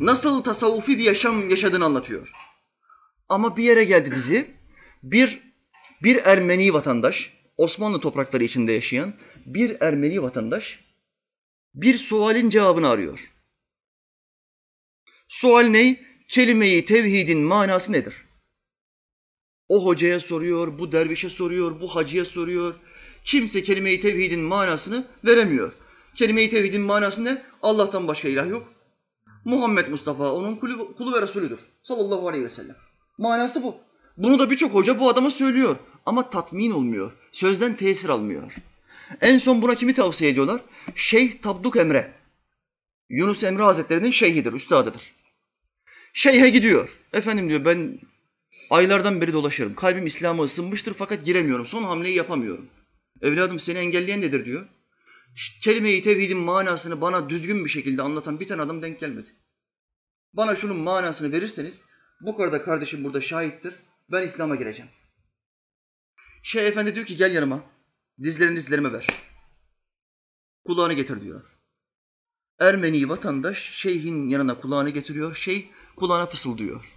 Nasıl 0.00 0.42
tasavvufi 0.42 0.98
bir 0.98 1.04
yaşam 1.04 1.50
yaşadığını 1.50 1.84
anlatıyor. 1.84 2.32
Ama 3.28 3.56
bir 3.56 3.64
yere 3.64 3.84
geldi 3.84 4.10
dizi. 4.14 4.50
Bir 5.02 5.50
bir 6.02 6.16
Ermeni 6.24 6.74
vatandaş, 6.74 7.32
Osmanlı 7.56 8.00
toprakları 8.00 8.44
içinde 8.44 8.72
yaşayan 8.72 9.14
bir 9.46 9.76
Ermeni 9.80 10.22
vatandaş 10.22 10.80
bir 11.74 11.98
sualin 11.98 12.50
cevabını 12.50 12.88
arıyor. 12.88 13.32
Sual 15.28 15.62
ney? 15.62 16.00
Kelime-i 16.28 16.84
tevhidin 16.84 17.38
manası 17.38 17.92
nedir? 17.92 18.14
O 19.68 19.86
hocaya 19.86 20.20
soruyor, 20.20 20.78
bu 20.78 20.92
dervişe 20.92 21.30
soruyor, 21.30 21.80
bu 21.80 21.88
hacıya 21.88 22.24
soruyor. 22.24 22.74
Kimse 23.24 23.62
kelime-i 23.62 24.00
tevhidin 24.00 24.40
manasını 24.40 25.04
veremiyor. 25.24 25.72
Kelime-i 26.14 26.50
tevhidin 26.50 26.82
manası 26.82 27.24
ne? 27.24 27.42
Allah'tan 27.62 28.08
başka 28.08 28.28
ilah 28.28 28.48
yok. 28.48 28.68
Muhammed 29.44 29.88
Mustafa 29.88 30.32
onun 30.32 30.56
kulu, 30.56 30.94
kulu 30.94 31.14
ve 31.14 31.22
Resulüdür. 31.22 31.60
Sallallahu 31.82 32.28
aleyhi 32.28 32.44
ve 32.44 32.50
sellem. 32.50 32.76
Manası 33.18 33.62
bu. 33.62 33.76
Bunu 34.16 34.38
da 34.38 34.50
birçok 34.50 34.74
hoca 34.74 35.00
bu 35.00 35.08
adama 35.08 35.30
söylüyor. 35.30 35.76
Ama 36.06 36.30
tatmin 36.30 36.70
olmuyor. 36.70 37.12
Sözden 37.32 37.76
tesir 37.76 38.08
almıyor. 38.08 38.54
En 39.20 39.38
son 39.38 39.62
buna 39.62 39.74
kimi 39.74 39.94
tavsiye 39.94 40.30
ediyorlar? 40.30 40.60
Şeyh 40.94 41.42
Tabduk 41.42 41.76
Emre. 41.76 42.12
Yunus 43.10 43.44
Emre 43.44 43.62
Hazretleri'nin 43.62 44.10
şeyhidir, 44.10 44.52
üstadıdır. 44.52 45.12
Şeyhe 46.12 46.48
gidiyor. 46.48 46.98
Efendim 47.12 47.48
diyor 47.48 47.64
ben 47.64 47.98
aylardan 48.70 49.20
beri 49.20 49.32
dolaşıyorum. 49.32 49.74
Kalbim 49.74 50.06
İslam'a 50.06 50.42
ısınmıştır 50.42 50.94
fakat 50.94 51.24
giremiyorum. 51.24 51.66
Son 51.66 51.82
hamleyi 51.82 52.16
yapamıyorum. 52.16 52.66
Evladım 53.22 53.60
seni 53.60 53.78
engelleyen 53.78 54.20
nedir 54.20 54.44
diyor. 54.44 54.68
Kelime-i 55.60 56.02
tevhidin 56.02 56.38
manasını 56.38 57.00
bana 57.00 57.30
düzgün 57.30 57.64
bir 57.64 57.70
şekilde 57.70 58.02
anlatan 58.02 58.40
bir 58.40 58.46
tane 58.46 58.62
adam 58.62 58.82
denk 58.82 59.00
gelmedi. 59.00 59.28
Bana 60.32 60.56
şunun 60.56 60.76
manasını 60.76 61.32
verirseniz 61.32 61.84
bu 62.20 62.36
kadar 62.36 62.64
kardeşim 62.64 63.04
burada 63.04 63.20
şahittir. 63.20 63.74
Ben 64.12 64.26
İslam'a 64.26 64.56
gireceğim. 64.56 64.90
Şeyh 66.42 66.66
efendi 66.66 66.94
diyor 66.94 67.06
ki 67.06 67.16
gel 67.16 67.34
yanıma. 67.34 67.62
Dizlerini 68.22 68.56
dizlerime 68.56 68.92
ver. 68.92 69.06
Kulağını 70.64 70.92
getir 70.92 71.20
diyor. 71.20 71.44
Ermeni 72.58 73.08
vatandaş 73.08 73.58
şeyhin 73.58 74.28
yanına 74.28 74.60
kulağını 74.60 74.90
getiriyor. 74.90 75.34
Şeyh 75.34 75.66
kulağına 75.96 76.26
fısıldıyor. 76.26 76.94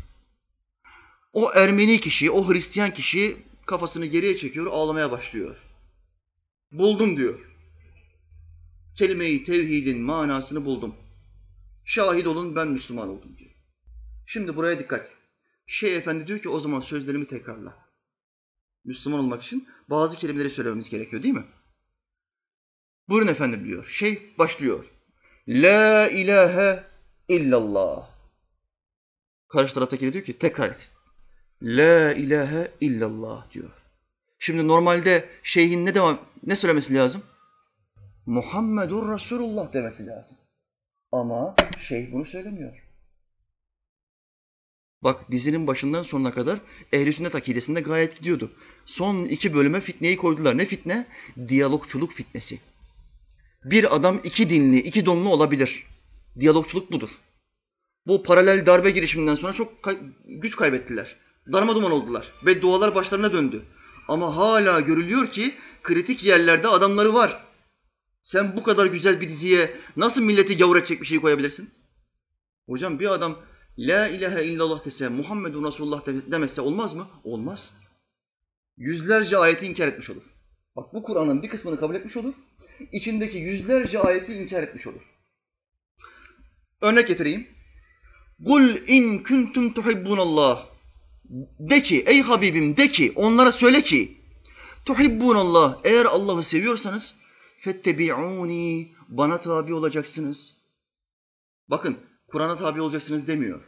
O 1.33 1.51
Ermeni 1.53 1.99
kişi, 1.99 2.31
o 2.31 2.53
Hristiyan 2.53 2.93
kişi 2.93 3.37
kafasını 3.65 4.05
geriye 4.05 4.37
çekiyor, 4.37 4.67
ağlamaya 4.71 5.11
başlıyor. 5.11 5.57
Buldum 6.73 7.17
diyor. 7.17 7.39
Kelime-i 8.95 9.43
tevhidin 9.43 10.01
manasını 10.01 10.65
buldum. 10.65 10.95
Şahit 11.85 12.27
olun 12.27 12.55
ben 12.55 12.67
Müslüman 12.67 13.09
oldum 13.09 13.37
diyor. 13.37 13.51
Şimdi 14.25 14.55
buraya 14.55 14.79
dikkat. 14.79 15.11
Şeyh 15.67 15.97
efendi 15.97 16.27
diyor 16.27 16.39
ki 16.39 16.49
o 16.49 16.59
zaman 16.59 16.79
sözlerimi 16.79 17.27
tekrarla. 17.27 17.77
Müslüman 18.85 19.19
olmak 19.19 19.43
için 19.43 19.67
bazı 19.89 20.17
kelimeleri 20.17 20.49
söylememiz 20.49 20.89
gerekiyor 20.89 21.23
değil 21.23 21.33
mi? 21.33 21.45
Buyurun 23.09 23.27
efendim 23.27 23.65
diyor. 23.65 23.85
Şeyh 23.85 24.37
başlıyor. 24.37 24.85
La 25.47 26.09
ilahe 26.09 26.83
illallah. 27.27 28.09
Karşı 29.47 29.73
taraftaki 29.73 30.13
diyor 30.13 30.25
ki 30.25 30.39
tekrar 30.39 30.69
et. 30.69 30.91
La 31.61 32.13
ilahe 32.13 32.71
illallah 32.81 33.51
diyor. 33.51 33.82
Şimdi 34.45 34.67
normalde 34.67 35.29
şeyhin 35.43 35.85
ne 35.85 35.95
devam 35.95 36.19
ne 36.47 36.55
söylemesi 36.55 36.95
lazım? 36.95 37.23
Muhammedur 38.25 39.13
Resulullah 39.13 39.73
demesi 39.73 40.07
lazım. 40.07 40.37
Ama 41.11 41.55
şeyh 41.87 42.11
bunu 42.11 42.25
söylemiyor. 42.25 42.73
Bak 45.03 45.31
dizinin 45.31 45.67
başından 45.67 46.03
sonuna 46.03 46.31
kadar 46.31 46.59
ehl-i 46.93 47.13
sünnet 47.13 47.35
akidesinde 47.35 47.81
gayet 47.81 48.19
gidiyordu. 48.19 48.51
Son 48.85 49.25
iki 49.25 49.53
bölüme 49.53 49.81
fitneyi 49.81 50.17
koydular. 50.17 50.57
Ne 50.57 50.65
fitne? 50.65 51.07
Diyalogçuluk 51.47 52.11
fitnesi. 52.11 52.59
Bir 53.65 53.95
adam 53.95 54.19
iki 54.23 54.49
dinli, 54.49 54.79
iki 54.79 55.05
donlu 55.05 55.29
olabilir. 55.29 55.87
Diyalogçuluk 56.39 56.91
budur. 56.91 57.09
Bu 58.07 58.23
paralel 58.23 58.65
darbe 58.65 58.91
girişiminden 58.91 59.35
sonra 59.35 59.53
çok 59.53 59.73
güç 60.25 60.55
kaybettiler. 60.55 61.15
Darma 61.51 61.75
duman 61.75 61.91
oldular. 61.91 62.31
Ve 62.45 62.61
dualar 62.61 62.95
başlarına 62.95 63.33
döndü. 63.33 63.65
Ama 64.07 64.37
hala 64.37 64.79
görülüyor 64.79 65.29
ki 65.29 65.55
kritik 65.83 66.23
yerlerde 66.23 66.67
adamları 66.67 67.13
var. 67.13 67.43
Sen 68.21 68.57
bu 68.57 68.63
kadar 68.63 68.85
güzel 68.85 69.21
bir 69.21 69.27
diziye 69.27 69.75
nasıl 69.97 70.21
milleti 70.21 70.57
gavur 70.57 70.77
edecek 70.77 71.01
bir 71.01 71.05
şey 71.05 71.19
koyabilirsin? 71.19 71.69
Hocam 72.65 72.99
bir 72.99 73.13
adam 73.13 73.35
La 73.77 74.07
ilahe 74.07 74.45
illallah 74.45 74.85
dese, 74.85 75.09
Muhammedun 75.09 75.67
Resulullah 75.67 76.05
demezse 76.31 76.61
olmaz 76.61 76.93
mı? 76.93 77.07
Olmaz. 77.23 77.73
Yüzlerce 78.77 79.37
ayeti 79.37 79.65
inkar 79.65 79.87
etmiş 79.87 80.09
olur. 80.09 80.23
Bak 80.75 80.93
bu 80.93 81.03
Kur'an'ın 81.03 81.43
bir 81.43 81.49
kısmını 81.49 81.79
kabul 81.79 81.95
etmiş 81.95 82.17
olur. 82.17 82.33
İçindeki 82.91 83.37
yüzlerce 83.37 83.99
ayeti 83.99 84.33
inkar 84.33 84.63
etmiş 84.63 84.87
olur. 84.87 85.01
Örnek 86.81 87.07
getireyim. 87.07 87.47
Kul 88.45 88.69
in 88.87 89.23
kuntum 89.23 89.73
tuhibbunallah. 89.73 90.72
De 91.59 91.81
ki 91.81 92.03
ey 92.07 92.21
Habibim 92.21 92.77
de 92.77 92.87
ki 92.87 93.13
onlara 93.15 93.51
söyle 93.51 93.81
ki 93.81 94.17
tuhibbunallah 94.85 95.77
eğer 95.83 96.05
Allah'ı 96.05 96.43
seviyorsanız 96.43 97.15
fettebi'uni 97.59 98.91
bana 99.07 99.39
tabi 99.39 99.73
olacaksınız. 99.73 100.57
Bakın 101.67 101.97
Kur'an'a 102.27 102.55
tabi 102.55 102.81
olacaksınız 102.81 103.27
demiyor. 103.27 103.61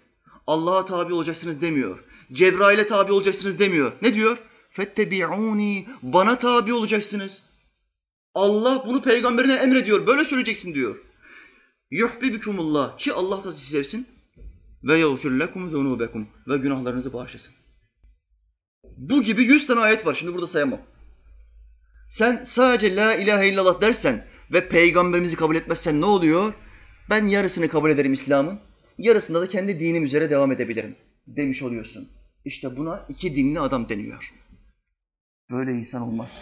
Allah'a 0.48 0.86
tabi 0.86 1.14
olacaksınız 1.14 1.62
demiyor. 1.62 2.04
Cebrail'e 2.34 2.88
tabi 2.88 3.12
olacaksınız 3.12 3.60
demiyor. 3.60 3.92
Ne 4.02 4.14
diyor? 4.14 4.38
Fettebi'uni 4.70 5.88
bana 6.02 6.38
tabi 6.38 6.74
olacaksınız. 6.74 7.44
Allah 8.34 8.84
bunu 8.88 9.02
peygamberine 9.02 9.54
emrediyor. 9.54 10.08
Böyle 10.08 10.26
söyleyeceksin 10.26 10.74
diyor. 10.74 10.96
Yuhbibikumullah 11.92 12.98
ki 12.98 13.14
Allah 13.14 13.44
da 13.44 13.52
sizi 13.52 13.70
sevsin 13.70 14.15
ve 14.86 14.98
yagfir 14.98 15.32
lekum 15.32 15.70
zunubekum 15.70 16.28
ve 16.48 16.58
günahlarınızı 16.58 17.14
bağışlasın. 17.14 17.54
Bu 18.98 19.24
gibi 19.24 19.44
yüz 19.44 19.68
tane 19.68 19.80
ayet 19.80 20.06
var. 20.06 20.14
Şimdi 20.14 20.34
burada 20.34 20.48
sayamam. 20.48 20.80
Sen 22.10 22.44
sadece 22.44 22.96
la 22.96 23.16
ilahe 23.16 23.50
illallah 23.50 23.82
dersen 23.82 24.26
ve 24.54 24.70
peygamberimizi 24.70 25.36
kabul 25.36 25.56
etmezsen 25.56 26.02
ne 26.02 26.06
oluyor? 26.06 26.54
Ben 27.10 27.28
yarısını 27.28 27.70
kabul 27.70 27.90
ederim 27.90 28.14
İslam'ın, 28.14 28.60
yarısında 28.98 29.42
da 29.42 29.48
kendi 29.48 29.80
dinim 29.80 30.04
üzere 30.04 30.30
devam 30.30 30.52
edebilirim 30.52 30.96
demiş 31.28 31.62
oluyorsun. 31.62 32.10
İşte 32.46 32.78
buna 32.78 33.06
iki 33.10 33.36
dinli 33.36 33.60
adam 33.60 33.90
deniyor. 33.90 34.34
Böyle 35.52 35.72
insan 35.72 36.02
olmaz. 36.02 36.42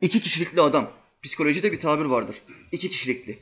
İki 0.00 0.20
kişilikli 0.20 0.60
adam. 0.60 0.90
Psikolojide 1.22 1.72
bir 1.72 1.80
tabir 1.80 2.04
vardır. 2.04 2.42
İki 2.72 2.88
kişilikli. 2.88 3.38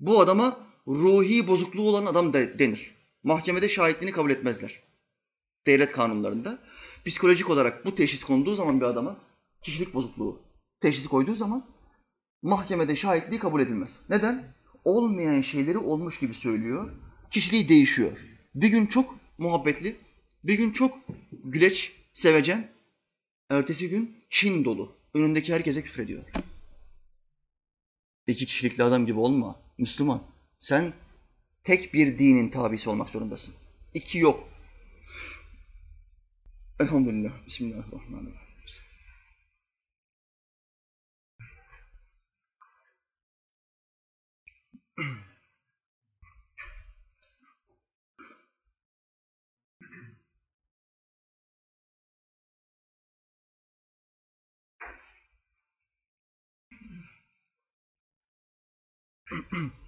Bu 0.00 0.20
adama 0.20 0.58
ruhi 0.86 1.48
bozukluğu 1.48 1.88
olan 1.88 2.06
adam 2.06 2.32
da 2.32 2.58
denir. 2.58 2.93
Mahkemede 3.24 3.68
şahitliğini 3.68 4.12
kabul 4.12 4.30
etmezler. 4.30 4.82
Devlet 5.66 5.92
kanunlarında. 5.92 6.58
Psikolojik 7.06 7.50
olarak 7.50 7.86
bu 7.86 7.94
teşhis 7.94 8.24
konduğu 8.24 8.54
zaman 8.54 8.80
bir 8.80 8.86
adama 8.86 9.16
kişilik 9.62 9.94
bozukluğu 9.94 10.42
teşhisi 10.80 11.08
koyduğu 11.08 11.34
zaman 11.34 11.66
mahkemede 12.42 12.96
şahitliği 12.96 13.40
kabul 13.40 13.60
edilmez. 13.60 14.02
Neden? 14.08 14.54
Olmayan 14.84 15.40
şeyleri 15.40 15.78
olmuş 15.78 16.18
gibi 16.18 16.34
söylüyor. 16.34 16.90
Kişiliği 17.30 17.68
değişiyor. 17.68 18.24
Bir 18.54 18.68
gün 18.68 18.86
çok 18.86 19.16
muhabbetli, 19.38 19.96
bir 20.44 20.54
gün 20.54 20.70
çok 20.70 20.98
güleç, 21.44 21.92
sevecen, 22.12 22.68
ertesi 23.50 23.88
gün 23.88 24.24
Çin 24.30 24.64
dolu. 24.64 24.96
Önündeki 25.14 25.54
herkese 25.54 25.82
küfrediyor. 25.82 26.24
İki 28.26 28.46
kişilikli 28.46 28.82
adam 28.82 29.06
gibi 29.06 29.18
olma. 29.18 29.60
Müslüman. 29.78 30.22
Sen 30.58 30.92
tek 31.64 31.94
bir 31.94 32.18
dinin 32.18 32.50
tabisi 32.50 32.90
olmak 32.90 33.08
zorundasın. 33.08 33.54
İki 33.94 34.18
yok. 34.18 34.48
Elhamdülillah. 36.80 37.46
Bismillahirrahmanirrahim. 37.46 38.44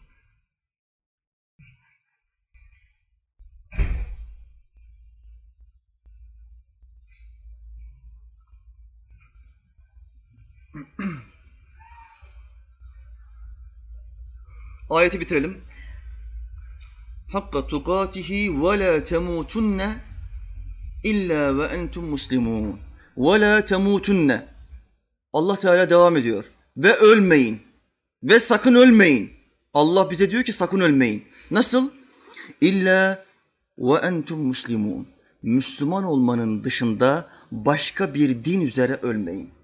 Ayeti 14.90 15.20
bitirelim. 15.20 15.58
Hakka 17.32 17.66
tukatihi 17.66 18.62
ve 18.62 18.78
la 18.78 19.04
temutunne 19.04 19.96
illa 21.04 21.58
ve 21.58 21.64
entum 21.64 22.04
muslimun. 22.04 22.80
Ve 23.16 23.40
la 23.40 23.64
temutunne. 23.64 24.46
Allah 25.32 25.56
Teala 25.56 25.90
devam 25.90 26.16
ediyor. 26.16 26.44
Ve 26.76 26.94
ölmeyin. 26.94 27.62
Ve 28.22 28.40
sakın 28.40 28.74
ölmeyin. 28.74 29.32
Allah 29.74 30.10
bize 30.10 30.30
diyor 30.30 30.42
ki 30.42 30.52
sakın 30.52 30.80
ölmeyin. 30.80 31.24
Nasıl? 31.50 31.90
İlla 32.60 33.24
ve 33.78 33.94
entum 33.94 34.40
muslimun. 34.40 35.08
Müslüman 35.42 36.04
olmanın 36.04 36.64
dışında 36.64 37.28
başka 37.52 38.14
bir 38.14 38.44
din 38.44 38.60
üzere 38.60 38.98
ölmeyin. 39.02 39.55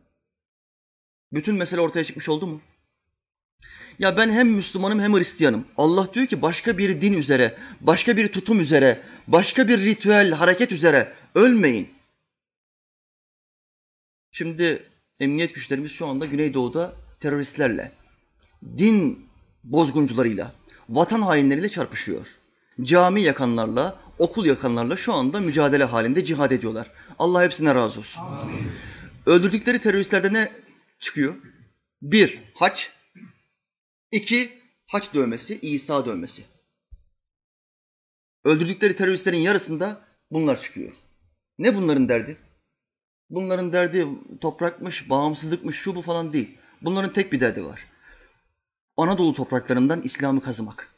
Bütün 1.32 1.54
mesele 1.54 1.80
ortaya 1.80 2.04
çıkmış 2.04 2.28
oldu 2.28 2.46
mu? 2.46 2.60
Ya 3.98 4.16
ben 4.16 4.30
hem 4.30 4.48
Müslümanım 4.48 5.00
hem 5.00 5.14
Hristiyanım. 5.14 5.64
Allah 5.76 6.14
diyor 6.14 6.26
ki 6.26 6.42
başka 6.42 6.78
bir 6.78 7.00
din 7.00 7.12
üzere, 7.12 7.58
başka 7.80 8.16
bir 8.16 8.28
tutum 8.28 8.60
üzere, 8.60 9.02
başka 9.28 9.68
bir 9.68 9.78
ritüel, 9.78 10.32
hareket 10.32 10.72
üzere 10.72 11.12
ölmeyin. 11.34 11.88
Şimdi 14.30 14.82
emniyet 15.20 15.54
güçlerimiz 15.54 15.92
şu 15.92 16.06
anda 16.06 16.26
Güneydoğu'da 16.26 16.92
teröristlerle, 17.20 17.92
din 18.78 19.26
bozguncularıyla, 19.64 20.52
vatan 20.88 21.22
hainleriyle 21.22 21.68
çarpışıyor. 21.68 22.26
Cami 22.82 23.22
yakanlarla, 23.22 23.98
okul 24.18 24.46
yakanlarla 24.46 24.96
şu 24.96 25.12
anda 25.12 25.40
mücadele 25.40 25.84
halinde 25.84 26.24
cihad 26.24 26.50
ediyorlar. 26.50 26.90
Allah 27.18 27.42
hepsine 27.42 27.74
razı 27.74 28.00
olsun. 28.00 28.22
Amin. 28.22 28.72
Öldürdükleri 29.26 29.78
teröristlerde 29.78 30.32
ne 30.32 30.52
çıkıyor? 31.02 31.34
Bir, 32.02 32.40
haç. 32.54 32.92
İki, 34.10 34.58
haç 34.86 35.14
dövmesi, 35.14 35.58
İsa 35.62 36.06
dövmesi. 36.06 36.42
Öldürdükleri 38.44 38.96
teröristlerin 38.96 39.38
yarısında 39.38 40.00
bunlar 40.30 40.60
çıkıyor. 40.60 40.92
Ne 41.58 41.74
bunların 41.74 42.08
derdi? 42.08 42.36
Bunların 43.30 43.72
derdi 43.72 44.06
toprakmış, 44.40 45.10
bağımsızlıkmış, 45.10 45.76
şu 45.76 45.94
bu 45.94 46.02
falan 46.02 46.32
değil. 46.32 46.58
Bunların 46.82 47.12
tek 47.12 47.32
bir 47.32 47.40
derdi 47.40 47.64
var. 47.64 47.86
Anadolu 48.96 49.34
topraklarından 49.34 50.00
İslam'ı 50.00 50.40
kazımak. 50.40 50.94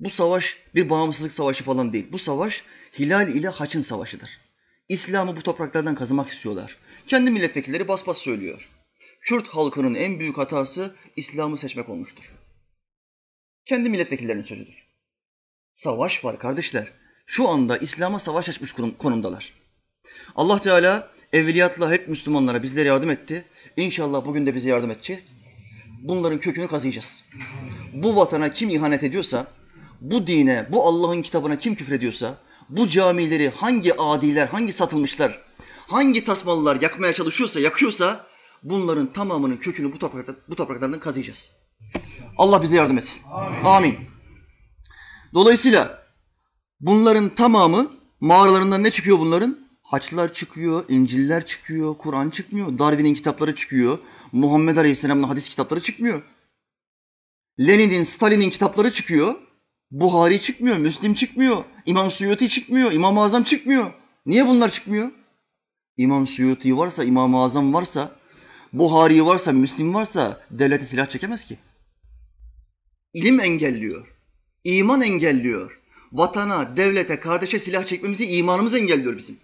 Bu 0.00 0.10
savaş 0.10 0.58
bir 0.74 0.90
bağımsızlık 0.90 1.32
savaşı 1.32 1.64
falan 1.64 1.92
değil. 1.92 2.08
Bu 2.12 2.18
savaş 2.18 2.64
Hilal 2.98 3.28
ile 3.28 3.48
Haç'ın 3.48 3.80
savaşıdır. 3.80 4.40
İslam'ı 4.88 5.36
bu 5.36 5.42
topraklardan 5.42 5.94
kazımak 5.94 6.28
istiyorlar. 6.28 6.76
Kendi 7.06 7.30
milletvekilleri 7.30 7.88
bas 7.88 8.06
bas 8.06 8.18
söylüyor. 8.18 8.70
Kürt 9.20 9.48
halkının 9.48 9.94
en 9.94 10.20
büyük 10.20 10.38
hatası 10.38 10.94
İslam'ı 11.16 11.58
seçmek 11.58 11.88
olmuştur. 11.88 12.32
Kendi 13.64 13.88
milletvekillerinin 13.88 14.42
sözüdür. 14.42 14.84
Savaş 15.72 16.24
var 16.24 16.38
kardeşler. 16.38 16.92
Şu 17.26 17.48
anda 17.48 17.76
İslam'a 17.76 18.18
savaş 18.18 18.48
açmış 18.48 18.74
konumdalar. 18.98 19.52
Allah 20.36 20.60
Teala 20.60 21.10
evliyatla 21.32 21.92
hep 21.92 22.08
Müslümanlara 22.08 22.62
bizlere 22.62 22.88
yardım 22.88 23.10
etti. 23.10 23.44
İnşallah 23.76 24.26
bugün 24.26 24.46
de 24.46 24.54
bize 24.54 24.68
yardım 24.68 24.90
edecek. 24.90 25.24
Bunların 26.02 26.40
kökünü 26.40 26.68
kazıyacağız. 26.68 27.24
Bu 27.92 28.16
vatana 28.16 28.52
kim 28.52 28.70
ihanet 28.70 29.02
ediyorsa, 29.02 29.46
bu 30.00 30.26
dine, 30.26 30.66
bu 30.72 30.86
Allah'ın 30.86 31.22
kitabına 31.22 31.58
kim 31.58 31.74
küfrediyorsa, 31.74 32.38
bu 32.68 32.88
camileri 32.88 33.48
hangi 33.48 33.94
adiler, 33.94 34.46
hangi 34.46 34.72
satılmışlar, 34.72 35.42
hangi 35.86 36.24
tasmalılar 36.24 36.80
yakmaya 36.80 37.12
çalışıyorsa, 37.12 37.60
yakıyorsa 37.60 38.29
bunların 38.62 39.12
tamamının 39.12 39.56
kökünü 39.56 39.92
bu, 39.92 39.98
toprakta, 39.98 40.34
bu 40.48 40.56
topraklardan 40.56 41.00
kazıyacağız. 41.00 41.52
Allah 42.38 42.62
bize 42.62 42.76
yardım 42.76 42.98
etsin. 42.98 43.22
Amin. 43.32 43.64
Amin. 43.64 43.98
Dolayısıyla 45.34 46.06
bunların 46.80 47.28
tamamı 47.28 47.90
mağaralarından 48.20 48.82
ne 48.82 48.90
çıkıyor 48.90 49.18
bunların? 49.18 49.58
Haçlar 49.82 50.32
çıkıyor, 50.32 50.84
İnciller 50.88 51.46
çıkıyor, 51.46 51.98
Kur'an 51.98 52.30
çıkmıyor, 52.30 52.78
Darwin'in 52.78 53.14
kitapları 53.14 53.54
çıkıyor, 53.54 53.98
Muhammed 54.32 54.76
Aleyhisselam'ın 54.76 55.22
hadis 55.22 55.48
kitapları 55.48 55.80
çıkmıyor. 55.80 56.22
Lenin'in, 57.60 58.02
Stalin'in 58.02 58.50
kitapları 58.50 58.92
çıkıyor, 58.92 59.34
Buhari 59.90 60.40
çıkmıyor, 60.40 60.76
Müslim 60.76 61.14
çıkmıyor, 61.14 61.64
İmam 61.86 62.10
Suyuti 62.10 62.48
çıkmıyor, 62.48 62.92
İmam-ı 62.92 63.22
Azam 63.22 63.42
çıkmıyor. 63.42 63.92
Niye 64.26 64.46
bunlar 64.46 64.70
çıkmıyor? 64.70 65.10
İmam 65.96 66.26
Suyuti 66.26 66.78
varsa, 66.78 67.04
İmam-ı 67.04 67.42
Azam 67.42 67.74
varsa, 67.74 68.16
Buhari 68.72 69.26
varsa, 69.26 69.52
Müslim 69.52 69.94
varsa 69.94 70.40
devlete 70.50 70.84
silah 70.84 71.06
çekemez 71.06 71.44
ki. 71.44 71.58
İlim 73.14 73.40
engelliyor, 73.40 74.06
iman 74.64 75.02
engelliyor. 75.02 75.80
Vatana, 76.12 76.76
devlete, 76.76 77.20
kardeşe 77.20 77.58
silah 77.58 77.86
çekmemizi 77.86 78.26
imanımız 78.26 78.74
engelliyor 78.74 79.16
bizim. 79.16 79.36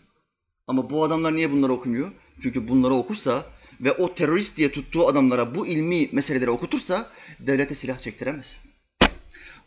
Ama 0.67 0.91
bu 0.91 1.05
adamlar 1.05 1.37
niye 1.37 1.53
bunları 1.53 1.73
okumuyor? 1.73 2.13
Çünkü 2.43 2.69
bunları 2.69 2.95
okursa 2.95 3.47
ve 3.81 3.93
o 3.93 4.15
terörist 4.15 4.57
diye 4.57 4.73
tuttuğu 4.73 5.09
adamlara 5.09 5.55
bu 5.55 5.67
ilmi 5.67 6.09
meseleleri 6.13 6.51
okutursa 6.51 7.11
devlete 7.41 7.75
silah 7.75 7.99
çektiremez. 7.99 8.61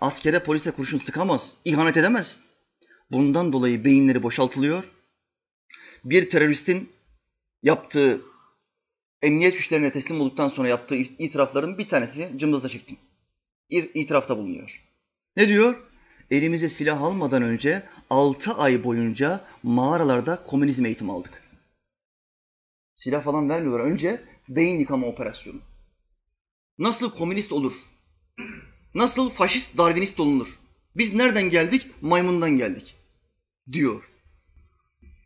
Askere, 0.01 0.43
polise 0.43 0.71
kurşun 0.71 0.97
sıkamaz, 0.97 1.57
ihanet 1.65 1.97
edemez. 1.97 2.39
Bundan 3.11 3.53
dolayı 3.53 3.85
beyinleri 3.85 4.23
boşaltılıyor. 4.23 4.83
Bir 6.03 6.29
teröristin 6.29 6.89
yaptığı 7.63 8.21
emniyet 9.21 9.53
güçlerine 9.57 9.91
teslim 9.91 10.21
olduktan 10.21 10.49
sonra 10.49 10.67
yaptığı 10.67 10.95
itirafların 10.95 11.77
bir 11.77 11.89
tanesi 11.89 12.31
cımbızla 12.37 12.69
çektim. 12.69 12.97
İtirafta 13.69 14.37
bulunuyor. 14.37 14.83
Ne 15.37 15.47
diyor? 15.47 15.75
Elimize 16.31 16.69
silah 16.69 17.01
almadan 17.01 17.43
önce 17.43 17.83
6 18.09 18.53
ay 18.53 18.83
boyunca 18.83 19.45
mağaralarda 19.63 20.43
komünizm 20.43 20.85
eğitimi 20.85 21.11
aldık. 21.11 21.43
Silah 22.95 23.23
falan 23.23 23.49
vermiyorlar. 23.49 23.85
Önce 23.85 24.21
beyin 24.49 24.79
yıkama 24.79 25.07
operasyonu. 25.07 25.59
Nasıl 26.77 27.11
komünist 27.11 27.51
olur? 27.51 27.73
Nasıl 28.95 29.29
faşist 29.29 29.77
darvinist 29.77 30.19
olunur? 30.19 30.59
Biz 30.95 31.13
nereden 31.13 31.49
geldik? 31.49 31.87
Maymundan 32.01 32.57
geldik. 32.57 32.95
Diyor. 33.71 34.09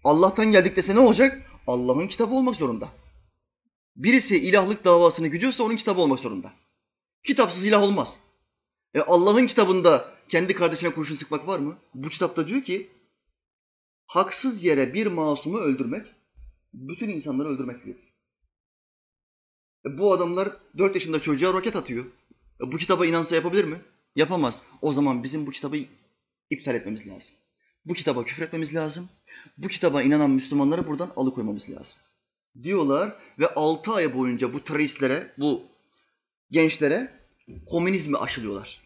Allah'tan 0.04 0.52
geldik 0.52 0.76
dese 0.76 0.96
ne 0.96 1.00
olacak? 1.00 1.52
Allah'ın 1.68 2.08
kitabı 2.08 2.36
olmak 2.36 2.56
zorunda. 2.56 2.90
Birisi 3.96 4.38
ilahlık 4.38 4.86
davasını 4.86 5.28
güdüyorsa 5.28 5.64
onun 5.64 5.76
kitabı 5.76 6.02
olmak 6.02 6.20
zorunda. 6.20 6.54
Kitapsız 7.24 7.66
ilah 7.66 7.84
olmaz. 7.84 8.20
E 8.94 9.00
Allah'ın 9.02 9.48
kitabında 9.48 10.14
kendi 10.30 10.54
kardeşine 10.54 10.90
kurşun 10.90 11.16
sıkmak 11.16 11.48
var 11.48 11.60
mı? 11.60 11.78
Bu 11.94 12.10
kitapta 12.10 12.48
diyor 12.48 12.64
ki 12.64 12.90
haksız 14.06 14.64
yere 14.64 14.94
bir 14.94 15.08
masumu 15.08 15.58
öldürmek 15.58 16.06
bütün 16.74 17.10
insanları 17.10 17.50
öldürmek 17.50 17.86
diyor. 17.86 17.96
E 19.86 19.98
bu 19.98 20.14
adamlar 20.14 20.58
dört 20.78 20.96
yaşında 20.96 21.20
çocuğa 21.20 21.54
roket 21.54 21.76
atıyor. 21.76 22.06
E 22.62 22.72
bu 22.72 22.78
kitaba 22.78 23.06
inansa 23.06 23.36
yapabilir 23.36 23.64
mi? 23.66 23.82
Yapamaz. 24.16 24.64
O 24.82 24.94
zaman 24.94 25.24
bizim 25.24 25.48
bu 25.48 25.52
kitabı 25.52 25.78
iptal 26.50 26.76
etmemiz 26.76 27.08
lazım. 27.08 27.36
Bu 27.86 27.94
kitaba 27.94 28.24
küfretmemiz 28.24 28.76
lazım. 28.76 29.10
Bu 29.58 29.68
kitaba 29.68 30.02
inanan 30.02 30.32
Müslümanları 30.32 30.88
buradan 30.88 31.12
alıkoymamız 31.16 31.70
lazım. 31.70 32.00
Diyorlar 32.64 33.18
ve 33.40 33.48
altı 33.48 33.92
ay 33.92 34.14
boyunca 34.14 34.54
bu 34.54 34.64
teröristlere, 34.64 35.32
bu 35.38 35.64
gençlere 36.52 37.20
komünizmi 37.70 38.18
aşılıyorlar. 38.18 38.84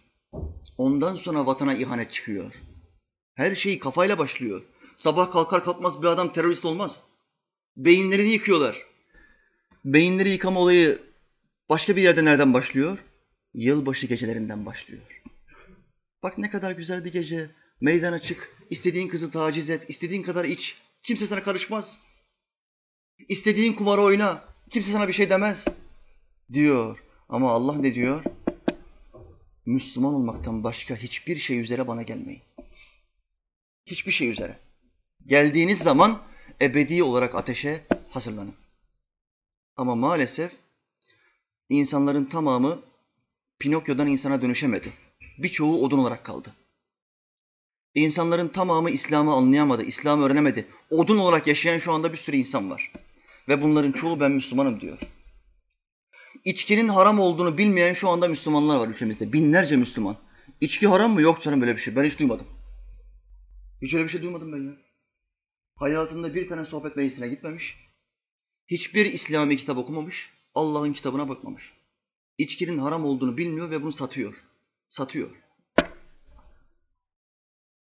Ondan 0.77 1.15
sonra 1.15 1.45
vatana 1.45 1.73
ihanet 1.73 2.11
çıkıyor. 2.11 2.53
Her 3.35 3.55
şey 3.55 3.79
kafayla 3.79 4.17
başlıyor. 4.17 4.63
Sabah 4.95 5.31
kalkar 5.31 5.63
kalkmaz 5.63 6.01
bir 6.01 6.07
adam 6.07 6.33
terörist 6.33 6.65
olmaz. 6.65 7.01
Beyinlerini 7.77 8.29
yıkıyorlar. 8.29 8.85
Beyinleri 9.85 10.29
yıkama 10.29 10.59
olayı 10.59 10.99
başka 11.69 11.95
bir 11.95 12.01
yerde 12.01 12.25
nereden 12.25 12.53
başlıyor? 12.53 12.97
Yılbaşı 13.53 14.07
gecelerinden 14.07 14.65
başlıyor. 14.65 15.21
Bak 16.23 16.37
ne 16.37 16.49
kadar 16.49 16.71
güzel 16.71 17.05
bir 17.05 17.11
gece. 17.11 17.49
Meydana 17.81 18.19
çık, 18.19 18.57
istediğin 18.69 19.07
kızı 19.07 19.31
taciz 19.31 19.69
et, 19.69 19.85
istediğin 19.87 20.23
kadar 20.23 20.45
iç. 20.45 20.77
Kimse 21.03 21.25
sana 21.25 21.41
karışmaz. 21.41 21.99
İstediğin 23.27 23.73
kumarı 23.73 24.01
oyna, 24.01 24.43
kimse 24.69 24.91
sana 24.91 25.07
bir 25.07 25.13
şey 25.13 25.29
demez. 25.29 25.67
Diyor. 26.53 26.99
Ama 27.29 27.51
Allah 27.51 27.75
ne 27.77 27.95
diyor? 27.95 28.23
Müslüman 29.65 30.13
olmaktan 30.13 30.63
başka 30.63 30.95
hiçbir 30.95 31.37
şey 31.37 31.59
üzere 31.59 31.87
bana 31.87 32.01
gelmeyin. 32.01 32.41
Hiçbir 33.85 34.11
şey 34.11 34.29
üzere. 34.29 34.59
Geldiğiniz 35.25 35.77
zaman 35.77 36.21
ebedi 36.61 37.03
olarak 37.03 37.35
ateşe 37.35 37.83
hazırlanın. 38.09 38.53
Ama 39.77 39.95
maalesef 39.95 40.51
insanların 41.69 42.25
tamamı 42.25 42.81
Pinokyo'dan 43.59 44.07
insana 44.07 44.41
dönüşemedi. 44.41 44.93
Birçoğu 45.37 45.83
odun 45.83 45.97
olarak 45.97 46.23
kaldı. 46.23 46.53
İnsanların 47.95 48.47
tamamı 48.47 48.89
İslam'ı 48.89 49.33
anlayamadı, 49.33 49.83
İslam'ı 49.83 50.25
öğrenemedi. 50.25 50.67
Odun 50.89 51.17
olarak 51.17 51.47
yaşayan 51.47 51.79
şu 51.79 51.91
anda 51.91 52.11
bir 52.11 52.17
sürü 52.17 52.37
insan 52.37 52.69
var. 52.69 52.91
Ve 53.47 53.61
bunların 53.61 53.91
çoğu 53.91 54.19
ben 54.19 54.31
Müslümanım 54.31 54.81
diyor. 54.81 54.97
İçkinin 56.45 56.87
haram 56.87 57.19
olduğunu 57.19 57.57
bilmeyen 57.57 57.93
şu 57.93 58.09
anda 58.09 58.27
Müslümanlar 58.27 58.77
var 58.77 58.87
ülkemizde. 58.87 59.33
Binlerce 59.33 59.75
Müslüman. 59.75 60.17
İçki 60.61 60.87
haram 60.87 61.11
mı? 61.11 61.21
Yok 61.21 61.41
canım 61.41 61.61
böyle 61.61 61.75
bir 61.75 61.81
şey. 61.81 61.95
Ben 61.95 62.03
hiç 62.03 62.19
duymadım. 62.19 62.47
Hiç 63.81 63.93
öyle 63.93 64.03
bir 64.03 64.09
şey 64.09 64.21
duymadım 64.21 64.53
ben 64.53 64.63
ya. 64.63 64.77
Hayatında 65.75 66.35
bir 66.35 66.47
tane 66.47 66.65
sohbet 66.65 66.95
meclisine 66.95 67.27
gitmemiş. 67.27 67.77
Hiçbir 68.67 69.05
İslami 69.05 69.57
kitap 69.57 69.77
okumamış. 69.77 70.33
Allah'ın 70.55 70.93
kitabına 70.93 71.29
bakmamış. 71.29 71.73
İçkinin 72.37 72.77
haram 72.77 73.05
olduğunu 73.05 73.37
bilmiyor 73.37 73.71
ve 73.71 73.81
bunu 73.81 73.91
satıyor. 73.91 74.43
Satıyor. 74.87 75.29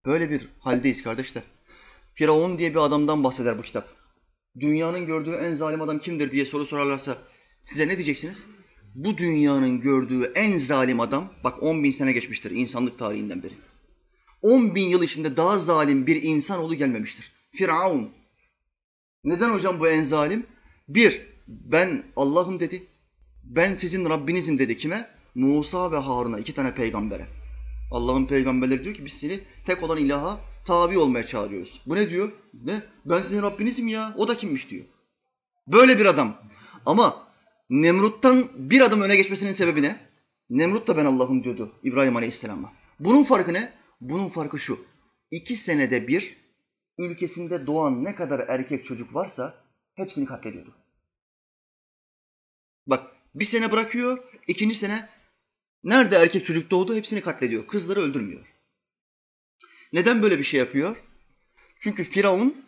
Böyle 0.05 0.29
bir 0.29 0.49
haldeyiz 0.59 1.03
kardeşler. 1.03 1.43
Firavun 2.13 2.57
diye 2.57 2.71
bir 2.71 2.79
adamdan 2.79 3.23
bahseder 3.23 3.57
bu 3.57 3.61
kitap. 3.61 4.02
Dünyanın 4.59 5.05
gördüğü 5.05 5.31
en 5.31 5.53
zalim 5.53 5.81
adam 5.81 5.99
kimdir 5.99 6.31
diye 6.31 6.45
soru 6.45 6.65
sorarlarsa 6.65 7.17
size 7.65 7.87
ne 7.87 7.91
diyeceksiniz? 7.91 8.45
Bu 8.95 9.17
dünyanın 9.17 9.81
gördüğü 9.81 10.31
en 10.35 10.57
zalim 10.57 10.99
adam, 10.99 11.33
bak 11.43 11.63
10 11.63 11.83
bin 11.83 11.91
sene 11.91 12.11
geçmiştir 12.11 12.51
insanlık 12.51 12.99
tarihinden 12.99 13.43
beri. 13.43 13.53
10 14.41 14.75
bin 14.75 14.89
yıl 14.89 15.03
içinde 15.03 15.37
daha 15.37 15.57
zalim 15.57 16.07
bir 16.07 16.15
insan 16.15 16.35
insanoğlu 16.35 16.75
gelmemiştir. 16.75 17.31
Firavun. 17.51 18.09
Neden 19.23 19.49
hocam 19.49 19.79
bu 19.79 19.87
en 19.87 20.03
zalim? 20.03 20.45
Bir, 20.89 21.21
ben 21.47 22.03
Allah'ım 22.15 22.59
dedi. 22.59 22.83
Ben 23.43 23.73
sizin 23.73 24.05
Rabbinizim 24.05 24.59
dedi 24.59 24.77
kime? 24.77 25.09
Musa 25.35 25.91
ve 25.91 25.97
Harun'a 25.97 26.39
iki 26.39 26.53
tane 26.53 26.75
peygambere. 26.75 27.27
Allah'ın 27.91 28.25
peygamberleri 28.25 28.83
diyor 28.83 28.95
ki 28.95 29.05
biz 29.05 29.13
seni 29.13 29.39
tek 29.65 29.83
olan 29.83 29.97
ilaha 29.97 30.39
tabi 30.65 30.97
olmaya 30.97 31.27
çağırıyoruz. 31.27 31.81
Bu 31.85 31.95
ne 31.95 32.09
diyor? 32.09 32.31
Ne? 32.53 32.81
Ben 33.05 33.21
sizin 33.21 33.41
Rabbinizim 33.41 33.87
ya. 33.87 34.13
O 34.17 34.27
da 34.27 34.37
kimmiş 34.37 34.69
diyor. 34.69 34.85
Böyle 35.67 35.99
bir 35.99 36.05
adam. 36.05 36.37
Ama 36.85 37.27
Nemrut'tan 37.69 38.49
bir 38.55 38.81
adım 38.81 39.01
öne 39.01 39.15
geçmesinin 39.15 39.51
sebebi 39.51 39.81
ne? 39.81 39.99
Nemrut 40.49 40.87
da 40.87 40.97
ben 40.97 41.05
Allah'ım 41.05 41.43
diyordu 41.43 41.71
İbrahim 41.83 42.15
Aleyhisselam'a. 42.15 42.71
Bunun 42.99 43.23
farkı 43.23 43.53
ne? 43.53 43.73
Bunun 44.01 44.27
farkı 44.27 44.59
şu. 44.59 44.85
İki 45.31 45.55
senede 45.55 46.07
bir 46.07 46.37
ülkesinde 46.97 47.67
doğan 47.67 48.03
ne 48.03 48.15
kadar 48.15 48.45
erkek 48.47 48.85
çocuk 48.85 49.15
varsa 49.15 49.63
hepsini 49.95 50.25
katlediyordu. 50.25 50.75
Bak 52.87 53.11
bir 53.35 53.45
sene 53.45 53.71
bırakıyor, 53.71 54.23
ikinci 54.47 54.75
sene 54.75 55.09
nerede 55.83 56.15
erkek 56.15 56.45
çocuk 56.45 56.71
doğdu 56.71 56.95
hepsini 56.95 57.21
katlediyor. 57.21 57.67
Kızları 57.67 58.01
öldürmüyor. 58.01 58.52
Neden 59.93 60.23
böyle 60.23 60.39
bir 60.39 60.43
şey 60.43 60.59
yapıyor? 60.59 60.95
Çünkü 61.79 62.03
Firavun 62.03 62.65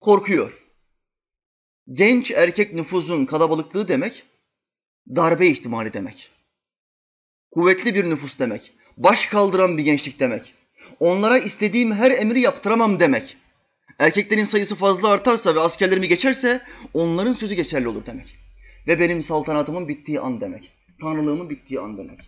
korkuyor. 0.00 0.52
Genç 1.92 2.30
erkek 2.30 2.72
nüfusun 2.72 3.26
kalabalıklığı 3.26 3.88
demek, 3.88 4.24
darbe 5.08 5.46
ihtimali 5.46 5.92
demek. 5.92 6.30
Kuvvetli 7.50 7.94
bir 7.94 8.10
nüfus 8.10 8.38
demek. 8.38 8.72
Baş 8.96 9.26
kaldıran 9.26 9.78
bir 9.78 9.82
gençlik 9.82 10.20
demek. 10.20 10.54
Onlara 11.00 11.38
istediğim 11.38 11.92
her 11.92 12.10
emri 12.10 12.40
yaptıramam 12.40 13.00
demek. 13.00 13.36
Erkeklerin 13.98 14.44
sayısı 14.44 14.74
fazla 14.74 15.08
artarsa 15.08 15.54
ve 15.54 15.60
askerlerimi 15.60 16.08
geçerse 16.08 16.62
onların 16.94 17.32
sözü 17.32 17.54
geçerli 17.54 17.88
olur 17.88 18.06
demek. 18.06 18.36
Ve 18.86 19.00
benim 19.00 19.22
saltanatımın 19.22 19.88
bittiği 19.88 20.20
an 20.20 20.40
demek. 20.40 20.72
Tanrılığımın 21.00 21.50
bittiği 21.50 21.80
an 21.80 21.98
demek. 21.98 22.20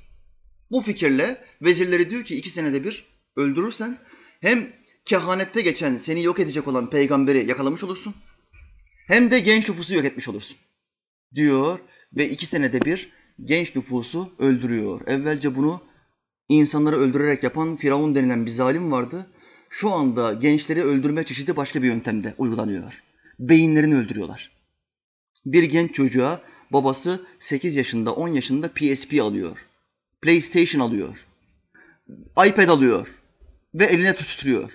Bu 0.70 0.82
fikirle 0.82 1.44
vezirleri 1.62 2.10
diyor 2.10 2.24
ki 2.24 2.36
iki 2.36 2.50
senede 2.50 2.84
bir 2.84 3.07
öldürürsen 3.38 3.98
hem 4.40 4.72
kehanette 5.04 5.60
geçen 5.60 5.96
seni 5.96 6.22
yok 6.22 6.40
edecek 6.40 6.68
olan 6.68 6.90
peygamberi 6.90 7.48
yakalamış 7.48 7.84
olursun 7.84 8.14
hem 9.06 9.30
de 9.30 9.40
genç 9.40 9.68
nüfusu 9.68 9.94
yok 9.94 10.04
etmiş 10.04 10.28
olursun 10.28 10.56
diyor 11.34 11.78
ve 12.16 12.28
iki 12.28 12.46
senede 12.46 12.84
bir 12.84 13.12
genç 13.44 13.76
nüfusu 13.76 14.32
öldürüyor. 14.38 15.00
Evvelce 15.06 15.56
bunu 15.56 15.80
insanları 16.48 16.96
öldürerek 16.96 17.42
yapan 17.42 17.76
Firavun 17.76 18.14
denilen 18.14 18.46
bir 18.46 18.50
zalim 18.50 18.92
vardı. 18.92 19.26
Şu 19.70 19.90
anda 19.90 20.32
gençleri 20.32 20.82
öldürme 20.82 21.24
çeşidi 21.24 21.56
başka 21.56 21.82
bir 21.82 21.86
yöntemde 21.86 22.34
uygulanıyor. 22.38 23.02
Beyinlerini 23.38 23.96
öldürüyorlar. 23.96 24.50
Bir 25.46 25.62
genç 25.62 25.94
çocuğa 25.94 26.40
babası 26.72 27.26
8 27.38 27.76
yaşında, 27.76 28.14
10 28.14 28.28
yaşında 28.28 28.68
PSP 28.68 29.20
alıyor. 29.22 29.66
PlayStation 30.22 30.80
alıyor. 30.80 31.26
iPad 32.46 32.68
alıyor 32.68 33.17
ve 33.74 33.84
eline 33.84 34.14
tutturuyor. 34.14 34.70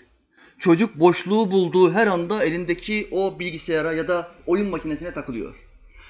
Çocuk 0.59 0.99
boşluğu 0.99 1.51
bulduğu 1.51 1.93
her 1.93 2.07
anda 2.07 2.43
elindeki 2.43 3.07
o 3.11 3.39
bilgisayara 3.39 3.93
ya 3.93 4.07
da 4.07 4.31
oyun 4.45 4.69
makinesine 4.69 5.13
takılıyor. 5.13 5.55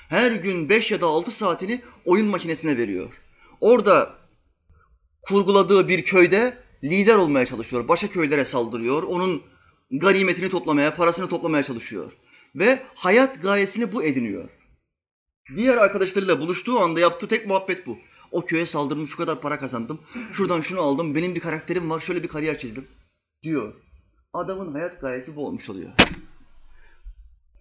Her 0.10 0.32
gün 0.32 0.69
5 0.69 0.91
ya 0.91 1.02
da 1.02 1.06
6 1.06 1.32
saatini 1.32 1.82
oyun 2.06 2.28
makinesine 2.28 2.78
veriyor. 2.78 3.22
Orada 3.62 4.15
kurguladığı 5.22 5.88
bir 5.88 6.04
köyde 6.04 6.58
lider 6.84 7.15
olmaya 7.15 7.46
çalışıyor. 7.46 7.88
Başka 7.88 8.08
köylere 8.08 8.46
saldırıyor. 8.46 9.04
Onun 9.04 9.43
ganimetini 9.91 10.50
toplamaya, 10.50 10.96
parasını 10.96 11.30
toplamaya 11.30 11.63
çalışıyor. 11.63 12.12
Ve 12.56 12.80
hayat 12.96 13.41
gayesini 13.41 13.93
bu 13.93 14.04
ediniyor. 14.04 14.50
Diğer 15.56 15.78
arkadaşlarıyla 15.78 16.41
buluştuğu 16.41 16.80
anda 16.80 17.00
yaptığı 17.00 17.28
tek 17.28 17.48
muhabbet 17.48 17.88
bu. 17.88 17.98
O 18.34 18.46
köye 18.46 18.65
saldırdım, 18.65 19.08
şu 19.08 19.17
kadar 19.17 19.41
para 19.41 19.60
kazandım. 19.60 20.00
Şuradan 20.32 20.62
şunu 20.62 20.82
aldım, 20.82 21.15
benim 21.15 21.36
bir 21.36 21.39
karakterim 21.39 21.89
var, 21.89 22.00
şöyle 22.00 22.24
bir 22.24 22.28
kariyer 22.28 22.58
çizdim 22.58 22.88
diyor. 23.43 23.74
Adamın 24.34 24.74
hayat 24.74 25.02
gayesi 25.02 25.36
bu 25.36 25.48
olmuş 25.48 25.69
oluyor. 25.69 25.91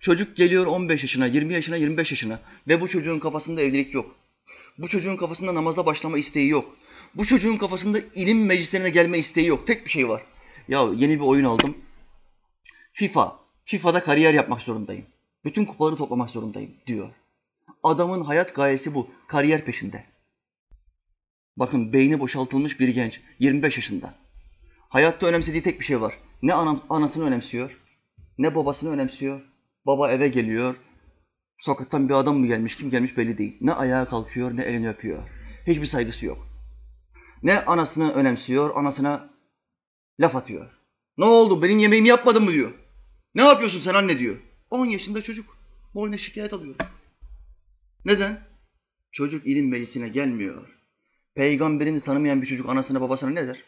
Çocuk 0.01 0.37
geliyor 0.37 0.67
15 0.67 1.03
yaşına, 1.03 1.27
20 1.27 1.55
yaşına, 1.55 1.77
25 1.77 2.11
yaşına 2.11 2.41
ve 2.69 2.81
bu 2.81 2.89
çocuğun 2.89 3.19
kafasında 3.19 3.61
evlilik 3.61 3.95
yok. 3.95 4.15
Bu 4.79 4.89
çocuğun 4.89 5.17
kafasında 5.17 5.55
namaza 5.55 5.87
başlama 5.87 6.19
isteği 6.19 6.49
yok. 6.49 6.77
Bu 7.15 7.25
çocuğun 7.25 7.57
kafasında 7.57 7.99
ilim 8.15 8.47
meclislerine 8.47 8.91
gelme 8.91 9.19
isteği 9.19 9.47
yok. 9.47 9.67
Tek 9.67 9.85
bir 9.85 9.91
şey 9.91 10.09
var. 10.09 10.23
Ya 10.69 10.89
yeni 10.97 11.21
bir 11.21 11.25
oyun 11.25 11.45
aldım. 11.45 11.77
FIFA. 12.93 13.39
FIFA'da 13.65 14.03
kariyer 14.03 14.35
yapmak 14.35 14.63
zorundayım. 14.63 15.07
Bütün 15.45 15.65
kupaları 15.65 15.97
toplamak 15.97 16.31
zorundayım 16.31 16.71
diyor. 16.87 17.11
Adamın 17.83 18.25
hayat 18.25 18.55
gayesi 18.55 18.95
bu. 18.95 19.11
Kariyer 19.27 19.65
peşinde. 19.65 20.12
Bakın 21.57 21.93
beyni 21.93 22.21
boşaltılmış 22.21 22.81
bir 22.81 22.89
genç. 22.89 23.21
25 23.39 23.77
yaşında. 23.77 24.15
Hayatta 24.89 25.27
önemsediği 25.27 25.63
tek 25.63 25.81
bir 25.81 25.85
şey 25.85 26.01
var. 26.01 26.19
Ne 26.43 26.55
anasını 26.91 27.25
önemsiyor, 27.25 27.79
ne 28.39 28.55
babasını 28.55 28.91
önemsiyor. 28.91 29.41
Baba 29.87 30.11
eve 30.11 30.29
geliyor. 30.29 30.75
Sokaktan 31.61 32.09
bir 32.09 32.15
adam 32.15 32.39
mı 32.39 32.47
gelmiş, 32.47 32.77
kim 32.77 32.91
gelmiş 32.91 33.17
belli 33.17 33.39
değil. 33.39 33.57
Ne 33.61 33.73
ayağa 33.73 34.05
kalkıyor, 34.05 34.57
ne 34.57 34.63
elini 34.63 34.89
öpüyor. 34.89 35.23
Hiçbir 35.67 35.87
saygısı 35.87 36.27
yok. 36.27 36.47
Ne 37.43 37.65
anasını 37.65 38.13
önemsiyor, 38.13 38.77
anasına 38.77 39.31
laf 40.21 40.37
atıyor. 40.37 40.71
Ne 41.19 41.25
oldu, 41.25 41.63
benim 41.63 41.79
yemeğimi 41.79 42.09
yapmadın 42.09 42.45
mı 42.45 42.53
diyor. 42.53 42.75
Ne 43.35 43.43
yapıyorsun 43.43 43.81
sen 43.81 43.95
anne 43.95 44.19
diyor. 44.19 44.37
10 44.71 44.87
yaşında 44.87 45.23
çocuk. 45.23 45.57
Boyuna 45.95 46.19
şikayet 46.19 46.53
alıyor. 46.53 46.75
Neden? 48.05 48.41
Çocuk 49.13 49.47
ilim 49.47 49.71
meclisine 49.71 50.09
gelmiyor. 50.09 50.82
Peygamberini 51.35 52.01
tanımayan 52.01 52.43
bir 52.43 52.47
çocuk 52.47 52.69
anasına 52.69 53.01
babasına 53.01 53.31
ne 53.31 53.49
der? 53.49 53.65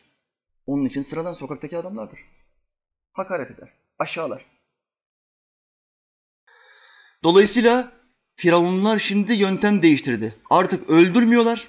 Onun 0.67 0.85
için 0.85 1.03
sıradan 1.03 1.33
sokaktaki 1.33 1.79
adamlardır. 1.79 2.21
Hakaret 3.13 3.51
eder, 3.51 3.73
aşağılar. 3.99 4.47
Dolayısıyla 7.25 7.93
Firavunlar 8.37 8.99
şimdi 8.99 9.33
yöntem 9.33 9.83
değiştirdi. 9.83 10.35
Artık 10.51 10.91
öldürmüyorlar, 10.91 11.69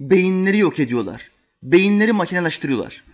beyinleri 0.00 0.58
yok 0.58 0.78
ediyorlar. 0.78 1.30
Beyinleri 1.62 2.12
makinelaştırıyorlar. 2.12 3.04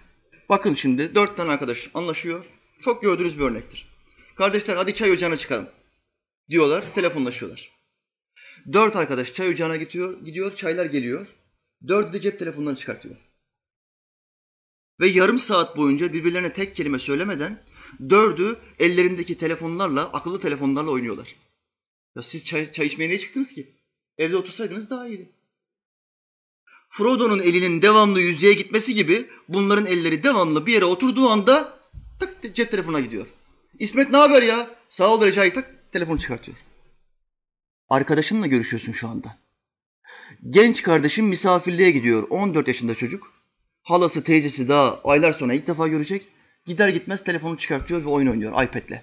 Bakın 0.49 0.74
şimdi 0.74 1.14
dört 1.14 1.37
tane 1.37 1.51
arkadaş 1.51 1.91
anlaşıyor. 1.95 2.45
Çok 2.80 3.03
gördüğünüz 3.03 3.39
bir 3.39 3.45
örnektir. 3.45 3.89
Kardeşler 4.37 4.76
hadi 4.76 4.95
çay 4.95 5.11
ocağına 5.11 5.37
çıkalım 5.37 5.68
diyorlar, 6.51 6.85
telefonlaşıyorlar. 6.95 7.70
Dört 8.72 8.97
arkadaş 8.97 9.35
çay 9.35 9.49
ocağına 9.49 9.76
gidiyor, 9.76 10.24
gidiyor, 10.24 10.57
çaylar 10.57 10.87
geliyor. 10.87 11.26
Dördü 11.89 12.12
de 12.12 12.20
cep 12.20 12.39
telefonlarını 12.39 12.79
çıkartıyor. 12.79 13.16
Ve 15.01 15.07
yarım 15.07 15.39
saat 15.39 15.77
boyunca 15.77 16.12
birbirlerine 16.12 16.53
tek 16.53 16.77
kelime 16.77 16.99
söylemeden 16.99 17.62
dördü 18.11 18.61
ellerindeki 18.79 19.37
telefonlarla, 19.37 20.12
akıllı 20.12 20.41
telefonlarla 20.41 20.91
oynuyorlar. 20.91 21.37
Ya 22.16 22.22
siz 22.22 22.45
çay, 22.45 22.72
çay 22.72 22.87
içmeye 22.87 23.09
niye 23.09 23.18
çıktınız 23.18 23.53
ki? 23.53 23.75
Evde 24.18 24.37
otursaydınız 24.37 24.91
daha 24.91 25.07
iyiydi. 25.07 25.29
Frodo'nun 26.89 27.41
elinin 27.41 27.83
devamlı 27.83 28.20
yüzeye 28.20 28.53
gitmesi 28.53 28.95
gibi 28.95 29.31
bunların 29.49 29.87
elleri 29.87 30.22
devamlı 30.22 30.66
bir 30.66 30.72
yere 30.72 30.85
oturduğu 30.85 31.29
anda 31.29 31.79
tak 32.20 32.55
cep 32.55 32.70
telefona 32.70 33.01
gidiyor. 33.01 33.27
İsmet 33.79 34.11
ne 34.11 34.16
haber 34.16 34.43
ya? 34.43 34.70
Sağ 34.89 35.14
ol 35.14 35.25
Recai 35.25 35.53
tak 35.53 35.93
telefonu 35.93 36.18
çıkartıyor. 36.18 36.57
Arkadaşınla 37.89 38.47
görüşüyorsun 38.47 38.93
şu 38.93 39.09
anda. 39.09 39.39
Genç 40.51 40.83
kardeşim 40.83 41.27
misafirliğe 41.27 41.91
gidiyor. 41.91 42.27
14 42.31 42.69
yaşında 42.69 42.95
çocuk. 42.95 43.33
Halası, 43.83 44.25
teyzesi 44.25 44.69
daha 44.69 45.01
aylar 45.05 45.33
sonra 45.33 45.55
ilk 45.55 45.67
defa 45.67 45.89
görecek. 45.89 46.29
Gider 46.67 46.89
gitmez 46.89 47.25
telefonu 47.25 47.57
çıkartıyor 47.57 48.05
ve 48.05 48.09
oyun 48.09 48.27
oynuyor 48.27 48.62
iPad'le. 48.62 49.03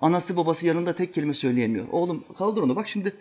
Anası 0.00 0.36
babası 0.36 0.66
yanında 0.66 0.94
tek 0.94 1.14
kelime 1.14 1.34
söyleyemiyor. 1.34 1.86
Oğlum 1.90 2.24
kaldır 2.38 2.62
onu 2.62 2.76
bak 2.76 2.88
şimdi 2.88 3.12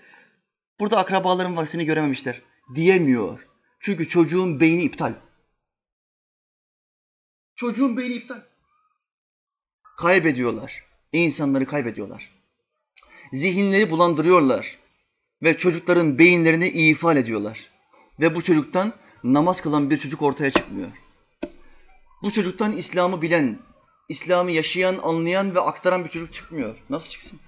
burada 0.79 0.97
akrabalarım 0.97 1.57
var 1.57 1.65
seni 1.65 1.85
görememişler 1.85 2.41
diyemiyor. 2.75 3.47
Çünkü 3.79 4.07
çocuğun 4.07 4.59
beyni 4.59 4.83
iptal. 4.83 5.13
Çocuğun 7.55 7.97
beyni 7.97 8.13
iptal. 8.13 8.41
Kaybediyorlar. 9.97 10.83
İnsanları 11.11 11.65
kaybediyorlar. 11.65 12.31
Zihinleri 13.33 13.91
bulandırıyorlar. 13.91 14.77
Ve 15.43 15.57
çocukların 15.57 16.19
beyinlerini 16.19 16.67
ifade 16.67 17.19
ediyorlar. 17.19 17.69
Ve 18.19 18.35
bu 18.35 18.41
çocuktan 18.41 18.93
namaz 19.23 19.61
kılan 19.61 19.89
bir 19.89 19.97
çocuk 19.97 20.21
ortaya 20.21 20.51
çıkmıyor. 20.51 20.91
Bu 22.23 22.31
çocuktan 22.31 22.71
İslam'ı 22.71 23.21
bilen, 23.21 23.59
İslam'ı 24.09 24.51
yaşayan, 24.51 24.97
anlayan 25.03 25.55
ve 25.55 25.59
aktaran 25.59 26.03
bir 26.03 26.09
çocuk 26.09 26.33
çıkmıyor. 26.33 26.75
Nasıl 26.89 27.09
çıksın? 27.09 27.39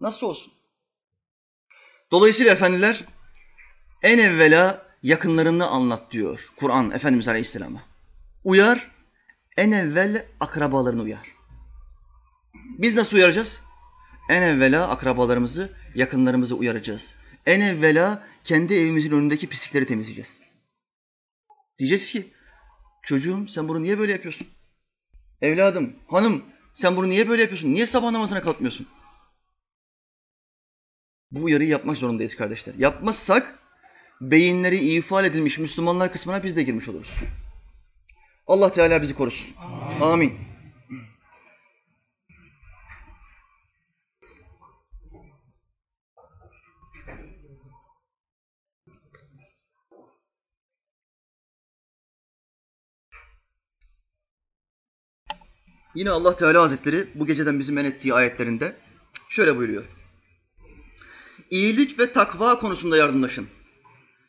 Nasıl 0.00 0.26
olsun? 0.26 0.52
Dolayısıyla 2.10 2.52
efendiler 2.52 3.04
en 4.02 4.18
evvela 4.18 4.86
yakınlarını 5.02 5.66
anlat 5.66 6.12
diyor 6.12 6.52
Kur'an 6.56 6.90
Efendimiz 6.90 7.28
Aleyhisselam'a. 7.28 7.82
Uyar, 8.44 8.90
en 9.56 9.70
evvel 9.70 10.26
akrabalarını 10.40 11.02
uyar. 11.02 11.34
Biz 12.54 12.96
nasıl 12.96 13.16
uyaracağız? 13.16 13.62
En 14.30 14.42
evvela 14.42 14.88
akrabalarımızı, 14.88 15.72
yakınlarımızı 15.94 16.56
uyaracağız. 16.56 17.14
En 17.46 17.60
evvela 17.60 18.26
kendi 18.44 18.74
evimizin 18.74 19.12
önündeki 19.12 19.48
pislikleri 19.48 19.86
temizleyeceğiz. 19.86 20.38
Diyeceğiz 21.78 22.12
ki, 22.12 22.32
çocuğum 23.02 23.48
sen 23.48 23.68
bunu 23.68 23.82
niye 23.82 23.98
böyle 23.98 24.12
yapıyorsun? 24.12 24.46
Evladım, 25.40 25.96
hanım 26.08 26.44
sen 26.74 26.96
bunu 26.96 27.08
niye 27.08 27.28
böyle 27.28 27.42
yapıyorsun? 27.42 27.74
Niye 27.74 27.86
sabah 27.86 28.10
namazına 28.10 28.42
kalkmıyorsun? 28.42 28.86
Bu 31.30 31.44
uyarıyı 31.44 31.68
yapmak 31.68 31.96
zorundayız 31.96 32.36
kardeşler. 32.36 32.74
Yapmazsak 32.74 33.58
beyinleri 34.20 34.78
ifade 34.78 35.26
edilmiş 35.26 35.58
Müslümanlar 35.58 36.12
kısmına 36.12 36.42
biz 36.42 36.56
de 36.56 36.62
girmiş 36.62 36.88
oluruz. 36.88 37.14
Allah 38.46 38.72
Teala 38.72 39.02
bizi 39.02 39.14
korusun. 39.14 39.50
Amin. 39.56 40.00
Amin. 40.00 40.49
Yine 55.94 56.10
Allah 56.10 56.36
Teala 56.36 56.62
Hazretleri 56.62 57.08
bu 57.14 57.26
geceden 57.26 57.58
bizi 57.58 57.72
men 57.72 57.84
ettiği 57.84 58.14
ayetlerinde 58.14 58.76
şöyle 59.28 59.56
buyuruyor. 59.56 59.84
İyilik 61.50 61.98
ve 61.98 62.12
takva 62.12 62.58
konusunda 62.60 62.96
yardımlaşın. 62.96 63.48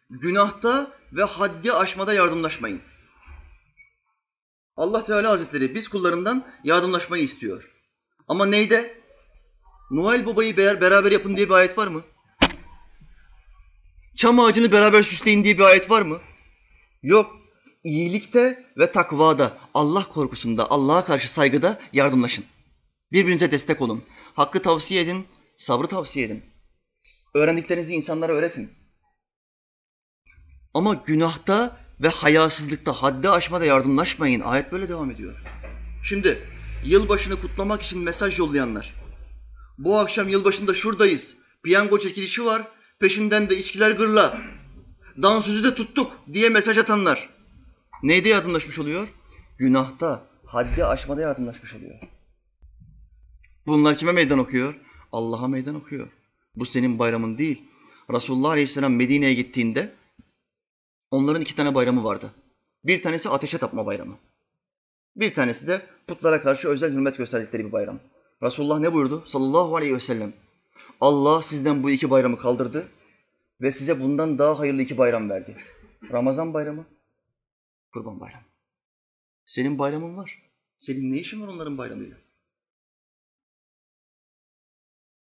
Günahta 0.10 0.92
ve 1.14 1.24
haddi 1.24 1.74
aşmada 1.74 2.14
yardımlaşmayın. 2.14 2.82
Allah 4.78 5.06
Teala 5.06 5.30
Hazretleri 5.30 5.76
biz 5.76 5.88
kullarından 5.88 6.46
yardımlaşmayı 6.64 7.24
istiyor. 7.24 7.72
Ama 8.28 8.46
neyde? 8.46 9.02
Noel 9.92 10.26
Baba'yı 10.26 10.58
beraber 10.58 11.12
yapın 11.12 11.36
diye 11.36 11.50
bir 11.50 11.54
ayet 11.54 11.78
var 11.78 11.88
mı? 11.88 12.02
Çam 14.16 14.40
ağacını 14.40 14.72
beraber 14.72 15.04
süsleyin 15.04 15.44
diye 15.44 15.58
bir 15.58 15.64
ayet 15.64 15.90
var 15.90 16.02
mı? 16.02 16.20
Yok 17.04 17.41
iyilikte 17.84 18.66
ve 18.78 18.92
takvada, 18.92 19.58
Allah 19.74 20.08
korkusunda, 20.08 20.72
Allah'a 20.72 21.06
karşı 21.06 21.32
saygıda 21.32 21.80
yardımlaşın. 21.94 22.46
Birbirinize 23.12 23.52
destek 23.52 23.82
olun. 23.82 24.04
Hakkı 24.34 24.62
tavsiye 24.62 25.02
edin, 25.02 25.28
sabrı 25.58 25.88
tavsiye 25.88 26.26
edin. 26.26 26.44
Öğrendiklerinizi 27.34 27.94
insanlara 27.94 28.32
öğretin. 28.32 28.70
Ama 30.74 30.94
günahta 30.94 31.78
ve 32.02 32.08
hayasızlıkta, 32.10 32.94
haddi 32.94 33.30
aşmada 33.30 33.66
yardımlaşmayın. 33.66 34.42
Ayet 34.42 34.72
böyle 34.72 34.90
devam 34.90 35.12
ediyor. 35.12 35.44
Şimdi 36.04 36.48
yılbaşını 36.86 37.42
kutlamak 37.42 37.82
için 37.82 38.00
mesaj 38.00 38.40
yollayanlar. 38.40 38.94
Bu 39.78 40.00
akşam 40.00 40.30
yılbaşında 40.30 40.74
şuradayız. 40.74 41.38
Piyango 41.64 42.00
çekilişi 42.00 42.46
var. 42.46 42.68
Peşinden 43.00 43.50
de 43.50 43.58
içkiler 43.58 43.92
gırla. 43.92 44.42
Dansözü 45.22 45.64
de 45.64 45.76
tuttuk 45.76 46.12
diye 46.34 46.50
mesaj 46.50 46.78
atanlar. 46.78 47.30
Neyde 48.04 48.30
yardımlaşmış 48.30 48.80
oluyor? 48.80 49.08
Günahta, 49.58 50.28
haddi 50.46 50.86
aşmada 50.86 51.22
yardımlaşmış 51.22 51.76
oluyor. 51.76 52.00
Bunlar 53.68 53.98
kime 53.98 54.12
meydan 54.12 54.40
okuyor? 54.40 54.76
Allah'a 55.12 55.48
meydan 55.48 55.76
okuyor. 55.76 56.08
Bu 56.56 56.66
senin 56.66 57.00
bayramın 57.00 57.38
değil. 57.38 57.64
Resulullah 58.14 58.50
Aleyhisselam 58.50 58.96
Medine'ye 58.96 59.34
gittiğinde 59.34 59.92
onların 61.12 61.42
iki 61.42 61.56
tane 61.56 61.76
bayramı 61.76 62.04
vardı. 62.04 62.32
Bir 62.86 63.02
tanesi 63.02 63.30
ateşe 63.30 63.58
tapma 63.58 63.86
bayramı. 63.86 64.18
Bir 65.16 65.34
tanesi 65.34 65.68
de 65.68 65.82
putlara 66.08 66.42
karşı 66.42 66.68
özel 66.68 66.94
hürmet 66.94 67.18
gösterdikleri 67.18 67.66
bir 67.66 67.72
bayram. 67.72 68.00
Resulullah 68.44 68.80
ne 68.80 68.94
buyurdu? 68.94 69.24
Sallallahu 69.28 69.76
aleyhi 69.76 69.96
ve 69.96 70.00
sellem. 70.00 70.34
Allah 71.02 71.42
sizden 71.42 71.84
bu 71.84 71.90
iki 71.92 72.10
bayramı 72.10 72.38
kaldırdı 72.38 72.88
ve 73.62 73.72
size 73.72 74.02
bundan 74.02 74.40
daha 74.40 74.60
hayırlı 74.60 74.82
iki 74.82 74.98
bayram 74.98 75.30
verdi. 75.30 75.58
Ramazan 76.12 76.54
bayramı 76.54 76.86
Kurban 77.94 78.20
bayramı. 78.20 78.46
Senin 79.46 79.80
bayramın 79.80 80.18
var. 80.18 80.52
Senin 80.78 81.12
ne 81.12 81.18
işin 81.18 81.42
var 81.42 81.48
onların 81.48 81.78
bayramıyla? 81.78 82.18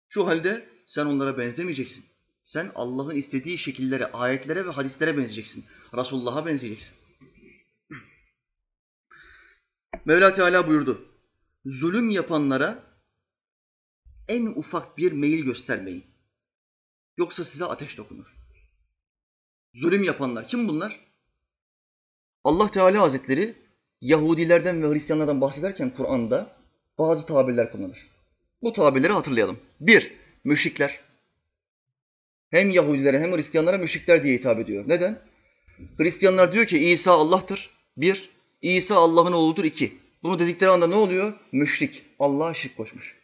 Şu 0.08 0.26
halde 0.26 0.68
sen 0.86 1.06
onlara 1.06 1.38
benzemeyeceksin. 1.38 2.04
Sen 2.42 2.72
Allah'ın 2.74 3.16
istediği 3.16 3.58
şekillere, 3.58 4.06
ayetlere 4.06 4.66
ve 4.66 4.70
hadislere 4.70 5.16
benzeyeceksin. 5.16 5.64
Resulullah'a 5.96 6.46
benzeyeceksin. 6.46 6.98
Mevla 10.04 10.32
Teala 10.32 10.68
buyurdu. 10.68 11.08
Zulüm 11.64 12.10
yapanlara 12.10 12.84
en 14.28 14.46
ufak 14.46 14.98
bir 14.98 15.12
meyil 15.12 15.44
göstermeyin. 15.44 16.04
Yoksa 17.16 17.44
size 17.44 17.64
ateş 17.64 17.98
dokunur. 17.98 18.36
Zulüm 19.74 20.02
yapanlar 20.02 20.48
kim 20.48 20.68
bunlar? 20.68 21.05
Allah 22.46 22.70
Teala 22.70 23.02
Hazretleri 23.02 23.54
Yahudilerden 24.00 24.82
ve 24.82 24.94
Hristiyanlardan 24.94 25.40
bahsederken 25.40 25.90
Kur'an'da 25.90 26.56
bazı 26.98 27.26
tabirler 27.26 27.72
kullanır. 27.72 28.06
Bu 28.62 28.72
tabirleri 28.72 29.12
hatırlayalım. 29.12 29.58
Bir, 29.80 30.12
müşrikler. 30.44 31.00
Hem 32.50 32.70
Yahudilere 32.70 33.20
hem 33.20 33.36
Hristiyanlara 33.36 33.78
müşrikler 33.78 34.24
diye 34.24 34.34
hitap 34.34 34.58
ediyor. 34.58 34.84
Neden? 34.86 35.18
Hristiyanlar 35.98 36.52
diyor 36.52 36.66
ki 36.66 36.78
İsa 36.78 37.12
Allah'tır. 37.12 37.70
Bir, 37.96 38.30
İsa 38.62 38.96
Allah'ın 38.96 39.32
oğludur. 39.32 39.64
İki. 39.64 39.98
Bunu 40.22 40.38
dedikleri 40.38 40.70
anda 40.70 40.86
ne 40.86 40.94
oluyor? 40.94 41.32
Müşrik. 41.52 42.02
Allah'a 42.18 42.54
şirk 42.54 42.76
koşmuş. 42.76 43.16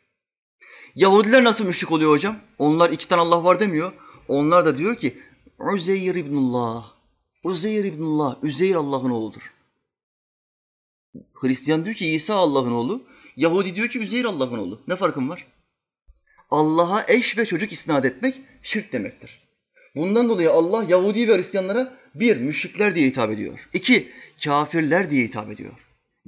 Yahudiler 0.95 1.45
nasıl 1.45 1.65
müşrik 1.65 1.93
oluyor 1.93 2.11
hocam? 2.11 2.37
Onlar 2.59 2.91
iki 2.91 3.09
tane 3.09 3.21
Allah 3.21 3.45
var 3.45 3.61
demiyor. 3.61 3.93
Onlar 4.29 4.65
da 4.65 4.79
diyor 4.79 4.97
ki 4.97 5.19
Uzeyr 5.59 6.15
ibnullah. 6.15 6.92
Uzeyr 7.45 7.85
ibnullah, 7.85 8.37
Üzeyr 8.43 8.75
Allah'ın 8.75 9.11
oğludur. 9.11 9.55
Hristiyan 11.35 11.85
diyor 11.85 11.97
ki 11.97 12.11
İsa 12.11 12.35
Allah'ın 12.35 12.73
oğlu, 12.73 13.03
Yahudi 13.37 13.77
diyor 13.77 13.89
ki 13.89 13.99
Üzeyr 13.99 14.25
Allah'ın 14.25 14.59
oğlu. 14.59 14.83
Ne 14.89 14.97
farkın 14.97 15.29
var? 15.29 15.47
Allah'a 16.51 17.05
eş 17.09 17.39
ve 17.39 17.47
çocuk 17.47 17.73
isnat 17.73 18.05
etmek 18.05 18.41
şirk 18.63 18.93
demektir. 18.93 19.43
Bundan 19.97 20.29
dolayı 20.29 20.51
Allah 20.51 20.85
Yahudi 20.89 21.29
ve 21.29 21.37
Hristiyanlara 21.37 21.99
bir, 22.15 22.37
müşrikler 22.37 22.95
diye 22.95 23.07
hitap 23.07 23.31
ediyor. 23.31 23.69
İki, 23.73 24.13
kafirler 24.45 25.11
diye 25.11 25.25
hitap 25.25 25.51
ediyor. 25.51 25.73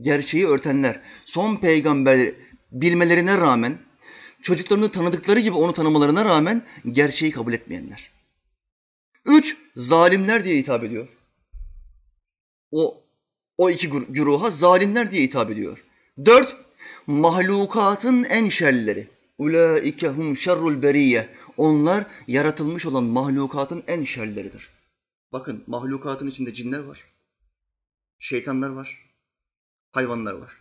Gerçeği 0.00 0.46
örtenler, 0.46 1.00
son 1.24 1.56
peygamber 1.56 2.32
bilmelerine 2.72 3.38
rağmen, 3.38 3.78
çocuklarını 4.42 4.88
tanıdıkları 4.88 5.40
gibi 5.40 5.56
onu 5.56 5.72
tanımalarına 5.72 6.24
rağmen 6.24 6.62
gerçeği 6.92 7.32
kabul 7.32 7.52
etmeyenler. 7.52 8.10
Üç, 9.26 9.56
zalimler 9.76 10.44
diye 10.44 10.58
hitap 10.58 10.84
ediyor. 10.84 11.08
O, 12.70 13.02
o 13.58 13.70
iki 13.70 13.90
güruha 13.90 14.50
zalimler 14.50 15.10
diye 15.10 15.22
hitap 15.22 15.50
ediyor. 15.50 15.84
Dört, 16.24 16.56
mahlukatın 17.06 18.24
en 18.24 18.48
şerlileri. 18.48 19.08
Ulaike 19.38 20.08
hum 20.08 20.36
şerrul 20.36 20.82
beriyye. 20.82 21.28
Onlar 21.56 22.06
yaratılmış 22.26 22.86
olan 22.86 23.04
mahlukatın 23.04 23.84
en 23.86 24.04
şerleridir. 24.04 24.70
Bakın 25.32 25.64
mahlukatın 25.66 26.26
içinde 26.26 26.54
cinler 26.54 26.84
var. 26.84 27.04
Şeytanlar 28.18 28.68
var. 28.68 29.10
Hayvanlar 29.92 30.32
var. 30.34 30.52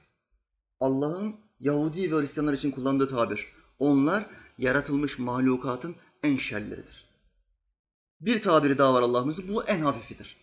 Allah'ın 0.80 1.36
Yahudi 1.60 2.12
ve 2.12 2.22
Hristiyanlar 2.22 2.54
için 2.54 2.72
kullandığı 2.72 3.08
tabir. 3.08 3.48
Onlar 3.80 4.26
yaratılmış 4.58 5.20
mahlukatın 5.20 5.96
en 6.24 6.38
şerleridir. 6.38 7.03
Bir 8.26 8.42
tabiri 8.42 8.78
daha 8.78 8.94
var 8.94 9.02
Allah'ımızın. 9.02 9.48
Bu 9.48 9.64
en 9.64 9.82
hafifidir. 9.82 10.38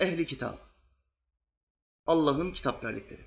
Ehli 0.00 0.26
kitap. 0.26 0.58
Allah'ın 2.06 2.52
kitap 2.52 2.84
verdikleri. 2.84 3.20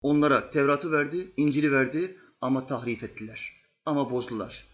Onlara 0.00 0.50
Tevrat'ı 0.50 0.92
verdi, 0.92 1.32
İncil'i 1.36 1.72
verdi 1.72 2.16
ama 2.40 2.66
tahrif 2.66 3.02
ettiler. 3.02 3.52
Ama 3.86 4.10
bozdular. 4.10 4.66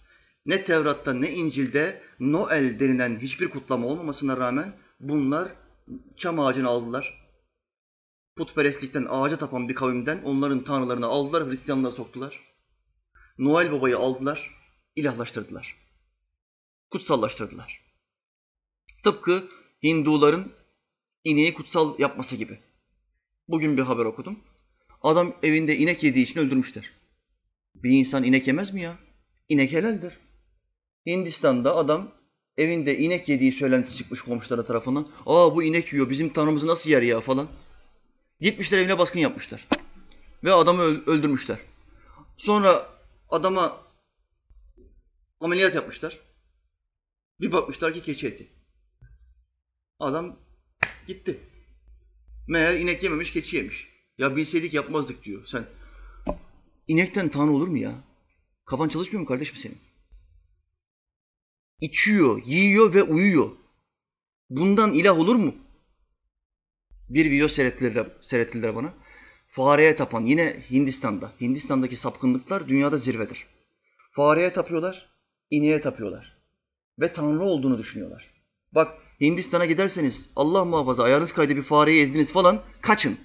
Ne 0.47 0.65
Tevrat'ta 0.65 1.15
ne 1.15 1.31
İncil'de 1.31 2.03
Noel 2.21 2.81
denilen 2.81 3.19
hiçbir 3.19 3.51
kutlama 3.51 3.87
olmamasına 3.87 4.37
rağmen 4.37 4.73
bunlar 5.01 5.49
çam 6.17 6.41
ağacını 6.41 6.69
aldılar. 6.69 7.29
Putperestlikten 8.37 9.07
ağaca 9.11 9.37
tapan 9.37 9.69
bir 9.69 9.75
kavimden 9.75 10.23
onların 10.25 10.65
tanrılarını 10.65 11.07
aldılar, 11.07 11.49
Hristiyanlığa 11.49 11.93
soktular. 11.93 12.41
Noel 13.39 13.73
babayı 13.73 13.99
aldılar, 13.99 14.51
ilahlaştırdılar. 14.97 15.88
Kutsallaştırdılar. 16.91 17.81
Tıpkı 19.05 19.49
Hinduların 19.83 20.53
ineği 21.25 21.55
kutsal 21.55 21.99
yapması 21.99 22.37
gibi. 22.37 22.59
Bugün 23.49 23.77
bir 23.77 23.83
haber 23.83 24.05
okudum. 24.05 24.39
Adam 25.03 25.35
evinde 25.43 25.77
inek 25.77 26.03
yediği 26.03 26.25
için 26.25 26.41
öldürmüşler. 26.41 26.91
Bir 27.75 27.91
insan 27.91 28.25
inek 28.25 28.47
yemez 28.47 28.75
mi 28.75 28.83
ya? 28.83 28.99
İnek 29.49 29.73
helaldir. 29.73 30.13
Hindistan'da 31.07 31.77
adam 31.77 32.13
evinde 32.57 32.99
inek 32.99 33.29
yediği 33.29 33.53
söylentisi 33.53 33.97
çıkmış 33.97 34.23
komşuları 34.23 34.67
tarafından. 34.67 35.09
Aa 35.27 35.57
bu 35.57 35.63
inek 35.63 35.93
yiyor 35.93 36.11
bizim 36.11 36.33
tanrımızı 36.33 36.67
nasıl 36.67 36.91
yer 36.91 37.03
ya 37.03 37.21
falan. 37.21 37.49
Gitmişler 38.41 38.79
evine 38.79 38.99
baskın 38.99 39.21
yapmışlar. 39.21 39.69
Ve 40.45 40.53
adamı 40.53 40.83
öldürmüşler. 40.83 41.59
Sonra 42.37 42.87
adama 43.31 43.77
ameliyat 45.41 45.75
yapmışlar. 45.75 46.28
Bir 47.41 47.53
bakmışlar 47.53 47.93
ki 47.93 48.03
keçi 48.03 48.27
eti. 48.27 48.49
Adam 50.01 50.37
gitti. 51.07 51.41
Meğer 52.49 52.75
inek 52.81 53.03
yememiş, 53.03 53.31
keçi 53.31 53.57
yemiş. 53.57 53.89
Ya 54.19 54.37
bilseydik 54.37 54.75
yapmazdık 54.75 55.25
diyor. 55.25 55.47
Sen 55.47 55.65
inekten 56.89 57.29
tanrı 57.29 57.53
olur 57.53 57.69
mu 57.69 57.79
ya? 57.79 57.95
Kafan 58.65 58.89
çalışmıyor 58.89 59.21
mu 59.21 59.27
kardeşim 59.27 59.57
senin? 59.57 59.79
İçiyor, 61.81 62.43
yiyor 62.45 62.95
ve 62.95 63.03
uyuyor. 63.03 63.51
Bundan 64.51 64.93
ilah 64.93 65.19
olur 65.19 65.37
mu? 65.37 65.55
Bir 67.09 67.31
video 67.31 67.49
seyrettiler, 67.49 68.07
seyrettiler 68.21 68.75
bana. 68.75 68.95
Fareye 69.49 69.97
tapan 69.97 70.25
yine 70.25 70.63
Hindistan'da. 70.71 71.33
Hindistan'daki 71.41 71.97
sapkınlıklar 71.97 72.69
dünyada 72.69 72.97
zirvedir. 72.97 73.47
Fareye 74.13 74.53
tapıyorlar, 74.53 75.09
ineğe 75.51 75.81
tapıyorlar. 75.81 76.38
Ve 76.99 77.13
tanrı 77.13 77.43
olduğunu 77.43 77.79
düşünüyorlar. 77.79 78.31
Bak 78.75 78.93
Hindistan'a 79.21 79.65
giderseniz 79.65 80.31
Allah 80.37 80.65
muhafaza 80.65 81.03
ayağınız 81.03 81.33
kaydı 81.33 81.57
bir 81.57 81.63
fareyi 81.63 82.03
ezdiniz 82.03 82.33
falan 82.33 82.63
kaçın. 82.81 83.19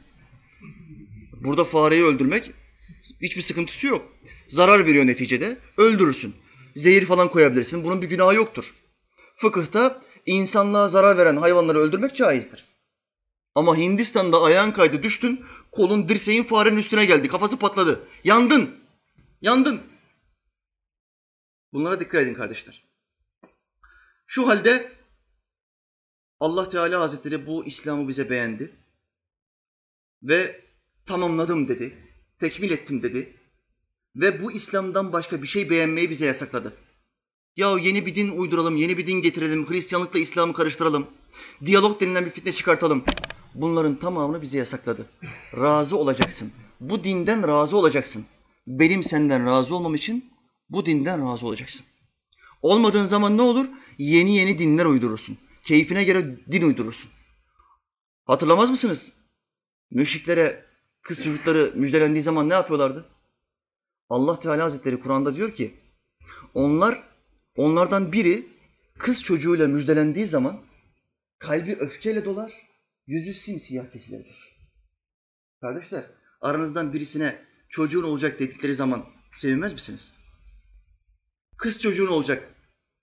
Burada 1.43 1.65
fareyi 1.65 2.03
öldürmek 2.03 2.51
hiçbir 3.21 3.41
sıkıntısı 3.41 3.87
yok. 3.87 4.11
Zarar 4.47 4.85
veriyor 4.85 5.07
neticede. 5.07 5.57
Öldürürsün. 5.77 6.35
Zehir 6.75 7.05
falan 7.05 7.29
koyabilirsin. 7.29 7.83
Bunun 7.83 8.01
bir 8.01 8.09
günahı 8.09 8.35
yoktur. 8.35 8.73
Fıkıhta 9.35 10.01
insanlığa 10.25 10.87
zarar 10.87 11.17
veren 11.17 11.35
hayvanları 11.35 11.79
öldürmek 11.79 12.15
caizdir. 12.15 12.65
Ama 13.55 13.77
Hindistan'da 13.77 14.41
ayağın 14.41 14.71
kaydı 14.71 15.03
düştün, 15.03 15.45
kolun 15.71 16.07
dirseğin 16.07 16.43
farenin 16.43 16.77
üstüne 16.77 17.05
geldi, 17.05 17.27
kafası 17.27 17.59
patladı. 17.59 18.07
Yandın. 18.23 18.75
Yandın. 19.41 19.81
Bunlara 21.73 21.99
dikkat 21.99 22.21
edin 22.21 22.33
kardeşler. 22.33 22.82
Şu 24.35 24.47
halde 24.47 24.91
Allah 26.39 26.69
Teala 26.69 26.99
Hazretleri 26.99 27.47
bu 27.47 27.65
İslam'ı 27.65 28.07
bize 28.07 28.29
beğendi 28.29 28.71
ve 30.23 30.61
tamamladım 31.05 31.67
dedi, 31.67 31.97
tekmil 32.39 32.71
ettim 32.71 33.03
dedi 33.03 33.37
ve 34.15 34.43
bu 34.43 34.51
İslam'dan 34.51 35.13
başka 35.13 35.41
bir 35.41 35.47
şey 35.47 35.69
beğenmeyi 35.69 36.09
bize 36.09 36.25
yasakladı. 36.25 36.73
Ya 37.55 37.77
yeni 37.77 38.05
bir 38.05 38.15
din 38.15 38.29
uyduralım, 38.29 38.75
yeni 38.75 38.97
bir 38.97 39.07
din 39.07 39.21
getirelim, 39.21 39.69
Hristiyanlıkla 39.69 40.19
İslam'ı 40.19 40.53
karıştıralım, 40.53 41.07
diyalog 41.65 42.01
denilen 42.01 42.25
bir 42.25 42.31
fitne 42.31 42.51
çıkartalım. 42.51 43.03
Bunların 43.55 43.95
tamamını 43.95 44.41
bize 44.41 44.57
yasakladı. 44.57 45.05
Razı 45.57 45.97
olacaksın. 45.97 46.51
Bu 46.79 47.03
dinden 47.03 47.47
razı 47.47 47.77
olacaksın. 47.77 48.25
Benim 48.67 49.03
senden 49.03 49.45
razı 49.45 49.75
olmam 49.75 49.95
için 49.95 50.33
bu 50.69 50.85
dinden 50.85 51.31
razı 51.31 51.45
olacaksın. 51.45 51.85
Olmadığın 52.61 53.05
zaman 53.05 53.37
ne 53.37 53.41
olur? 53.41 53.65
Yeni 53.97 54.35
yeni 54.35 54.57
dinler 54.57 54.85
uydurursun. 54.85 55.37
Keyfine 55.63 56.03
göre 56.03 56.37
din 56.51 56.61
uydurursun. 56.61 57.11
Hatırlamaz 58.25 58.69
mısınız? 58.69 59.11
Müşriklere 59.91 60.65
kız 61.01 61.23
çocukları 61.23 61.71
müjdelendiği 61.75 62.23
zaman 62.23 62.49
ne 62.49 62.53
yapıyorlardı? 62.53 63.05
Allah 64.09 64.39
Teala 64.39 64.63
Hazretleri 64.63 64.99
Kur'an'da 64.99 65.35
diyor 65.35 65.53
ki 65.53 65.73
onlar 66.53 67.03
onlardan 67.55 68.11
biri 68.11 68.47
kız 68.97 69.23
çocuğuyla 69.23 69.67
müjdelendiği 69.67 70.25
zaman 70.25 70.61
kalbi 71.39 71.75
öfkeyle 71.75 72.25
dolar, 72.25 72.53
yüzü 73.07 73.33
simsiyah 73.33 73.91
kesilir. 73.91 74.27
Kardeşler, 75.61 76.03
aranızdan 76.41 76.93
birisine 76.93 77.41
çocuğun 77.69 78.03
olacak 78.03 78.39
dedikleri 78.39 78.73
zaman 78.73 79.05
sevinmez 79.33 79.73
misiniz? 79.73 80.13
Kız 81.57 81.81
çocuğun 81.81 82.07
olacak 82.07 82.52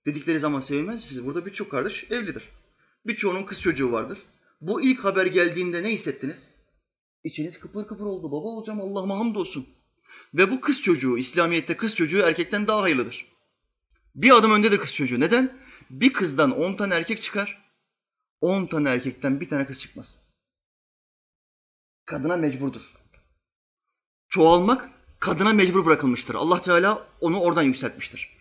dedikleri 0.06 0.38
zaman 0.38 0.60
sevinmez 0.60 0.96
misiniz? 0.96 1.26
Burada 1.26 1.46
birçok 1.46 1.70
kardeş 1.70 2.04
evlidir. 2.10 2.48
Birçoğunun 3.06 3.42
kız 3.42 3.60
çocuğu 3.60 3.92
vardır. 3.92 4.18
Bu 4.60 4.82
ilk 4.82 5.04
haber 5.04 5.26
geldiğinde 5.26 5.82
ne 5.82 5.88
hissettiniz? 5.88 6.50
İçiniz 7.24 7.60
kıpır 7.60 7.86
kıpır 7.86 8.04
oldu. 8.04 8.26
Baba 8.26 8.46
olacağım 8.48 8.80
Allah'ıma 8.80 9.18
hamdolsun. 9.18 9.66
Ve 10.34 10.50
bu 10.50 10.60
kız 10.60 10.82
çocuğu, 10.82 11.18
İslamiyet'te 11.18 11.76
kız 11.76 11.94
çocuğu 11.94 12.18
erkekten 12.18 12.66
daha 12.66 12.82
hayırlıdır. 12.82 13.26
Bir 14.14 14.30
adım 14.30 14.52
öndedir 14.52 14.78
kız 14.78 14.94
çocuğu. 14.94 15.20
Neden? 15.20 15.58
Bir 15.90 16.12
kızdan 16.12 16.50
on 16.50 16.74
tane 16.74 16.94
erkek 16.94 17.22
çıkar, 17.22 17.72
on 18.40 18.66
tane 18.66 18.88
erkekten 18.88 19.40
bir 19.40 19.48
tane 19.48 19.66
kız 19.66 19.80
çıkmaz. 19.80 20.18
Kadına 22.06 22.36
mecburdur. 22.36 22.82
Çoğalmak 24.28 24.90
kadına 25.20 25.52
mecbur 25.52 25.86
bırakılmıştır. 25.86 26.34
Allah 26.34 26.60
Teala 26.60 27.06
onu 27.20 27.40
oradan 27.40 27.62
yükseltmiştir. 27.62 28.39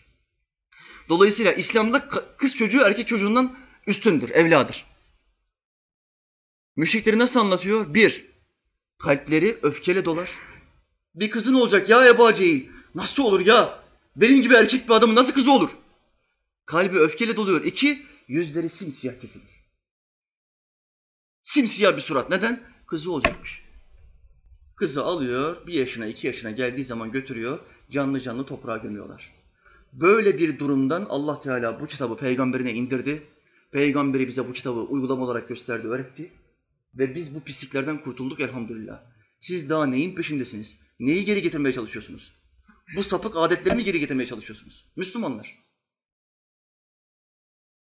Dolayısıyla 1.09 1.53
İslam'da 1.53 2.09
kız 2.37 2.55
çocuğu 2.55 2.81
erkek 2.81 3.07
çocuğundan 3.07 3.57
üstündür, 3.87 4.29
evladır. 4.29 4.85
Müşrikleri 6.75 7.19
nasıl 7.19 7.39
anlatıyor? 7.39 7.93
Bir, 7.93 8.25
kalpleri 8.97 9.57
öfkeyle 9.61 10.05
dolar. 10.05 10.31
Bir 11.15 11.31
kızın 11.31 11.53
olacak 11.53 11.89
ya 11.89 12.07
Ebu 12.07 12.33
Cehil. 12.33 12.69
Nasıl 12.95 13.23
olur 13.23 13.45
ya? 13.45 13.83
Benim 14.15 14.41
gibi 14.41 14.53
erkek 14.53 14.89
bir 14.89 14.93
adamın 14.93 15.15
nasıl 15.15 15.33
kızı 15.33 15.51
olur? 15.51 15.69
Kalbi 16.65 16.99
öfkeyle 16.99 17.35
doluyor. 17.35 17.63
İki, 17.63 18.05
yüzleri 18.27 18.69
simsiyah 18.69 19.21
kesilir. 19.21 19.65
Simsiyah 21.41 21.95
bir 21.95 22.01
surat. 22.01 22.29
Neden? 22.29 22.63
Kızı 22.87 23.11
olacakmış. 23.11 23.63
Kızı 24.75 25.03
alıyor, 25.03 25.67
bir 25.67 25.73
yaşına, 25.73 26.07
iki 26.07 26.27
yaşına 26.27 26.51
geldiği 26.51 26.85
zaman 26.85 27.11
götürüyor, 27.11 27.59
canlı 27.89 28.21
canlı 28.21 28.45
toprağa 28.45 28.77
gömüyorlar. 28.77 29.38
Böyle 29.93 30.37
bir 30.37 30.59
durumdan 30.59 31.05
Allah 31.09 31.41
Teala 31.41 31.81
bu 31.81 31.87
kitabı 31.87 32.17
peygamberine 32.17 32.73
indirdi. 32.73 33.23
Peygamberi 33.71 34.27
bize 34.27 34.47
bu 34.47 34.53
kitabı 34.53 34.79
uygulama 34.79 35.25
olarak 35.25 35.49
gösterdi, 35.49 35.87
öğretti. 35.87 36.31
Ve 36.93 37.15
biz 37.15 37.35
bu 37.35 37.41
pisliklerden 37.41 38.03
kurtulduk 38.03 38.39
elhamdülillah. 38.39 39.01
Siz 39.39 39.69
daha 39.69 39.85
neyin 39.85 40.15
peşindesiniz? 40.15 40.77
Neyi 40.99 41.25
geri 41.25 41.41
getirmeye 41.41 41.73
çalışıyorsunuz? 41.73 42.33
Bu 42.95 43.03
sapık 43.03 43.37
adetlerimi 43.37 43.83
geri 43.83 43.99
getirmeye 43.99 44.25
çalışıyorsunuz. 44.25 44.85
Müslümanlar. 44.95 45.59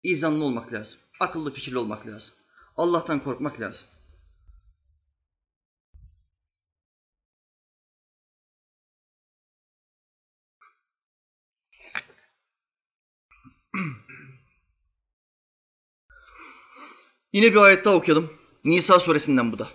İzanlı 0.04 0.44
olmak 0.44 0.74
lazım. 0.74 1.00
Akıllı 1.20 1.54
fikirli 1.54 1.78
olmak 1.78 2.08
lazım. 2.08 2.34
Allah'tan 2.76 3.24
korkmak 3.24 3.60
lazım. 3.60 3.88
Yine 17.34 17.54
bir 17.54 17.58
ayet 17.58 17.86
daha 17.86 17.96
okuyalım. 17.96 18.34
Nisa 18.66 19.00
suresinden 19.00 19.52
bu 19.52 19.60
da. 19.60 19.70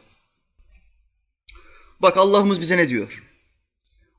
Bak 2.02 2.16
Allah'ımız 2.16 2.60
bize 2.60 2.76
ne 2.76 2.88
diyor? 2.88 3.22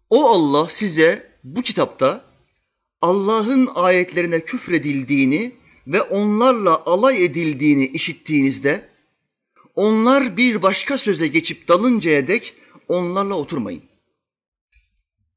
O 0.09 0.29
Allah 0.29 0.69
size 0.69 1.38
bu 1.43 1.61
kitapta 1.61 2.25
Allah'ın 3.01 3.69
ayetlerine 3.75 4.39
küfredildiğini 4.39 5.55
ve 5.88 6.01
onlarla 6.01 6.86
alay 6.86 7.25
edildiğini 7.25 7.88
işittiğinizde 7.88 8.89
onlar 9.75 10.38
bir 10.38 10.61
başka 10.61 10.97
söze 10.97 11.27
geçip 11.27 11.67
dalıncaya 11.67 12.27
dek 12.27 12.53
onlarla 12.88 13.34
oturmayın. 13.36 13.84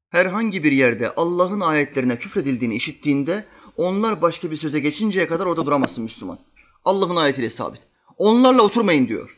Herhangi 0.09 0.63
bir 0.63 0.71
yerde 0.71 1.15
Allah'ın 1.15 1.59
ayetlerine 1.59 2.19
küfredildiğini 2.19 2.75
işittiğinde 2.75 3.45
onlar 3.77 4.21
başka 4.21 4.51
bir 4.51 4.55
söze 4.55 4.79
geçinceye 4.79 5.27
kadar 5.27 5.45
orada 5.45 5.65
duramazsın 5.65 6.03
Müslüman. 6.03 6.39
Allah'ın 6.85 7.15
ayetiyle 7.15 7.49
sabit. 7.49 7.81
Onlarla 8.17 8.61
oturmayın 8.61 9.07
diyor. 9.07 9.37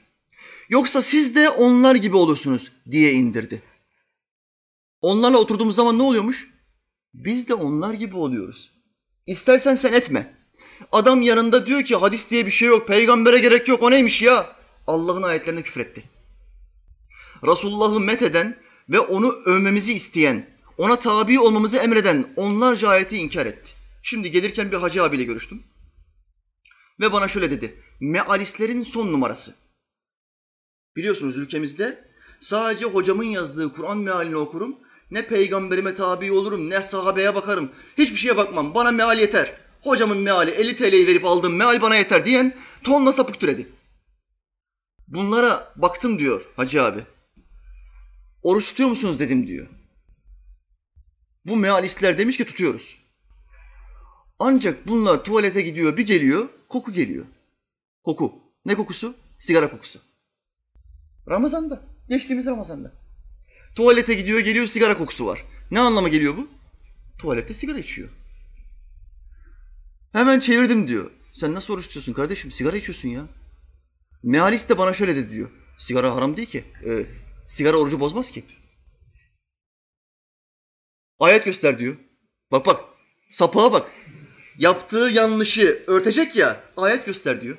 Yoksa 0.70 1.02
siz 1.02 1.36
de 1.36 1.50
onlar 1.50 1.96
gibi 1.96 2.16
olursunuz 2.18 2.72
diye 2.92 3.14
indirdi. 3.14 3.62
Onlarla 5.02 5.38
oturduğumuz 5.38 5.76
zaman 5.76 5.98
ne 5.98 6.04
oluyormuş? 6.04 6.50
Biz 7.14 7.48
de 7.48 7.54
onlar 7.54 7.94
gibi 7.94 8.16
oluyoruz. 8.16 8.72
İstersen 9.28 9.76
sen 9.76 9.94
etme. 9.94 10.34
Adam 10.92 11.22
yanında 11.22 11.66
diyor 11.66 11.84
ki 11.84 11.96
hadis 11.96 12.30
diye 12.30 12.46
bir 12.46 12.52
şey 12.52 12.68
yok, 12.68 12.88
peygambere 12.88 13.40
gerek 13.40 13.68
yok, 13.68 13.84
o 13.84 13.92
neymiş 13.92 14.22
ya? 14.22 14.56
Allah'ın 14.88 15.24
ayetlerine 15.24 15.62
küfretti. 15.62 16.04
Resulullah'ı 17.48 18.00
metheden 18.00 18.58
ve 18.90 19.00
onu 19.00 19.32
övmemizi 19.32 19.94
isteyen, 19.94 20.50
ona 20.78 20.96
tabi 20.96 21.40
olmamızı 21.40 21.78
emreden 21.78 22.26
onlarca 22.36 22.90
ayeti 22.90 23.18
inkar 23.18 23.46
etti. 23.46 23.79
Şimdi 24.10 24.32
gelirken 24.32 24.72
bir 24.72 24.78
hacı 24.78 25.04
abiyle 25.04 25.24
görüştüm. 25.24 25.64
Ve 27.00 27.12
bana 27.12 27.28
şöyle 27.28 27.52
dedi. 27.52 27.84
Mealistlerin 28.00 28.84
son 28.84 29.12
numarası. 29.12 29.56
Biliyorsunuz 30.96 31.38
ülkemizde 31.38 32.12
sadece 32.40 32.86
hocamın 32.86 33.24
yazdığı 33.24 33.74
Kur'an 33.74 33.98
mealini 33.98 34.36
okurum. 34.36 34.76
Ne 35.12 35.28
peygamberime 35.28 35.94
tabi 35.94 36.32
olurum, 36.32 36.70
ne 36.70 36.82
sahabeye 36.82 37.36
bakarım. 37.36 37.72
Hiçbir 37.98 38.16
şeye 38.16 38.38
bakmam. 38.38 38.74
Bana 38.76 38.92
meal 38.92 39.20
yeter. 39.20 39.54
Hocamın 39.82 40.18
meali 40.18 40.52
50 40.52 40.76
TL'yi 40.76 41.08
verip 41.08 41.26
aldığım 41.26 41.56
meal 41.56 41.82
bana 41.82 41.96
yeter 41.96 42.26
diyen 42.26 42.56
tonla 42.84 43.12
sapık 43.12 43.40
türedi. 43.40 43.70
Bunlara 45.08 45.74
baktım 45.76 46.20
diyor 46.20 46.46
hacı 46.56 46.84
abi. 46.84 47.00
Oruç 48.44 48.66
tutuyor 48.66 48.90
musunuz 48.90 49.20
dedim 49.20 49.48
diyor. 49.48 49.68
Bu 51.46 51.58
mealistler 51.58 52.18
demiş 52.18 52.38
ki 52.38 52.46
tutuyoruz. 52.46 52.99
Ancak 54.40 54.88
bunlar 54.88 55.24
tuvalete 55.24 55.62
gidiyor 55.62 55.98
bir 55.98 56.06
geliyor 56.06 56.50
koku 56.70 56.94
geliyor. 56.94 57.26
Koku. 58.04 58.34
Ne 58.66 58.76
kokusu? 58.76 59.16
Sigara 59.40 59.72
kokusu. 59.72 60.00
Ramazan'da. 61.30 61.82
Geçtiğimiz 62.10 62.46
Ramazan'da. 62.46 62.92
Tuvalete 63.76 64.14
gidiyor 64.14 64.40
geliyor 64.40 64.68
sigara 64.68 64.98
kokusu 64.98 65.26
var. 65.26 65.46
Ne 65.72 65.80
anlama 65.80 66.08
geliyor 66.08 66.38
bu? 66.38 66.48
Tuvalette 67.20 67.54
sigara 67.54 67.80
içiyor. 67.80 68.10
Hemen 70.12 70.40
çevirdim 70.40 70.88
diyor. 70.88 71.12
Sen 71.34 71.54
nasıl 71.54 71.74
oruç 71.74 71.86
tutuyorsun 71.86 72.14
kardeşim? 72.14 72.52
Sigara 72.52 72.78
içiyorsun 72.78 73.10
ya. 73.10 73.28
Mealist 74.24 74.70
de 74.70 74.78
bana 74.78 74.94
şöyle 74.94 75.16
dedi 75.16 75.32
diyor. 75.32 75.50
Sigara 75.78 76.16
haram 76.16 76.38
değil 76.38 76.50
ki. 76.50 76.64
Ee, 76.86 77.06
sigara 77.46 77.78
orucu 77.78 78.00
bozmaz 78.00 78.32
ki. 78.32 78.44
Ayet 81.20 81.46
göster 81.46 81.80
diyor. 81.80 81.98
Bak 82.52 82.66
bak. 82.66 82.84
Sapığa 83.30 83.72
bak. 83.72 83.92
Yaptığı 84.60 85.10
yanlışı 85.14 85.84
örtecek 85.88 86.36
ya. 86.36 86.62
Ayet 86.78 87.06
göster 87.06 87.42
diyor. 87.42 87.58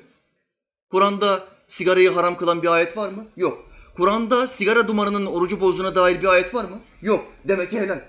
Kur'an'da 0.89 1.47
sigarayı 1.67 2.11
haram 2.11 2.37
kılan 2.37 2.61
bir 2.61 2.67
ayet 2.67 2.97
var 2.97 3.09
mı? 3.09 3.27
Yok. 3.37 3.69
Kur'an'da 3.95 4.47
sigara 4.47 4.87
dumanının 4.87 5.25
orucu 5.25 5.61
bozduğuna 5.61 5.95
dair 5.95 6.21
bir 6.21 6.27
ayet 6.27 6.55
var 6.55 6.63
mı? 6.63 6.79
Yok. 7.01 7.25
Demek 7.47 7.71
ki 7.71 7.79
helal. 7.79 8.01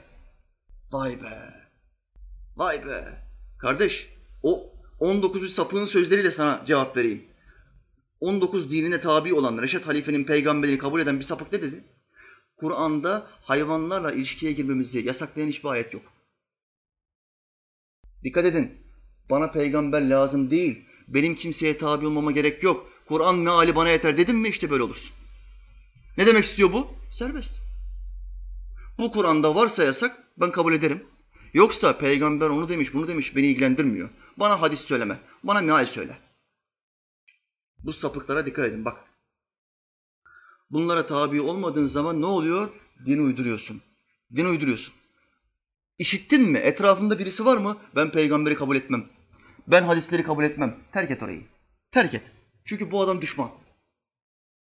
Vay 0.92 1.22
be. 1.22 1.54
Vay 2.56 2.86
be. 2.86 3.04
Kardeş 3.58 4.08
o 4.42 4.72
19. 5.00 5.52
sapığın 5.52 5.84
sözleriyle 5.84 6.30
sana 6.30 6.62
cevap 6.66 6.96
vereyim. 6.96 7.24
19 8.20 8.70
dinine 8.70 9.00
tabi 9.00 9.34
olan 9.34 9.62
Reşet 9.62 9.86
Halife'nin 9.86 10.24
peygamberini 10.24 10.78
kabul 10.78 11.00
eden 11.00 11.18
bir 11.18 11.24
sapık 11.24 11.52
ne 11.52 11.62
dedi? 11.62 11.84
Kur'an'da 12.56 13.26
hayvanlarla 13.42 14.12
ilişkiye 14.12 14.52
girmemizi 14.52 15.06
yasaklayan 15.06 15.48
hiçbir 15.48 15.68
ayet 15.68 15.94
yok. 15.94 16.02
Dikkat 18.24 18.44
edin. 18.44 18.81
Bana 19.32 19.50
peygamber 19.50 20.10
lazım 20.10 20.50
değil. 20.50 20.84
Benim 21.08 21.34
kimseye 21.34 21.78
tabi 21.78 22.06
olmama 22.06 22.32
gerek 22.32 22.62
yok. 22.62 22.92
Kur'an 23.06 23.38
meali 23.38 23.76
bana 23.76 23.88
yeter 23.88 24.16
dedim 24.16 24.38
mi 24.38 24.48
işte 24.48 24.70
böyle 24.70 24.82
olursun. 24.82 25.10
Ne 26.18 26.26
demek 26.26 26.44
istiyor 26.44 26.72
bu? 26.72 26.86
Serbest. 27.10 27.60
Bu 28.98 29.12
Kur'an'da 29.12 29.54
varsa 29.54 29.84
yasak 29.84 30.18
ben 30.36 30.50
kabul 30.50 30.72
ederim. 30.72 31.04
Yoksa 31.54 31.98
peygamber 31.98 32.48
onu 32.48 32.68
demiş 32.68 32.94
bunu 32.94 33.08
demiş 33.08 33.36
beni 33.36 33.46
ilgilendirmiyor. 33.46 34.08
Bana 34.36 34.60
hadis 34.60 34.80
söyleme. 34.80 35.18
Bana 35.44 35.60
meal 35.60 35.86
söyle. 35.86 36.18
Bu 37.78 37.92
sapıklara 37.92 38.46
dikkat 38.46 38.66
edin 38.66 38.84
bak. 38.84 38.96
Bunlara 40.70 41.06
tabi 41.06 41.40
olmadığın 41.40 41.86
zaman 41.86 42.20
ne 42.20 42.26
oluyor? 42.26 42.68
Din 43.06 43.26
uyduruyorsun. 43.26 43.82
Din 44.36 44.46
uyduruyorsun. 44.46 44.94
İşittin 45.98 46.42
mi? 46.42 46.58
Etrafında 46.58 47.18
birisi 47.18 47.44
var 47.44 47.56
mı? 47.56 47.76
Ben 47.96 48.10
peygamberi 48.10 48.54
kabul 48.54 48.76
etmem. 48.76 49.21
Ben 49.66 49.82
hadisleri 49.82 50.22
kabul 50.22 50.44
etmem. 50.44 50.78
Terk 50.92 51.10
et 51.10 51.22
orayı. 51.22 51.42
Terk 51.90 52.14
et. 52.14 52.30
Çünkü 52.64 52.90
bu 52.90 53.00
adam 53.00 53.22
düşman. 53.22 53.50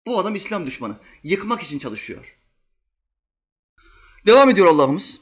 Bu 0.07 0.18
adam 0.18 0.34
İslam 0.34 0.66
düşmanı. 0.66 0.97
Yıkmak 1.22 1.62
için 1.62 1.78
çalışıyor. 1.78 2.39
Devam 4.26 4.51
ediyor 4.51 4.66
Allah'ımız. 4.66 5.20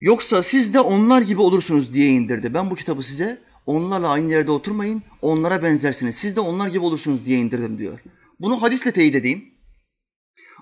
Yoksa 0.00 0.42
siz 0.42 0.74
de 0.74 0.80
onlar 0.80 1.22
gibi 1.22 1.40
olursunuz 1.40 1.94
diye 1.94 2.08
indirdi. 2.08 2.54
Ben 2.54 2.70
bu 2.70 2.74
kitabı 2.74 3.02
size 3.02 3.42
onlarla 3.66 4.10
aynı 4.10 4.30
yerde 4.30 4.50
oturmayın, 4.50 5.02
onlara 5.22 5.62
benzersiniz. 5.62 6.16
Siz 6.16 6.36
de 6.36 6.40
onlar 6.40 6.68
gibi 6.68 6.80
olursunuz 6.80 7.24
diye 7.24 7.38
indirdim 7.38 7.78
diyor. 7.78 8.00
Bunu 8.40 8.62
hadisle 8.62 8.92
teyit 8.92 9.14
edeyim. 9.14 9.54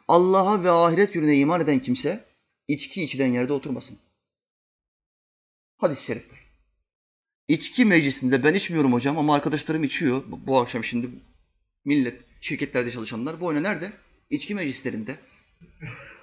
Allah'a 0.08 0.64
ve 0.64 0.70
ahiret 0.70 1.12
gününe 1.12 1.36
iman 1.36 1.60
eden 1.60 1.78
kimse 1.80 2.24
içki 2.68 3.02
içilen 3.02 3.32
yerde 3.32 3.52
oturmasın. 3.52 3.98
Hadis-i 5.76 6.04
şeriftir. 6.04 6.45
İçki 7.48 7.84
meclisinde 7.84 8.44
ben 8.44 8.54
içmiyorum 8.54 8.92
hocam 8.92 9.18
ama 9.18 9.34
arkadaşlarım 9.34 9.84
içiyor. 9.84 10.22
Bu, 10.26 10.46
bu 10.46 10.60
akşam 10.60 10.84
şimdi 10.84 11.10
millet, 11.84 12.22
şirketlerde 12.40 12.90
çalışanlar 12.90 13.40
bu 13.40 13.46
oyuna 13.46 13.60
nerede? 13.60 13.92
İçki 14.30 14.54
meclislerinde. 14.54 15.16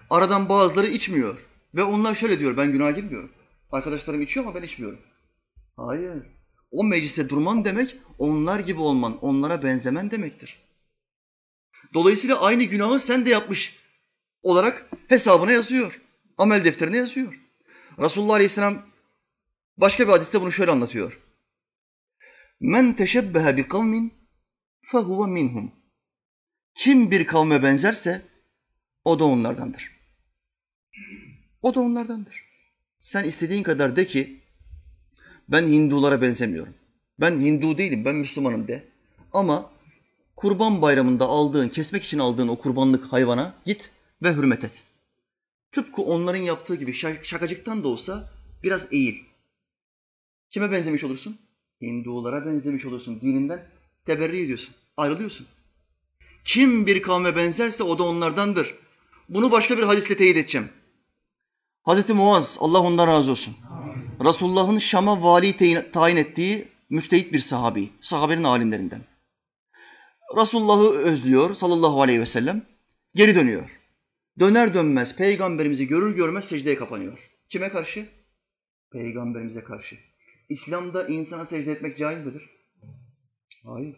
Aradan 0.09 0.49
bazıları 0.49 0.87
içmiyor. 0.87 1.37
Ve 1.75 1.83
onlar 1.83 2.15
şöyle 2.15 2.39
diyor, 2.39 2.57
ben 2.57 2.71
günah 2.71 2.95
girmiyorum. 2.95 3.31
Arkadaşlarım 3.71 4.21
içiyor 4.21 4.45
ama 4.45 4.55
ben 4.55 4.63
içmiyorum. 4.63 4.99
Hayır. 5.77 6.23
O 6.71 6.83
mecliste 6.83 7.29
durman 7.29 7.65
demek, 7.65 7.97
onlar 8.19 8.59
gibi 8.59 8.79
olman, 8.79 9.17
onlara 9.21 9.63
benzemen 9.63 10.11
demektir. 10.11 10.63
Dolayısıyla 11.93 12.41
aynı 12.41 12.63
günahı 12.63 12.99
sen 12.99 13.25
de 13.25 13.29
yapmış 13.29 13.75
olarak 14.43 14.89
hesabına 15.07 15.51
yazıyor. 15.51 16.01
Amel 16.37 16.65
defterine 16.65 16.97
yazıyor. 16.97 17.39
Resulullah 17.99 18.33
Aleyhisselam 18.33 18.85
başka 19.77 20.07
bir 20.07 20.11
hadiste 20.11 20.41
bunu 20.41 20.51
şöyle 20.51 20.71
anlatıyor. 20.71 21.19
Men 22.59 22.93
teşebbehe 22.93 23.57
bi 23.57 23.67
kavmin 23.67 24.13
fehuve 24.81 25.31
minhum. 25.31 25.71
Kim 26.75 27.11
bir 27.11 27.27
kavme 27.27 27.63
benzerse 27.63 28.21
o 29.05 29.19
da 29.19 29.25
onlardandır. 29.25 29.91
O 31.61 31.75
da 31.75 31.79
onlardandır. 31.79 32.45
Sen 32.99 33.23
istediğin 33.23 33.63
kadar 33.63 33.95
de 33.95 34.05
ki 34.05 34.43
ben 35.49 35.67
Hindulara 35.67 36.21
benzemiyorum. 36.21 36.73
Ben 37.19 37.39
Hindu 37.39 37.77
değilim, 37.77 38.05
ben 38.05 38.15
Müslümanım 38.15 38.67
de. 38.67 38.87
Ama 39.33 39.71
kurban 40.35 40.81
bayramında 40.81 41.25
aldığın, 41.25 41.69
kesmek 41.69 42.03
için 42.03 42.19
aldığın 42.19 42.47
o 42.47 42.55
kurbanlık 42.55 43.05
hayvana 43.05 43.53
git 43.65 43.91
ve 44.23 44.33
hürmet 44.33 44.63
et. 44.63 44.83
Tıpkı 45.71 46.01
onların 46.01 46.41
yaptığı 46.41 46.75
gibi 46.75 46.93
şakacıktan 47.23 47.83
da 47.83 47.87
olsa 47.87 48.29
biraz 48.63 48.93
eğil. 48.93 49.23
Kime 50.53 50.71
benzemiş 50.71 51.03
olursun? 51.03 51.37
Hindulara 51.81 52.45
benzemiş 52.45 52.85
olursun. 52.85 53.21
Dininden 53.21 53.65
teberri 54.05 54.39
ediyorsun, 54.39 54.75
ayrılıyorsun. 54.97 55.47
Kim 56.45 56.87
bir 56.87 57.01
kavme 57.01 57.35
benzerse 57.35 57.83
o 57.83 57.97
da 57.97 58.03
onlardandır. 58.03 58.75
Bunu 59.29 59.51
başka 59.51 59.77
bir 59.77 59.83
hadisle 59.83 60.17
teyit 60.17 60.37
edeceğim. 60.37 60.69
Hazreti 61.83 62.13
Muaz, 62.13 62.57
Allah 62.61 62.79
ondan 62.79 63.07
razı 63.07 63.31
olsun. 63.31 63.55
Resulullah'ın 64.25 64.77
Şam'a 64.77 65.23
vali 65.23 65.81
tayin 65.91 66.17
ettiği 66.17 66.67
müstehit 66.89 67.33
bir 67.33 67.39
sahabi, 67.39 67.89
sahabenin 68.01 68.43
alimlerinden. 68.43 69.01
Resulullah'ı 70.37 70.97
özlüyor 70.97 71.55
sallallahu 71.55 72.01
aleyhi 72.01 72.19
ve 72.19 72.25
sellem. 72.25 72.65
Geri 73.15 73.35
dönüyor. 73.35 73.79
Döner 74.39 74.73
dönmez 74.73 75.15
peygamberimizi 75.15 75.87
görür 75.87 76.15
görmez 76.15 76.45
secdeye 76.45 76.75
kapanıyor. 76.75 77.29
Kime 77.49 77.69
karşı? 77.69 78.09
Peygamberimize 78.91 79.63
karşı. 79.63 80.12
İslam'da 80.49 81.07
insana 81.07 81.45
secde 81.45 81.71
etmek 81.71 81.97
caiz 81.97 82.25
midir? 82.25 82.49
Hayır. 83.65 83.95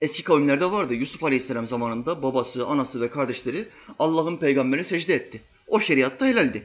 Eski 0.00 0.24
kavimlerde 0.24 0.70
vardı. 0.70 0.94
Yusuf 0.94 1.24
Aleyhisselam 1.24 1.66
zamanında 1.66 2.22
babası, 2.22 2.66
anası 2.66 3.00
ve 3.00 3.10
kardeşleri 3.10 3.68
Allah'ın 3.98 4.36
peygamberine 4.36 4.84
secde 4.84 5.14
etti. 5.14 5.42
O 5.66 5.80
şeriatta 5.80 6.26
helaldi. 6.26 6.62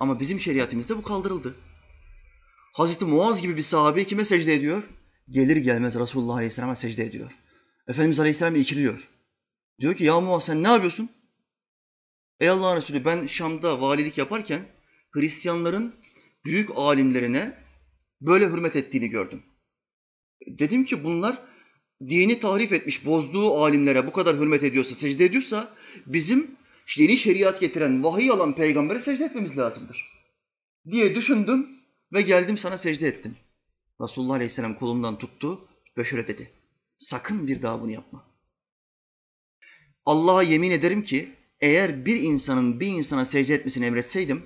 Ama 0.00 0.20
bizim 0.20 0.40
şeriatimizde 0.40 0.96
bu 0.96 1.02
kaldırıldı. 1.02 1.54
Hazreti 2.72 3.04
Muaz 3.04 3.42
gibi 3.42 3.56
bir 3.56 3.62
sahabe 3.62 4.04
kime 4.04 4.24
secde 4.24 4.54
ediyor? 4.54 4.82
Gelir 5.28 5.56
gelmez 5.56 5.98
Resulullah 5.98 6.34
Aleyhisselam'a 6.34 6.74
secde 6.74 7.04
ediyor. 7.04 7.30
Efendimiz 7.88 8.20
Aleyhisselam 8.20 8.54
ikiliyor. 8.54 9.08
Diyor 9.80 9.94
ki 9.94 10.04
ya 10.04 10.20
Muaz 10.20 10.44
sen 10.44 10.62
ne 10.62 10.68
yapıyorsun? 10.68 11.10
Ey 12.40 12.48
Allah'ın 12.48 12.76
Resulü 12.76 13.04
ben 13.04 13.26
Şam'da 13.26 13.80
valilik 13.80 14.18
yaparken 14.18 14.62
Hristiyanların 15.10 15.94
büyük 16.44 16.70
alimlerine 16.76 17.58
böyle 18.20 18.46
hürmet 18.46 18.76
ettiğini 18.76 19.08
gördüm. 19.08 19.42
Dedim 20.46 20.84
ki 20.84 21.04
bunlar 21.04 21.38
dini 22.08 22.40
tahrif 22.40 22.72
etmiş, 22.72 23.06
bozduğu 23.06 23.54
alimlere 23.54 24.06
bu 24.06 24.12
kadar 24.12 24.36
hürmet 24.36 24.62
ediyorsa, 24.62 24.94
secde 24.94 25.24
ediyorsa 25.24 25.74
bizim 26.06 26.50
yeni 26.96 27.16
şeriat 27.16 27.60
getiren, 27.60 28.04
vahiy 28.04 28.30
alan 28.30 28.54
peygambere 28.54 29.00
secde 29.00 29.24
etmemiz 29.24 29.58
lazımdır. 29.58 30.04
Diye 30.90 31.14
düşündüm 31.14 31.68
ve 32.12 32.22
geldim 32.22 32.58
sana 32.58 32.78
secde 32.78 33.08
ettim. 33.08 33.36
Resulullah 34.00 34.34
Aleyhisselam 34.34 34.74
kolumdan 34.74 35.18
tuttu 35.18 35.68
ve 35.98 36.04
şöyle 36.04 36.28
dedi. 36.28 36.50
Sakın 36.98 37.46
bir 37.46 37.62
daha 37.62 37.80
bunu 37.82 37.90
yapma. 37.90 38.26
Allah'a 40.06 40.42
yemin 40.42 40.70
ederim 40.70 41.04
ki 41.04 41.30
eğer 41.60 42.06
bir 42.06 42.20
insanın 42.20 42.80
bir 42.80 42.86
insana 42.86 43.24
secde 43.24 43.54
etmesini 43.54 43.86
emretseydim, 43.86 44.42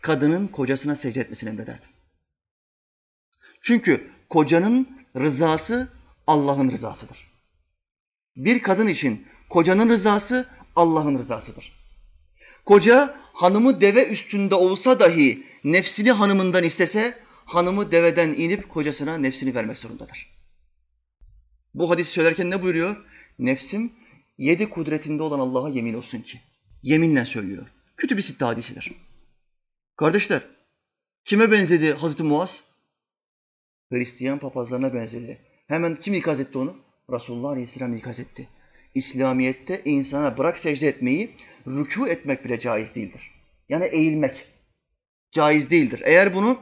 kadının 0.00 0.46
kocasına 0.46 0.96
secde 0.96 1.20
etmesini 1.20 1.50
emrederdim. 1.50 1.90
Çünkü 3.64 4.10
kocanın 4.28 4.88
rızası 5.16 5.88
Allah'ın 6.26 6.72
rızasıdır. 6.72 7.30
Bir 8.36 8.62
kadın 8.62 8.86
için 8.86 9.26
kocanın 9.50 9.88
rızası 9.88 10.48
Allah'ın 10.76 11.18
rızasıdır. 11.18 11.72
Koca 12.64 13.16
hanımı 13.32 13.80
deve 13.80 14.08
üstünde 14.08 14.54
olsa 14.54 15.00
dahi 15.00 15.46
nefsini 15.64 16.12
hanımından 16.12 16.64
istese 16.64 17.18
hanımı 17.44 17.92
deveden 17.92 18.28
inip 18.28 18.68
kocasına 18.68 19.18
nefsini 19.18 19.54
vermek 19.54 19.78
zorundadır. 19.78 20.30
Bu 21.74 21.90
hadis 21.90 22.08
söylerken 22.08 22.50
ne 22.50 22.62
buyuruyor? 22.62 22.96
Nefsim 23.38 23.92
yedi 24.38 24.70
kudretinde 24.70 25.22
olan 25.22 25.40
Allah'a 25.40 25.68
yemin 25.68 25.94
olsun 25.94 26.20
ki. 26.20 26.40
Yeminle 26.82 27.26
söylüyor. 27.26 27.66
Kötü 27.96 28.16
bir 28.16 28.22
sitte 28.22 28.44
hadisidir. 28.44 28.92
Kardeşler, 29.96 30.42
kime 31.24 31.50
benzedi 31.52 31.92
Hazreti 31.92 32.22
Muaz? 32.22 32.73
Hristiyan 33.92 34.38
papazlarına 34.38 34.94
benzedi. 34.94 35.38
Hemen 35.68 35.96
kim 35.96 36.14
ikaz 36.14 36.40
etti 36.40 36.58
onu? 36.58 36.76
Resulullah 37.12 37.50
Aleyhisselam 37.50 37.96
ikaz 37.96 38.20
etti. 38.20 38.48
İslamiyet'te 38.94 39.82
insana 39.84 40.38
bırak 40.38 40.58
secde 40.58 40.88
etmeyi, 40.88 41.36
rükû 41.66 42.08
etmek 42.08 42.44
bile 42.44 42.58
caiz 42.58 42.94
değildir. 42.94 43.30
Yani 43.68 43.84
eğilmek 43.84 44.46
caiz 45.32 45.70
değildir. 45.70 46.02
Eğer 46.04 46.34
bunu 46.34 46.58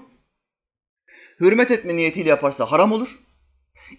hürmet 1.40 1.70
etme 1.70 1.96
niyetiyle 1.96 2.28
yaparsa 2.28 2.72
haram 2.72 2.92
olur. 2.92 3.18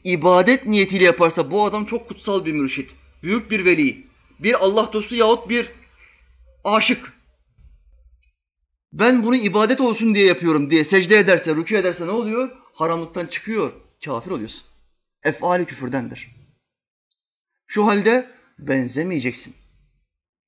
İbadet 0.03 0.65
niyetiyle 0.65 1.03
yaparsa 1.03 1.51
bu 1.51 1.65
adam 1.65 1.86
çok 1.86 2.07
kutsal 2.07 2.45
bir 2.45 2.53
mürşit, 2.53 2.95
büyük 3.24 3.51
bir 3.51 3.65
veli, 3.65 4.07
bir 4.39 4.53
Allah 4.65 4.89
dostu 4.93 5.15
yahut 5.15 5.49
bir 5.49 5.69
aşık. 6.63 7.13
Ben 8.93 9.24
bunu 9.24 9.36
ibadet 9.36 9.82
olsun 9.82 10.15
diye 10.15 10.26
yapıyorum 10.26 10.69
diye 10.69 10.84
secde 10.84 11.17
ederse, 11.17 11.51
rükû 11.51 11.78
ederse 11.78 12.07
ne 12.07 12.11
oluyor? 12.11 12.62
Haramlıktan 12.74 13.26
çıkıyor, 13.26 13.74
kafir 14.05 14.32
oluyorsun. 14.32 14.63
Efali 15.24 15.65
küfürdendir. 15.65 16.32
Şu 17.67 17.88
halde 17.88 18.30
benzemeyeceksin. 18.59 19.55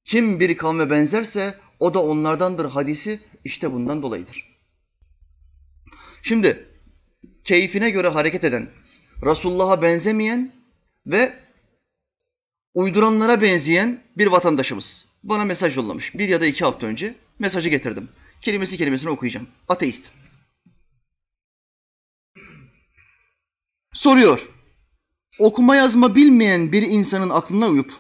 Kim 0.06 0.40
bir 0.40 0.58
kavme 0.58 0.90
benzerse 0.90 1.60
o 1.80 1.94
da 1.94 2.04
onlardandır 2.04 2.66
hadisi 2.66 3.20
işte 3.44 3.72
bundan 3.72 4.02
dolayıdır. 4.02 4.58
Şimdi 6.22 6.68
keyfine 7.44 7.90
göre 7.90 8.08
hareket 8.08 8.44
eden, 8.44 8.70
Resulullah'a 9.26 9.82
benzemeyen 9.82 10.52
ve 11.06 11.34
uyduranlara 12.74 13.42
benzeyen 13.42 14.04
bir 14.18 14.28
vatandaşımız 14.28 15.08
bana 15.24 15.46
mesaj 15.46 15.78
yollamış. 15.78 16.16
Bir 16.16 16.30
ya 16.30 16.42
da 16.42 16.46
iki 16.46 16.66
hafta 16.66 16.88
önce 16.88 17.16
mesajı 17.40 17.70
getirdim. 17.70 18.10
Kelimesi 18.42 18.78
kelimesini 18.78 19.10
okuyacağım. 19.10 19.48
Ateist. 19.68 20.12
Soruyor. 23.96 24.50
Okuma 25.40 25.76
yazma 25.76 26.16
bilmeyen 26.16 26.72
bir 26.72 26.82
insanın 26.82 27.30
aklına 27.30 27.68
uyup 27.68 27.94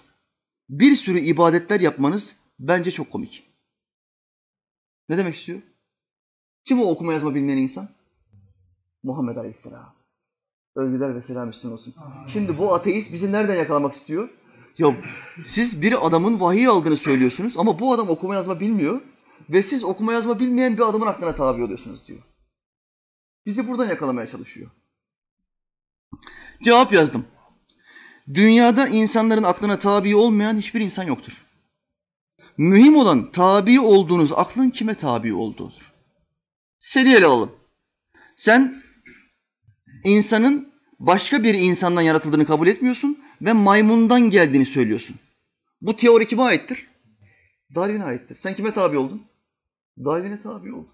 bir 0.69 0.95
sürü 0.95 1.19
ibadetler 1.19 1.79
yapmanız 1.79 2.35
bence 2.59 2.91
çok 2.91 3.11
komik. 3.11 3.43
Ne 5.09 5.17
demek 5.17 5.35
istiyor? 5.35 5.61
Kim 6.63 6.81
o 6.81 6.85
okuma 6.85 7.13
yazma 7.13 7.35
bilmeyen 7.35 7.57
insan? 7.57 7.89
Muhammed 9.03 9.35
Aleyhisselam. 9.35 9.95
Övgüler 10.75 11.15
ve 11.15 11.21
selam 11.21 11.49
üstüne 11.49 11.73
olsun. 11.73 11.95
Şimdi 12.27 12.57
bu 12.57 12.73
ateist 12.73 13.13
bizi 13.13 13.31
nereden 13.31 13.55
yakalamak 13.55 13.95
istiyor? 13.95 14.29
Ya 14.77 14.95
siz 15.43 15.81
bir 15.81 16.07
adamın 16.07 16.39
vahiy 16.39 16.67
aldığını 16.67 16.97
söylüyorsunuz 16.97 17.57
ama 17.57 17.79
bu 17.79 17.93
adam 17.93 18.09
okuma 18.09 18.35
yazma 18.35 18.59
bilmiyor 18.59 19.01
ve 19.49 19.63
siz 19.63 19.83
okuma 19.83 20.13
yazma 20.13 20.39
bilmeyen 20.39 20.77
bir 20.77 20.89
adamın 20.89 21.07
aklına 21.07 21.35
tabi 21.35 21.63
oluyorsunuz 21.63 22.07
diyor. 22.07 22.21
Bizi 23.45 23.67
buradan 23.67 23.87
yakalamaya 23.87 24.27
çalışıyor. 24.27 24.71
Cevap 26.63 26.93
yazdım. 26.93 27.25
Dünyada 28.33 28.87
insanların 28.87 29.43
aklına 29.43 29.79
tabi 29.79 30.15
olmayan 30.15 30.57
hiçbir 30.57 30.81
insan 30.81 31.03
yoktur. 31.03 31.45
Mühim 32.57 32.95
olan 32.95 33.31
tabi 33.31 33.79
olduğunuz 33.79 34.31
aklın 34.33 34.69
kime 34.69 34.95
tabi 34.95 35.33
olduğudur. 35.33 35.93
Seni 36.79 37.13
ele 37.13 37.25
alalım. 37.25 37.51
Sen 38.35 38.83
insanın 40.03 40.73
başka 40.99 41.43
bir 41.43 41.53
insandan 41.53 42.01
yaratıldığını 42.01 42.45
kabul 42.45 42.67
etmiyorsun 42.67 43.19
ve 43.41 43.53
maymundan 43.53 44.29
geldiğini 44.29 44.65
söylüyorsun. 44.65 45.15
Bu 45.81 45.95
teori 45.95 46.27
kime 46.27 46.41
aittir? 46.41 46.87
Darwin'e 47.75 48.03
aittir. 48.03 48.37
Sen 48.39 48.55
kime 48.55 48.73
tabi 48.73 48.97
oldun? 48.97 49.25
Darwin'e 50.05 50.41
tabi 50.41 50.73
oldun. 50.73 50.93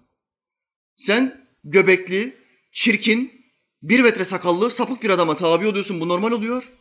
Sen 0.94 1.46
göbekli, 1.64 2.34
çirkin, 2.72 3.41
bir 3.82 4.00
metre 4.00 4.24
sakallı, 4.24 4.70
sapık 4.70 5.02
bir 5.02 5.10
adama 5.10 5.36
tabi 5.36 5.66
oluyorsun. 5.66 6.00
Bu 6.00 6.08
normal 6.08 6.32
oluyor. 6.32 6.72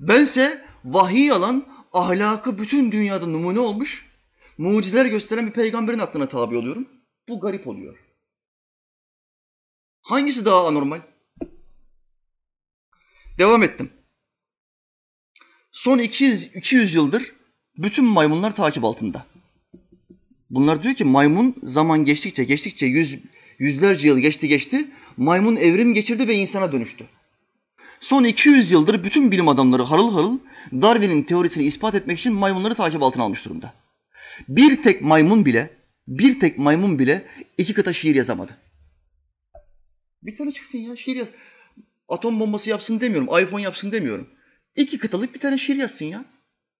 Bense 0.00 0.64
vahiy 0.84 1.32
alan, 1.32 1.66
ahlakı 1.92 2.58
bütün 2.58 2.92
dünyada 2.92 3.26
numune 3.26 3.60
olmuş, 3.60 4.06
mucizeler 4.58 5.06
gösteren 5.06 5.46
bir 5.46 5.52
peygamberin 5.52 5.98
aklına 5.98 6.28
tabi 6.28 6.56
oluyorum. 6.56 6.88
Bu 7.28 7.40
garip 7.40 7.66
oluyor. 7.66 7.98
Hangisi 10.02 10.44
daha 10.44 10.66
anormal? 10.66 11.00
Devam 13.38 13.62
ettim. 13.62 13.90
Son 15.72 15.98
200, 15.98 16.44
200 16.54 16.94
yıldır 16.94 17.32
bütün 17.78 18.04
maymunlar 18.04 18.54
takip 18.54 18.84
altında. 18.84 19.26
Bunlar 20.50 20.82
diyor 20.82 20.94
ki 20.94 21.04
maymun 21.04 21.56
zaman 21.62 22.04
geçtikçe 22.04 22.44
geçtikçe 22.44 22.86
yüz, 22.86 23.18
yüzlerce 23.60 24.08
yıl 24.08 24.18
geçti 24.18 24.48
geçti 24.48 24.88
maymun 25.16 25.56
evrim 25.56 25.94
geçirdi 25.94 26.28
ve 26.28 26.34
insana 26.34 26.72
dönüştü. 26.72 27.06
Son 28.00 28.24
200 28.24 28.70
yıldır 28.70 29.04
bütün 29.04 29.30
bilim 29.30 29.48
adamları 29.48 29.82
harıl 29.82 30.12
harıl 30.12 30.38
Darwin'in 30.72 31.22
teorisini 31.22 31.64
ispat 31.64 31.94
etmek 31.94 32.18
için 32.18 32.32
maymunları 32.32 32.74
takip 32.74 33.02
altına 33.02 33.22
almış 33.22 33.44
durumda. 33.44 33.72
Bir 34.48 34.82
tek 34.82 35.02
maymun 35.02 35.46
bile, 35.46 35.70
bir 36.08 36.40
tek 36.40 36.58
maymun 36.58 36.98
bile 36.98 37.24
iki 37.58 37.74
kıta 37.74 37.92
şiir 37.92 38.14
yazamadı. 38.14 38.56
Bir 40.22 40.36
tane 40.36 40.52
çıksın 40.52 40.78
ya 40.78 40.96
şiir 40.96 41.16
yaz. 41.16 41.28
Atom 42.08 42.40
bombası 42.40 42.70
yapsın 42.70 43.00
demiyorum, 43.00 43.42
iPhone 43.42 43.62
yapsın 43.62 43.92
demiyorum. 43.92 44.28
İki 44.76 44.98
kıtalık 44.98 45.34
bir 45.34 45.40
tane 45.40 45.58
şiir 45.58 45.76
yazsın 45.76 46.04
ya. 46.04 46.24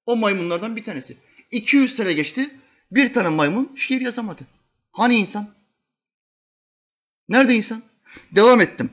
O 0.06 0.16
maymunlardan 0.16 0.76
bir 0.76 0.84
tanesi. 0.84 1.16
200 1.50 1.96
sene 1.96 2.12
geçti, 2.12 2.50
bir 2.90 3.12
tane 3.12 3.28
maymun 3.28 3.72
şiir 3.76 4.00
yazamadı. 4.00 4.42
Hani 4.92 5.14
insan? 5.14 5.59
Nerede 7.30 7.54
insan? 7.54 7.82
Devam 8.36 8.60
ettim. 8.60 8.90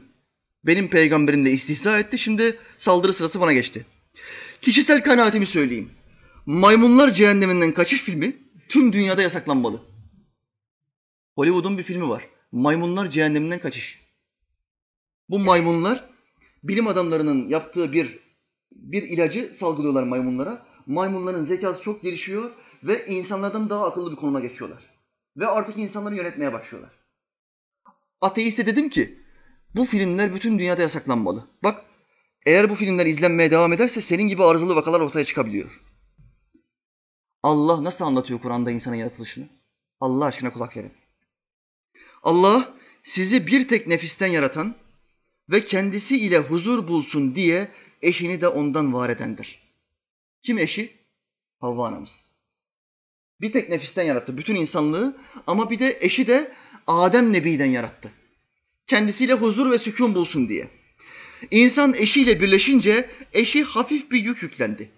Benim 0.63 0.87
peygamberim 0.87 1.45
de 1.45 1.51
istihza 1.51 1.99
etti. 1.99 2.17
Şimdi 2.17 2.57
saldırı 2.77 3.13
sırası 3.13 3.41
bana 3.41 3.53
geçti. 3.53 3.85
Kişisel 4.61 5.03
kanaatimi 5.03 5.45
söyleyeyim. 5.45 5.91
Maymunlar 6.45 7.13
Cehenneminden 7.13 7.73
Kaçış 7.73 8.01
filmi 8.01 8.37
tüm 8.69 8.93
dünyada 8.93 9.21
yasaklanmalı. 9.21 9.81
Hollywood'un 11.35 11.77
bir 11.77 11.83
filmi 11.83 12.09
var. 12.09 12.27
Maymunlar 12.51 13.09
Cehenneminden 13.09 13.59
Kaçış. 13.59 14.01
Bu 15.29 15.39
maymunlar 15.39 16.03
bilim 16.63 16.87
adamlarının 16.87 17.49
yaptığı 17.49 17.93
bir 17.93 18.19
bir 18.71 19.03
ilacı 19.03 19.53
salgılıyorlar 19.53 20.03
maymunlara. 20.03 20.65
Maymunların 20.85 21.43
zekası 21.43 21.83
çok 21.83 22.01
gelişiyor 22.01 22.51
ve 22.83 23.05
insanlardan 23.05 23.69
daha 23.69 23.87
akıllı 23.87 24.11
bir 24.11 24.15
konuma 24.15 24.39
geçiyorlar. 24.39 24.83
Ve 25.37 25.47
artık 25.47 25.77
insanları 25.77 26.15
yönetmeye 26.15 26.53
başlıyorlar. 26.53 26.96
Ateiste 28.21 28.65
dedim 28.65 28.89
ki 28.89 29.19
bu 29.75 29.85
filmler 29.85 30.35
bütün 30.35 30.59
dünyada 30.59 30.81
yasaklanmalı. 30.81 31.47
Bak 31.63 31.85
eğer 32.45 32.69
bu 32.69 32.75
filmler 32.75 33.05
izlenmeye 33.05 33.51
devam 33.51 33.73
ederse 33.73 34.01
senin 34.01 34.27
gibi 34.27 34.43
arızalı 34.43 34.75
vakalar 34.75 34.99
ortaya 34.99 35.25
çıkabiliyor. 35.25 35.83
Allah 37.43 37.83
nasıl 37.83 38.05
anlatıyor 38.05 38.39
Kur'an'da 38.39 38.71
insanın 38.71 38.95
yaratılışını? 38.95 39.49
Allah 39.99 40.25
aşkına 40.25 40.53
kulak 40.53 40.77
verin. 40.77 40.93
Allah 42.23 42.73
sizi 43.03 43.47
bir 43.47 43.67
tek 43.67 43.87
nefisten 43.87 44.27
yaratan 44.27 44.75
ve 45.49 45.65
kendisi 45.65 46.19
ile 46.19 46.37
huzur 46.37 46.87
bulsun 46.87 47.35
diye 47.35 47.71
eşini 48.01 48.41
de 48.41 48.47
ondan 48.47 48.93
var 48.93 49.09
edendir. 49.09 49.59
Kim 50.41 50.57
eşi? 50.57 50.97
Havva 51.59 51.87
anamız. 51.87 52.27
Bir 53.41 53.51
tek 53.51 53.69
nefisten 53.69 54.03
yarattı 54.03 54.37
bütün 54.37 54.55
insanlığı 54.55 55.17
ama 55.47 55.69
bir 55.69 55.79
de 55.79 55.97
eşi 56.01 56.27
de 56.27 56.51
Adem 56.87 57.33
Nebi'den 57.33 57.65
yarattı. 57.65 58.11
Kendisiyle 58.87 59.33
huzur 59.33 59.71
ve 59.71 59.77
sükun 59.77 60.15
bulsun 60.15 60.49
diye. 60.49 60.67
İnsan 61.51 61.93
eşiyle 61.93 62.41
birleşince 62.41 63.09
eşi 63.33 63.63
hafif 63.63 64.11
bir 64.11 64.23
yük 64.23 64.43
yüklendi. 64.43 64.91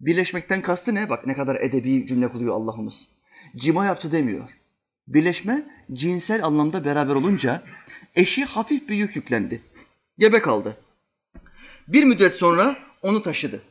Birleşmekten 0.00 0.62
kastı 0.62 0.94
ne? 0.94 1.10
Bak 1.10 1.26
ne 1.26 1.34
kadar 1.34 1.56
edebi 1.56 2.06
cümle 2.06 2.28
kuruyor 2.28 2.54
Allah'ımız. 2.54 3.08
Cima 3.56 3.84
yaptı 3.84 4.12
demiyor. 4.12 4.50
Birleşme 5.08 5.82
cinsel 5.92 6.44
anlamda 6.44 6.84
beraber 6.84 7.14
olunca 7.14 7.62
eşi 8.14 8.44
hafif 8.44 8.88
bir 8.88 8.94
yük 8.94 9.16
yüklendi. 9.16 9.62
Gebe 10.18 10.42
kaldı. 10.42 10.76
Bir 11.88 12.04
müddet 12.04 12.34
sonra 12.34 12.76
onu 13.02 13.22
taşıdı. 13.22 13.62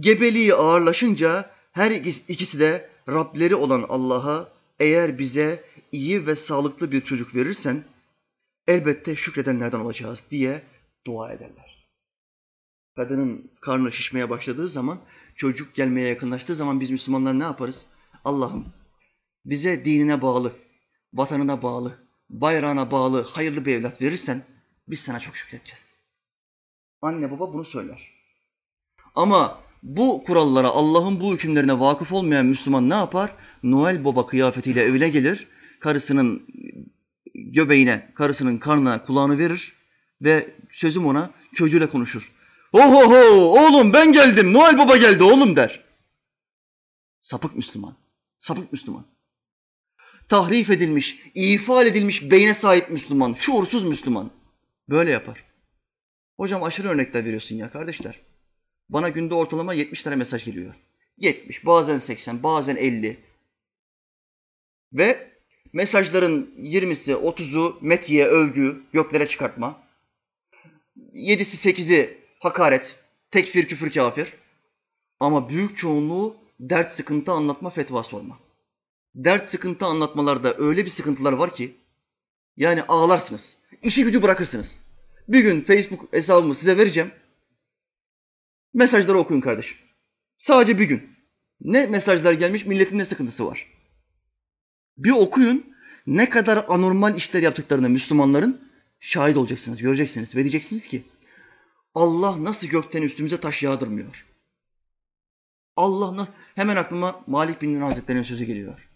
Gebeliği 0.00 0.54
ağırlaşınca 0.54 1.50
her 1.72 1.90
ikisi 2.28 2.60
de 2.60 2.88
Rableri 3.08 3.54
olan 3.54 3.86
Allah'a 3.88 4.57
eğer 4.78 5.18
bize 5.18 5.64
iyi 5.92 6.26
ve 6.26 6.34
sağlıklı 6.36 6.92
bir 6.92 7.00
çocuk 7.00 7.34
verirsen 7.34 7.84
elbette 8.66 9.16
şükredenlerden 9.16 9.80
olacağız 9.80 10.24
diye 10.30 10.62
dua 11.06 11.32
ederler. 11.32 11.88
Kadının 12.96 13.50
karnı 13.60 13.92
şişmeye 13.92 14.30
başladığı 14.30 14.68
zaman, 14.68 15.00
çocuk 15.34 15.74
gelmeye 15.74 16.08
yakınlaştığı 16.08 16.54
zaman 16.54 16.80
biz 16.80 16.90
Müslümanlar 16.90 17.38
ne 17.38 17.42
yaparız? 17.42 17.86
Allah'ım 18.24 18.72
bize 19.44 19.84
dinine 19.84 20.22
bağlı, 20.22 20.52
vatanına 21.12 21.62
bağlı, 21.62 22.08
bayrağına 22.30 22.90
bağlı 22.90 23.22
hayırlı 23.22 23.64
bir 23.64 23.74
evlat 23.74 24.02
verirsen 24.02 24.42
biz 24.88 25.00
sana 25.00 25.20
çok 25.20 25.36
şükredeceğiz. 25.36 25.94
Anne 27.02 27.30
baba 27.30 27.52
bunu 27.52 27.64
söyler. 27.64 28.12
Ama 29.14 29.60
bu 29.82 30.24
kurallara, 30.26 30.68
Allah'ın 30.68 31.20
bu 31.20 31.34
hükümlerine 31.34 31.80
vakıf 31.80 32.12
olmayan 32.12 32.46
Müslüman 32.46 32.90
ne 32.90 32.94
yapar? 32.94 33.30
Noel 33.62 34.04
Baba 34.04 34.26
kıyafetiyle 34.26 34.82
evine 34.82 35.08
gelir, 35.08 35.46
karısının 35.80 36.46
göbeğine, 37.34 38.12
karısının 38.14 38.58
karnına 38.58 39.04
kulağını 39.04 39.38
verir 39.38 39.72
ve 40.22 40.50
sözüm 40.72 41.06
ona 41.06 41.30
çocuğuyla 41.54 41.90
konuşur. 41.90 42.32
Ho 42.72 42.80
ho 42.80 43.10
ho 43.10 43.16
oğlum 43.60 43.92
ben 43.92 44.12
geldim, 44.12 44.52
Noel 44.52 44.78
Baba 44.78 44.96
geldi 44.96 45.22
oğlum 45.22 45.56
der. 45.56 45.84
Sapık 47.20 47.56
Müslüman, 47.56 47.96
sapık 48.38 48.72
Müslüman. 48.72 49.04
Tahrif 50.28 50.70
edilmiş, 50.70 51.18
ifade 51.34 51.88
edilmiş 51.88 52.30
beyne 52.30 52.54
sahip 52.54 52.90
Müslüman, 52.90 53.34
şuursuz 53.34 53.84
Müslüman. 53.84 54.30
Böyle 54.88 55.10
yapar. 55.10 55.44
Hocam 56.36 56.62
aşırı 56.62 56.88
örnekler 56.88 57.24
veriyorsun 57.24 57.56
ya 57.56 57.70
kardeşler. 57.70 58.20
Bana 58.88 59.08
günde 59.08 59.34
ortalama 59.34 59.74
70 59.74 60.02
tane 60.02 60.16
mesaj 60.16 60.44
geliyor. 60.44 60.74
70, 61.18 61.66
bazen 61.66 61.98
80, 61.98 62.42
bazen 62.42 62.76
50. 62.76 63.16
Ve 64.92 65.30
mesajların 65.72 66.54
20'si, 66.58 67.12
30'u 67.12 67.78
metiye, 67.80 68.26
övgü, 68.26 68.82
göklere 68.92 69.26
çıkartma. 69.26 69.80
7'si, 71.14 71.70
8'i 71.70 72.18
hakaret, 72.38 72.96
tekfir, 73.30 73.68
küfür, 73.68 73.90
kafir. 73.90 74.32
Ama 75.20 75.48
büyük 75.48 75.76
çoğunluğu 75.76 76.36
dert, 76.60 76.90
sıkıntı 76.90 77.32
anlatma, 77.32 77.70
fetva 77.70 78.02
sorma. 78.02 78.38
Dert, 79.14 79.44
sıkıntı 79.44 79.86
anlatmalarda 79.86 80.54
öyle 80.58 80.84
bir 80.84 80.90
sıkıntılar 80.90 81.32
var 81.32 81.54
ki 81.54 81.76
yani 82.56 82.82
ağlarsınız. 82.82 83.56
İşi 83.82 84.04
gücü 84.04 84.22
bırakırsınız. 84.22 84.80
Bir 85.28 85.40
gün 85.40 85.60
Facebook 85.60 86.12
hesabımı 86.12 86.54
size 86.54 86.78
vereceğim. 86.78 87.10
Mesajları 88.78 89.18
okuyun 89.18 89.40
kardeşim. 89.40 89.76
Sadece 90.36 90.78
bir 90.78 90.84
gün. 90.84 91.10
Ne 91.60 91.86
mesajlar 91.86 92.32
gelmiş, 92.32 92.66
milletin 92.66 92.98
ne 92.98 93.04
sıkıntısı 93.04 93.46
var. 93.46 93.66
Bir 94.98 95.10
okuyun, 95.10 95.74
ne 96.06 96.28
kadar 96.28 96.64
anormal 96.68 97.16
işler 97.16 97.42
yaptıklarını 97.42 97.88
Müslümanların 97.88 98.70
şahit 99.00 99.36
olacaksınız, 99.36 99.78
göreceksiniz 99.78 100.36
ve 100.36 100.40
diyeceksiniz 100.40 100.86
ki 100.86 101.02
Allah 101.94 102.44
nasıl 102.44 102.68
gökten 102.68 103.02
üstümüze 103.02 103.40
taş 103.40 103.62
yağdırmıyor. 103.62 104.26
Allah 105.76 106.28
hemen 106.54 106.76
aklıma 106.76 107.24
Malik 107.26 107.62
bin 107.62 107.80
Hazretleri'nin 107.80 108.22
sözü 108.22 108.44
geliyor. 108.44 108.88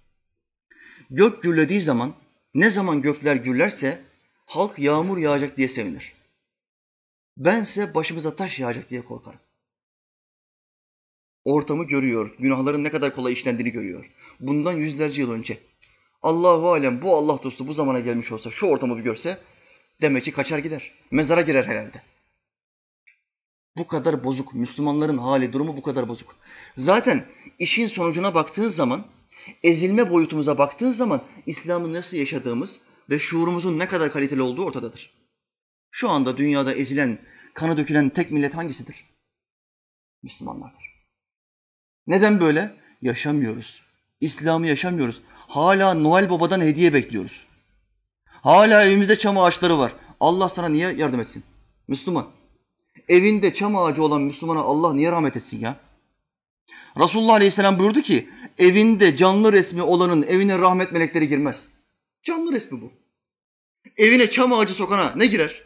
Gök 1.11 1.43
gürlediği 1.43 1.81
zaman, 1.81 2.15
ne 2.55 2.71
zaman 2.71 3.03
gökler 3.03 3.37
gürlerse 3.37 4.01
halk 4.47 4.79
yağmur 4.79 5.19
yağacak 5.19 5.57
diye 5.57 5.69
sevinir. 5.69 6.13
Bense 7.37 7.95
başımıza 7.95 8.37
taş 8.37 8.61
yağacak 8.61 8.91
diye 8.91 9.05
korkarım. 9.05 9.41
Ortamı 11.45 11.85
görüyor, 11.85 12.35
günahların 12.39 12.85
ne 12.85 12.91
kadar 12.91 13.15
kolay 13.15 13.33
işlendiğini 13.33 13.71
görüyor. 13.73 14.11
Bundan 14.41 14.73
yüzlerce 14.73 15.23
yıl 15.23 15.31
önce. 15.31 15.59
Allahu 16.23 16.73
alem 16.73 17.03
bu 17.03 17.17
Allah 17.17 17.43
dostu 17.43 17.69
bu 17.69 17.73
zamana 17.73 18.01
gelmiş 18.01 18.33
olsa, 18.33 18.51
şu 18.51 18.67
ortamı 18.67 18.99
bir 18.99 19.03
görse 19.03 19.39
demek 20.03 20.25
ki 20.25 20.33
kaçar 20.33 20.59
gider. 20.59 20.93
Mezara 21.11 21.41
girer 21.41 21.65
herhalde. 21.65 22.03
Bu 23.77 23.87
kadar 23.87 24.25
bozuk. 24.25 24.55
Müslümanların 24.55 25.19
hali, 25.19 25.53
durumu 25.53 25.77
bu 25.77 25.83
kadar 25.83 26.09
bozuk. 26.09 26.37
Zaten 26.77 27.27
işin 27.59 27.89
sonucuna 27.89 28.35
baktığın 28.35 28.69
zaman, 28.69 29.07
ezilme 29.63 30.11
boyutumuza 30.11 30.59
baktığın 30.59 30.93
zaman 30.93 31.23
İslam'ı 31.47 31.93
nasıl 31.93 32.17
yaşadığımız 32.17 32.81
ve 33.11 33.19
şuurumuzun 33.19 33.79
ne 33.79 33.89
kadar 33.89 34.13
kaliteli 34.13 34.43
olduğu 34.43 34.65
ortadadır. 34.65 35.11
Şu 35.91 36.11
anda 36.11 36.37
dünyada 36.37 36.75
ezilen, 36.75 37.19
kanı 37.55 37.77
dökülen 37.77 38.09
tek 38.09 38.31
millet 38.31 38.55
hangisidir? 38.55 39.05
Müslümanlardır. 40.23 40.92
Neden 42.07 42.41
böyle? 42.41 42.75
Yaşamıyoruz. 43.03 43.83
İslam'ı 44.21 44.69
yaşamıyoruz. 44.69 45.23
Hala 45.29 45.95
Noel 45.95 46.31
Baba'dan 46.31 46.61
hediye 46.61 46.95
bekliyoruz. 46.95 47.47
Hala 48.27 48.85
evimizde 48.85 49.17
çam 49.17 49.39
ağaçları 49.39 49.79
var. 49.79 49.93
Allah 50.21 50.49
sana 50.49 50.69
niye 50.69 50.93
yardım 50.93 51.21
etsin? 51.21 51.45
Müslüman. 51.89 52.27
Evinde 53.09 53.55
çam 53.55 53.77
ağacı 53.77 54.03
olan 54.03 54.23
Müslümana 54.23 54.61
Allah 54.61 54.95
niye 54.95 55.13
rahmet 55.13 55.37
etsin 55.37 55.61
ya? 55.61 55.77
Resulullah 56.99 57.35
Aleyhisselam 57.35 57.79
buyurdu 57.79 58.01
ki 58.01 58.29
evinde 58.59 59.17
canlı 59.17 59.53
resmi 59.53 59.83
olanın 59.83 60.23
evine 60.23 60.59
rahmet 60.59 60.93
melekleri 60.93 61.29
girmez. 61.29 61.67
Canlı 62.23 62.53
resmi 62.53 62.81
bu. 62.81 62.93
Evine 63.97 64.31
çam 64.31 64.53
ağacı 64.53 64.75
sokana 64.75 65.13
ne 65.17 65.27
girer? 65.27 65.63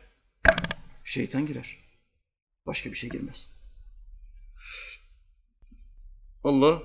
Şeytan 1.05 1.47
girer. 1.47 1.79
Başka 2.67 2.91
bir 2.91 2.97
şey 2.97 3.11
girmez. 3.11 3.56
Allah 6.47 6.83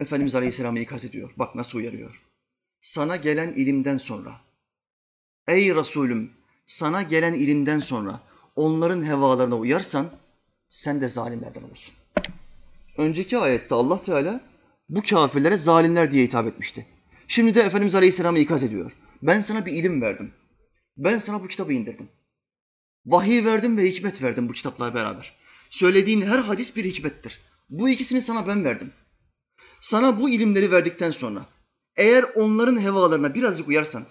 Efendimiz 0.00 0.34
Aleyhisselam'ı 0.34 0.78
ikaz 0.78 1.04
ediyor. 1.04 1.30
Bak 1.36 1.54
nasıl 1.54 1.78
uyarıyor. 1.78 2.22
Sana 2.80 3.16
gelen 3.16 3.52
ilimden 3.52 3.98
sonra 3.98 4.40
Ey 5.48 5.74
Resulüm 5.74 6.30
sana 6.66 7.02
gelen 7.02 7.34
ilimden 7.34 7.80
sonra 7.80 8.20
onların 8.56 9.06
hevalarına 9.06 9.56
uyarsan 9.56 10.10
sen 10.68 11.00
de 11.00 11.08
zalimlerden 11.08 11.62
olursun. 11.62 11.94
Önceki 12.98 13.38
ayette 13.38 13.74
Allah 13.74 14.02
Teala 14.02 14.40
bu 14.88 15.02
kafirlere 15.02 15.56
zalimler 15.56 16.10
diye 16.10 16.24
hitap 16.24 16.46
etmişti. 16.46 16.86
Şimdi 17.28 17.54
de 17.54 17.60
Efendimiz 17.60 17.94
Aleyhisselam'ı 17.94 18.38
ikaz 18.38 18.62
ediyor. 18.62 18.92
Ben 19.22 19.40
sana 19.40 19.66
bir 19.66 19.72
ilim 19.72 20.02
verdim. 20.02 20.32
Ben 20.96 21.18
sana 21.18 21.42
bu 21.42 21.48
kitabı 21.48 21.72
indirdim. 21.72 22.08
Vahiy 23.06 23.44
verdim 23.44 23.76
ve 23.76 23.82
hikmet 23.82 24.22
verdim 24.22 24.48
bu 24.48 24.52
kitapla 24.52 24.94
beraber. 24.94 25.36
Söylediğin 25.70 26.20
her 26.20 26.38
hadis 26.38 26.76
bir 26.76 26.84
hikmettir. 26.84 27.45
Bu 27.68 27.88
ikisini 27.88 28.20
sana 28.20 28.46
ben 28.48 28.64
verdim. 28.64 28.92
Sana 29.80 30.20
bu 30.20 30.30
ilimleri 30.30 30.70
verdikten 30.70 31.10
sonra 31.10 31.46
eğer 31.96 32.22
onların 32.22 32.80
hevalarına 32.80 33.34
birazcık 33.34 33.68
uyarsan 33.68 34.06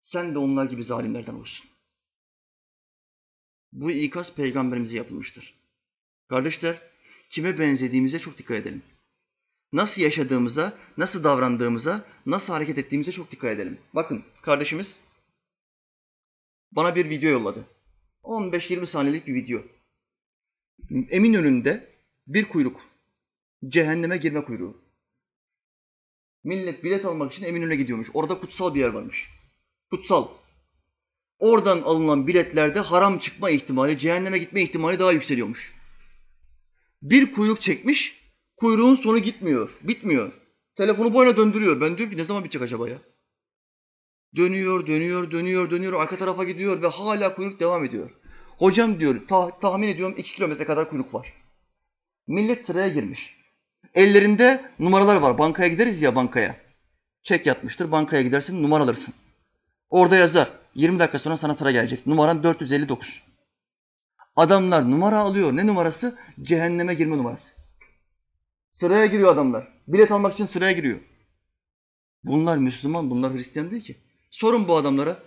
sen 0.00 0.34
de 0.34 0.38
onlar 0.38 0.64
gibi 0.64 0.84
zalimlerden 0.84 1.34
olursun. 1.34 1.70
Bu 3.72 3.90
ikaz 3.90 4.34
peygamberimize 4.34 4.96
yapılmıştır. 4.96 5.54
Kardeşler, 6.28 6.90
kime 7.28 7.58
benzediğimize 7.58 8.18
çok 8.18 8.38
dikkat 8.38 8.56
edelim. 8.56 8.82
nasıl 9.72 10.02
yaşadığımıza, 10.02 10.78
nasıl 10.98 11.24
davrandığımıza, 11.24 12.04
nasıl 12.26 12.52
hareket 12.52 12.78
ettiğimize 12.78 13.12
çok 13.12 13.30
dikkat 13.30 13.50
edelim. 13.50 13.78
Bakın 13.94 14.24
kardeşimiz 14.42 15.00
bana 16.72 16.96
bir 16.96 17.10
video 17.10 17.30
yolladı. 17.30 17.66
15-20 18.22 18.86
saniyelik 18.86 19.26
bir 19.26 19.34
video. 19.34 19.62
Eminönü'nde 21.10 21.89
bir 22.34 22.44
kuyruk. 22.44 22.80
Cehenneme 23.68 24.16
girme 24.16 24.44
kuyruğu. 24.44 24.76
Millet 26.44 26.84
bilet 26.84 27.04
almak 27.04 27.32
için 27.32 27.44
Eminönü'ne 27.44 27.76
gidiyormuş. 27.76 28.08
Orada 28.14 28.40
kutsal 28.40 28.74
bir 28.74 28.80
yer 28.80 28.88
varmış. 28.88 29.30
Kutsal. 29.90 30.28
Oradan 31.38 31.82
alınan 31.82 32.26
biletlerde 32.26 32.80
haram 32.80 33.18
çıkma 33.18 33.50
ihtimali, 33.50 33.98
cehenneme 33.98 34.38
gitme 34.38 34.62
ihtimali 34.62 34.98
daha 34.98 35.12
yükseliyormuş. 35.12 35.74
Bir 37.02 37.32
kuyruk 37.32 37.60
çekmiş, 37.60 38.30
kuyruğun 38.56 38.94
sonu 38.94 39.18
gitmiyor, 39.18 39.78
bitmiyor. 39.82 40.32
Telefonu 40.76 41.14
boyuna 41.14 41.36
döndürüyor. 41.36 41.80
Ben 41.80 41.96
diyorum 41.96 42.10
ki 42.12 42.18
ne 42.18 42.24
zaman 42.24 42.44
bitecek 42.44 42.62
acaba 42.62 42.88
ya? 42.88 42.98
Dönüyor, 44.36 44.86
dönüyor, 44.86 45.30
dönüyor, 45.30 45.70
dönüyor, 45.70 45.92
arka 45.92 46.16
tarafa 46.16 46.44
gidiyor 46.44 46.82
ve 46.82 46.86
hala 46.86 47.34
kuyruk 47.34 47.60
devam 47.60 47.84
ediyor. 47.84 48.10
Hocam 48.58 49.00
diyor, 49.00 49.26
ta- 49.28 49.58
tahmin 49.58 49.88
ediyorum 49.88 50.14
iki 50.18 50.32
kilometre 50.32 50.64
kadar 50.64 50.90
kuyruk 50.90 51.14
var. 51.14 51.39
Millet 52.26 52.64
sıraya 52.64 52.88
girmiş. 52.88 53.36
Ellerinde 53.94 54.70
numaralar 54.78 55.16
var. 55.16 55.38
Bankaya 55.38 55.68
gideriz 55.68 56.02
ya 56.02 56.16
bankaya. 56.16 56.56
Çek 57.22 57.46
yatmıştır, 57.46 57.92
bankaya 57.92 58.22
gidersin, 58.22 58.62
numara 58.62 58.84
alırsın. 58.84 59.14
Orada 59.90 60.16
yazar. 60.16 60.52
20 60.74 60.98
dakika 60.98 61.18
sonra 61.18 61.36
sana 61.36 61.54
sıra 61.54 61.70
gelecek. 61.70 62.06
Numaran 62.06 62.42
459. 62.42 63.22
Adamlar 64.36 64.90
numara 64.90 65.20
alıyor. 65.20 65.56
Ne 65.56 65.66
numarası? 65.66 66.18
Cehenneme 66.42 66.94
girme 66.94 67.18
numarası. 67.18 67.52
Sıraya 68.70 69.06
giriyor 69.06 69.32
adamlar. 69.32 69.68
Bilet 69.88 70.12
almak 70.12 70.32
için 70.32 70.44
sıraya 70.44 70.72
giriyor. 70.72 71.00
Bunlar 72.24 72.58
Müslüman, 72.58 73.10
bunlar 73.10 73.34
Hristiyan 73.34 73.70
değil 73.70 73.82
ki. 73.82 73.96
Sorun 74.30 74.68
bu 74.68 74.76
adamlara. 74.76 75.18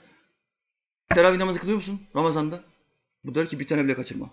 Teravih 1.09 1.37
namazı 1.37 1.59
kılıyor 1.59 1.77
musun 1.77 2.01
Ramazan'da? 2.15 2.63
Bu 3.23 3.35
der 3.35 3.47
ki 3.47 3.59
bir 3.59 3.67
tane 3.67 3.83
bile 3.83 3.95
kaçırma. 3.95 4.29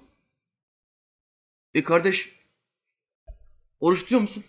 E 1.75 1.83
kardeş, 1.85 2.40
oruç 3.81 4.01
tutuyor 4.01 4.21
musun? 4.21 4.45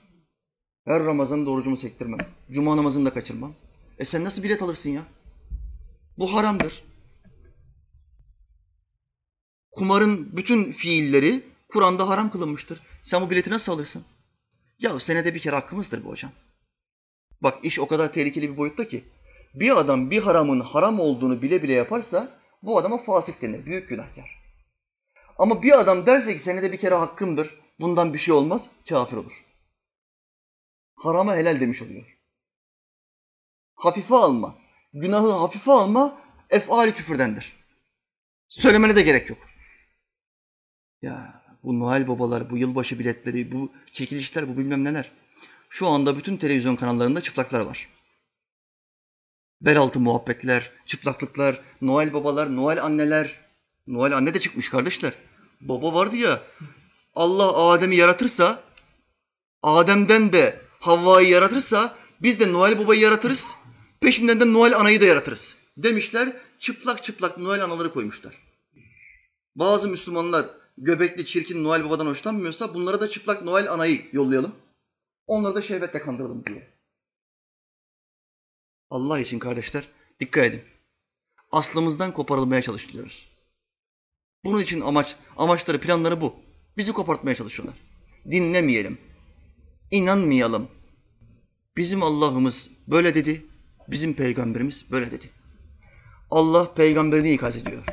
Her 0.85 1.03
Ramazan'da 1.03 1.49
orucumu 1.49 1.77
sektirmem. 1.77 2.19
Cuma 2.51 2.77
namazını 2.77 3.05
da 3.05 3.13
kaçırmam. 3.13 3.53
E 3.99 4.05
sen 4.05 4.23
nasıl 4.23 4.43
bilet 4.43 4.61
alırsın 4.61 4.89
ya? 4.89 5.01
Bu 6.17 6.33
haramdır. 6.33 6.83
Kumarın 9.71 10.37
bütün 10.37 10.71
fiilleri 10.71 11.43
Kur'an'da 11.69 12.09
haram 12.09 12.31
kılınmıştır. 12.31 12.81
Sen 13.03 13.21
bu 13.21 13.29
bileti 13.29 13.49
nasıl 13.49 13.73
alırsın? 13.73 14.03
Ya 14.79 14.99
senede 14.99 15.35
bir 15.35 15.39
kere 15.39 15.55
hakkımızdır 15.55 16.03
bu 16.03 16.09
hocam. 16.09 16.31
Bak 17.43 17.59
iş 17.63 17.79
o 17.79 17.87
kadar 17.87 18.13
tehlikeli 18.13 18.51
bir 18.51 18.57
boyutta 18.57 18.87
ki 18.87 19.03
bir 19.53 19.77
adam 19.77 20.11
bir 20.11 20.21
haramın 20.21 20.59
haram 20.59 20.99
olduğunu 20.99 21.41
bile 21.41 21.63
bile 21.63 21.73
yaparsa 21.73 22.39
bu 22.63 22.77
adama 22.77 22.97
fasık 22.97 23.41
denir, 23.41 23.65
büyük 23.65 23.89
günahkar. 23.89 24.41
Ama 25.37 25.63
bir 25.63 25.79
adam 25.79 26.05
derse 26.05 26.33
ki 26.33 26.39
senede 26.39 26.71
bir 26.71 26.77
kere 26.77 26.95
hakkımdır, 26.95 27.60
bundan 27.81 28.13
bir 28.13 28.19
şey 28.19 28.33
olmaz, 28.33 28.69
kafir 28.89 29.17
olur. 29.17 29.45
Harama 30.95 31.35
helal 31.35 31.59
demiş 31.59 31.81
oluyor. 31.81 32.17
Hafife 33.75 34.15
alma, 34.15 34.55
günahı 34.93 35.31
hafife 35.31 35.71
alma, 35.71 36.21
efali 36.49 36.93
küfürdendir. 36.93 37.53
Söylemene 38.47 38.95
de 38.95 39.01
gerek 39.01 39.29
yok. 39.29 39.39
Ya 41.01 41.43
bu 41.63 41.79
Noel 41.79 42.07
babalar, 42.07 42.49
bu 42.49 42.57
yılbaşı 42.57 42.99
biletleri, 42.99 43.51
bu 43.51 43.71
çekilişler, 43.91 44.49
bu 44.49 44.57
bilmem 44.57 44.83
neler. 44.83 45.11
Şu 45.69 45.87
anda 45.87 46.17
bütün 46.17 46.37
televizyon 46.37 46.75
kanallarında 46.75 47.21
çıplaklar 47.21 47.59
var. 47.59 47.89
Belaltı 49.61 49.99
muhabbetler, 49.99 50.71
çıplaklıklar, 50.85 51.61
Noel 51.81 52.13
babalar, 52.13 52.55
Noel 52.55 52.83
anneler. 52.83 53.39
Noel 53.87 54.17
anne 54.17 54.33
de 54.33 54.39
çıkmış 54.39 54.69
kardeşler. 54.69 55.13
Baba 55.61 55.93
vardı 55.93 56.15
ya, 56.15 56.41
Allah 57.13 57.71
Adem'i 57.71 57.95
yaratırsa, 57.95 58.63
Adem'den 59.63 60.33
de 60.33 60.61
Havva'yı 60.79 61.29
yaratırsa 61.29 61.97
biz 62.21 62.39
de 62.39 62.53
Noel 62.53 62.79
babayı 62.79 63.01
yaratırız. 63.01 63.55
Peşinden 63.99 64.39
de 64.39 64.53
Noel 64.53 64.77
anayı 64.77 65.01
da 65.01 65.05
yaratırız. 65.05 65.57
Demişler, 65.77 66.33
çıplak 66.59 67.03
çıplak 67.03 67.37
Noel 67.37 67.63
anaları 67.63 67.93
koymuşlar. 67.93 68.37
Bazı 69.55 69.87
Müslümanlar 69.87 70.45
göbekli 70.77 71.25
çirkin 71.25 71.63
Noel 71.63 71.85
babadan 71.85 72.05
hoşlanmıyorsa 72.05 72.73
bunlara 72.73 72.99
da 72.99 73.07
çıplak 73.07 73.41
Noel 73.41 73.71
anayı 73.71 74.09
yollayalım. 74.11 74.55
Onları 75.27 75.55
da 75.55 75.61
şehvetle 75.61 76.01
kandıralım 76.01 76.45
diye. 76.45 76.67
Allah 78.89 79.19
için 79.19 79.39
kardeşler 79.39 79.87
dikkat 80.19 80.45
edin. 80.45 80.61
Aslımızdan 81.51 82.13
koparılmaya 82.13 82.61
çalışıyoruz. 82.61 83.29
Bunun 84.43 84.61
için 84.61 84.81
amaç, 84.81 85.15
amaçları, 85.37 85.79
planları 85.79 86.21
bu. 86.21 86.50
Bizi 86.77 86.93
kopartmaya 86.93 87.35
çalışıyorlar. 87.35 87.75
Dinlemeyelim. 88.31 88.97
İnanmayalım. 89.91 90.67
Bizim 91.77 92.03
Allah'ımız 92.03 92.69
böyle 92.87 93.15
dedi. 93.15 93.45
Bizim 93.87 94.13
peygamberimiz 94.13 94.91
böyle 94.91 95.11
dedi. 95.11 95.29
Allah 96.31 96.73
peygamberini 96.73 97.31
ikaz 97.31 97.55
ediyor. 97.55 97.83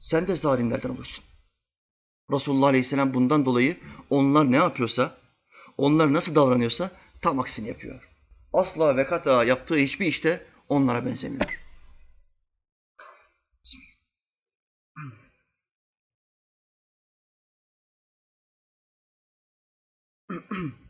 Sen 0.00 0.28
de 0.28 0.34
zalimlerden 0.34 0.88
olursun. 0.88 1.24
Resulullah 2.32 2.66
Aleyhisselam 2.66 3.14
bundan 3.14 3.46
dolayı 3.46 3.76
onlar 4.10 4.52
ne 4.52 4.56
yapıyorsa, 4.56 5.16
onlar 5.78 6.12
nasıl 6.12 6.34
davranıyorsa 6.34 6.90
tam 7.22 7.40
aksini 7.40 7.68
yapıyor. 7.68 8.08
Asla 8.52 8.96
ve 8.96 9.06
kata 9.06 9.44
yaptığı 9.44 9.76
hiçbir 9.76 10.06
işte 10.06 10.46
onlara 10.68 11.06
benzemiyor. 11.06 11.61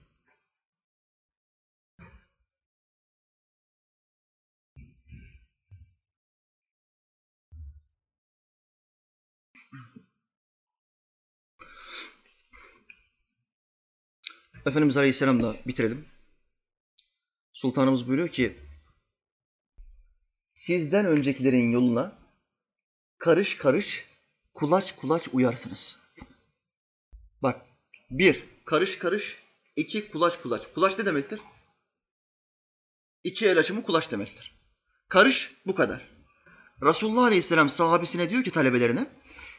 Efendimiz 14.66 14.96
Aleyhisselam'la 14.96 15.56
bitirelim. 15.66 16.04
Sultanımız 17.52 18.08
buyuruyor 18.08 18.28
ki, 18.28 18.58
sizden 20.54 21.06
öncekilerin 21.06 21.70
yoluna 21.70 22.18
karış 23.18 23.56
karış, 23.56 24.04
kulaç 24.54 24.96
kulaç 24.96 25.28
uyarsınız. 25.32 26.02
Bak, 27.42 27.66
bir, 28.10 28.44
karış 28.64 28.98
karış, 28.98 29.41
iki, 29.76 30.10
kulaç 30.10 30.42
kulaç. 30.42 30.62
Kulaç 30.74 30.98
ne 30.98 31.06
demektir? 31.06 31.40
İki 33.24 33.46
el 33.46 33.58
aşımı 33.58 33.82
kulaç 33.82 34.10
demektir. 34.10 34.58
Karış 35.08 35.56
bu 35.66 35.74
kadar. 35.74 36.08
Resulullah 36.82 37.22
Aleyhisselam 37.22 37.68
sahabesine 37.68 38.30
diyor 38.30 38.44
ki 38.44 38.50
talebelerine, 38.50 39.06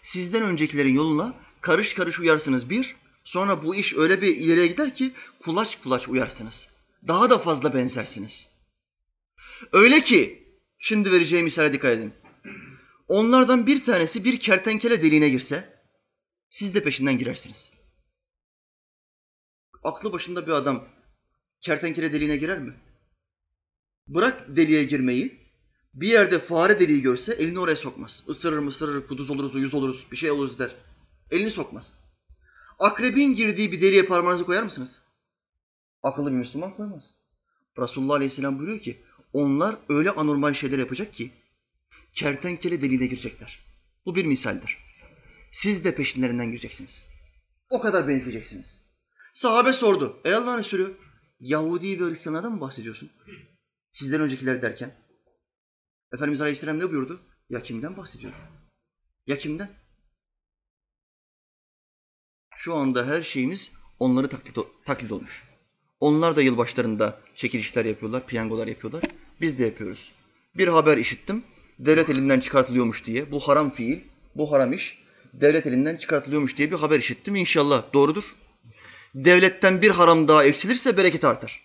sizden 0.01 0.43
öncekilerin 0.43 0.93
yoluna 0.93 1.33
karış 1.61 1.93
karış 1.93 2.19
uyarsınız 2.19 2.69
bir, 2.69 2.95
sonra 3.23 3.63
bu 3.63 3.75
iş 3.75 3.93
öyle 3.93 4.21
bir 4.21 4.37
ileriye 4.37 4.67
gider 4.67 4.95
ki 4.95 5.13
kulaç 5.39 5.81
kulaç 5.81 6.07
uyarsınız. 6.07 6.69
Daha 7.07 7.29
da 7.29 7.37
fazla 7.37 7.73
benzersiniz. 7.73 8.47
Öyle 9.71 10.01
ki, 10.01 10.47
şimdi 10.79 11.11
vereceğim 11.11 11.45
misale 11.45 11.73
dikkat 11.73 11.91
edin. 11.91 12.13
Onlardan 13.07 13.67
bir 13.67 13.83
tanesi 13.83 14.23
bir 14.23 14.39
kertenkele 14.39 15.03
deliğine 15.03 15.29
girse, 15.29 15.83
siz 16.49 16.75
de 16.75 16.83
peşinden 16.83 17.17
girersiniz. 17.17 17.71
Aklı 19.83 20.13
başında 20.13 20.47
bir 20.47 20.51
adam 20.51 20.83
kertenkele 21.61 22.13
deliğine 22.13 22.37
girer 22.37 22.59
mi? 22.59 22.73
Bırak 24.07 24.45
deliğe 24.55 24.83
girmeyi, 24.83 25.43
bir 25.93 26.07
yerde 26.07 26.39
fare 26.39 26.79
deliği 26.79 27.01
görse 27.01 27.33
elini 27.33 27.59
oraya 27.59 27.75
sokmaz. 27.75 28.23
Isırır 28.27 28.57
mı 28.57 28.69
ısırır, 28.69 29.07
kuduz 29.07 29.29
oluruz, 29.29 29.55
uyuz 29.55 29.73
oluruz, 29.73 30.07
bir 30.11 30.17
şey 30.17 30.31
oluruz 30.31 30.59
der. 30.59 30.75
Elini 31.31 31.51
sokmaz. 31.51 31.93
Akrebin 32.79 33.33
girdiği 33.33 33.71
bir 33.71 33.81
deliğe 33.81 34.05
parmağınızı 34.05 34.45
koyar 34.45 34.63
mısınız? 34.63 35.01
Akıllı 36.03 36.31
bir 36.31 36.37
Müslüman 36.37 36.75
koymaz. 36.75 37.13
Resulullah 37.79 38.15
Aleyhisselam 38.15 38.59
buyuruyor 38.59 38.79
ki 38.79 39.01
onlar 39.33 39.75
öyle 39.89 40.11
anormal 40.11 40.53
şeyler 40.53 40.79
yapacak 40.79 41.13
ki 41.13 41.31
kertenkele 42.13 42.81
deliğine 42.81 43.05
girecekler. 43.05 43.59
Bu 44.05 44.15
bir 44.15 44.25
misaldir. 44.25 44.77
Siz 45.51 45.85
de 45.85 45.95
peşinlerinden 45.95 46.47
gireceksiniz. 46.47 47.05
O 47.69 47.81
kadar 47.81 48.07
benzeyeceksiniz. 48.07 48.82
Sahabe 49.33 49.73
sordu. 49.73 50.17
Ey 50.25 50.33
Allah'ın 50.33 50.59
Resulü 50.59 50.97
Yahudi 51.39 51.99
ve 51.99 52.09
Hristiyanlardan 52.09 52.51
mı 52.51 52.61
bahsediyorsun? 52.61 53.09
Sizden 53.91 54.21
öncekiler 54.21 54.61
derken. 54.61 54.91
Efendimiz 56.13 56.41
Aleyhisselam 56.41 56.79
ne 56.79 56.89
buyurdu? 56.91 57.19
Ya 57.49 57.61
kimden 57.61 57.97
bahsediyor? 57.97 58.33
Ya 59.27 59.37
kimden? 59.37 59.69
Şu 62.55 62.75
anda 62.75 63.07
her 63.07 63.21
şeyimiz 63.21 63.71
onları 63.99 64.27
taklit, 64.27 64.57
taklit 64.85 65.11
olmuş. 65.11 65.43
Onlar 65.99 66.35
da 66.35 66.41
yılbaşlarında 66.41 67.19
çekilişler 67.35 67.85
yapıyorlar, 67.85 68.27
piyangolar 68.27 68.67
yapıyorlar. 68.67 69.03
Biz 69.41 69.59
de 69.59 69.65
yapıyoruz. 69.65 70.11
Bir 70.57 70.67
haber 70.67 70.97
işittim. 70.97 71.43
Devlet 71.79 72.09
elinden 72.09 72.39
çıkartılıyormuş 72.39 73.05
diye. 73.05 73.31
Bu 73.31 73.39
haram 73.39 73.71
fiil, 73.71 73.99
bu 74.35 74.51
haram 74.51 74.73
iş. 74.73 75.03
Devlet 75.33 75.67
elinden 75.67 75.95
çıkartılıyormuş 75.95 76.57
diye 76.57 76.71
bir 76.71 76.75
haber 76.75 76.99
işittim. 76.99 77.35
İnşallah 77.35 77.93
doğrudur. 77.93 78.35
Devletten 79.15 79.81
bir 79.81 79.89
haram 79.89 80.27
daha 80.27 80.43
eksilirse 80.43 80.97
bereket 80.97 81.23
artar. 81.23 81.63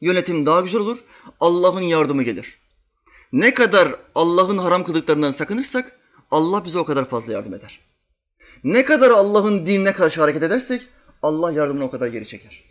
Yönetim 0.00 0.46
daha 0.46 0.60
güzel 0.60 0.80
olur. 0.80 0.98
Allah'ın 1.40 1.82
yardımı 1.82 2.22
gelir. 2.22 2.58
Ne 3.32 3.54
kadar 3.54 3.96
Allah'ın 4.14 4.58
haram 4.58 4.84
kıldıklarından 4.84 5.30
sakınırsak 5.30 5.98
Allah 6.30 6.64
bize 6.64 6.78
o 6.78 6.84
kadar 6.84 7.08
fazla 7.08 7.32
yardım 7.32 7.54
eder. 7.54 7.80
Ne 8.64 8.84
kadar 8.84 9.10
Allah'ın 9.10 9.66
dinine 9.66 9.92
karşı 9.92 10.20
hareket 10.20 10.42
edersek 10.42 10.88
Allah 11.22 11.52
yardımını 11.52 11.84
o 11.84 11.90
kadar 11.90 12.06
geri 12.06 12.28
çeker. 12.28 12.64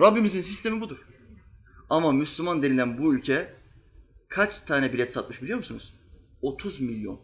Rabbimizin 0.00 0.40
sistemi 0.40 0.80
budur. 0.80 1.06
Ama 1.90 2.12
Müslüman 2.12 2.62
denilen 2.62 2.98
bu 2.98 3.14
ülke 3.14 3.54
kaç 4.28 4.60
tane 4.60 4.92
bilet 4.92 5.12
satmış 5.12 5.42
biliyor 5.42 5.58
musunuz? 5.58 5.94
30 6.42 6.80
milyon. 6.80 7.20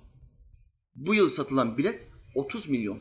Bu 0.94 1.14
yıl 1.14 1.28
satılan 1.28 1.78
bilet 1.78 2.08
30 2.34 2.68
milyon. 2.68 3.00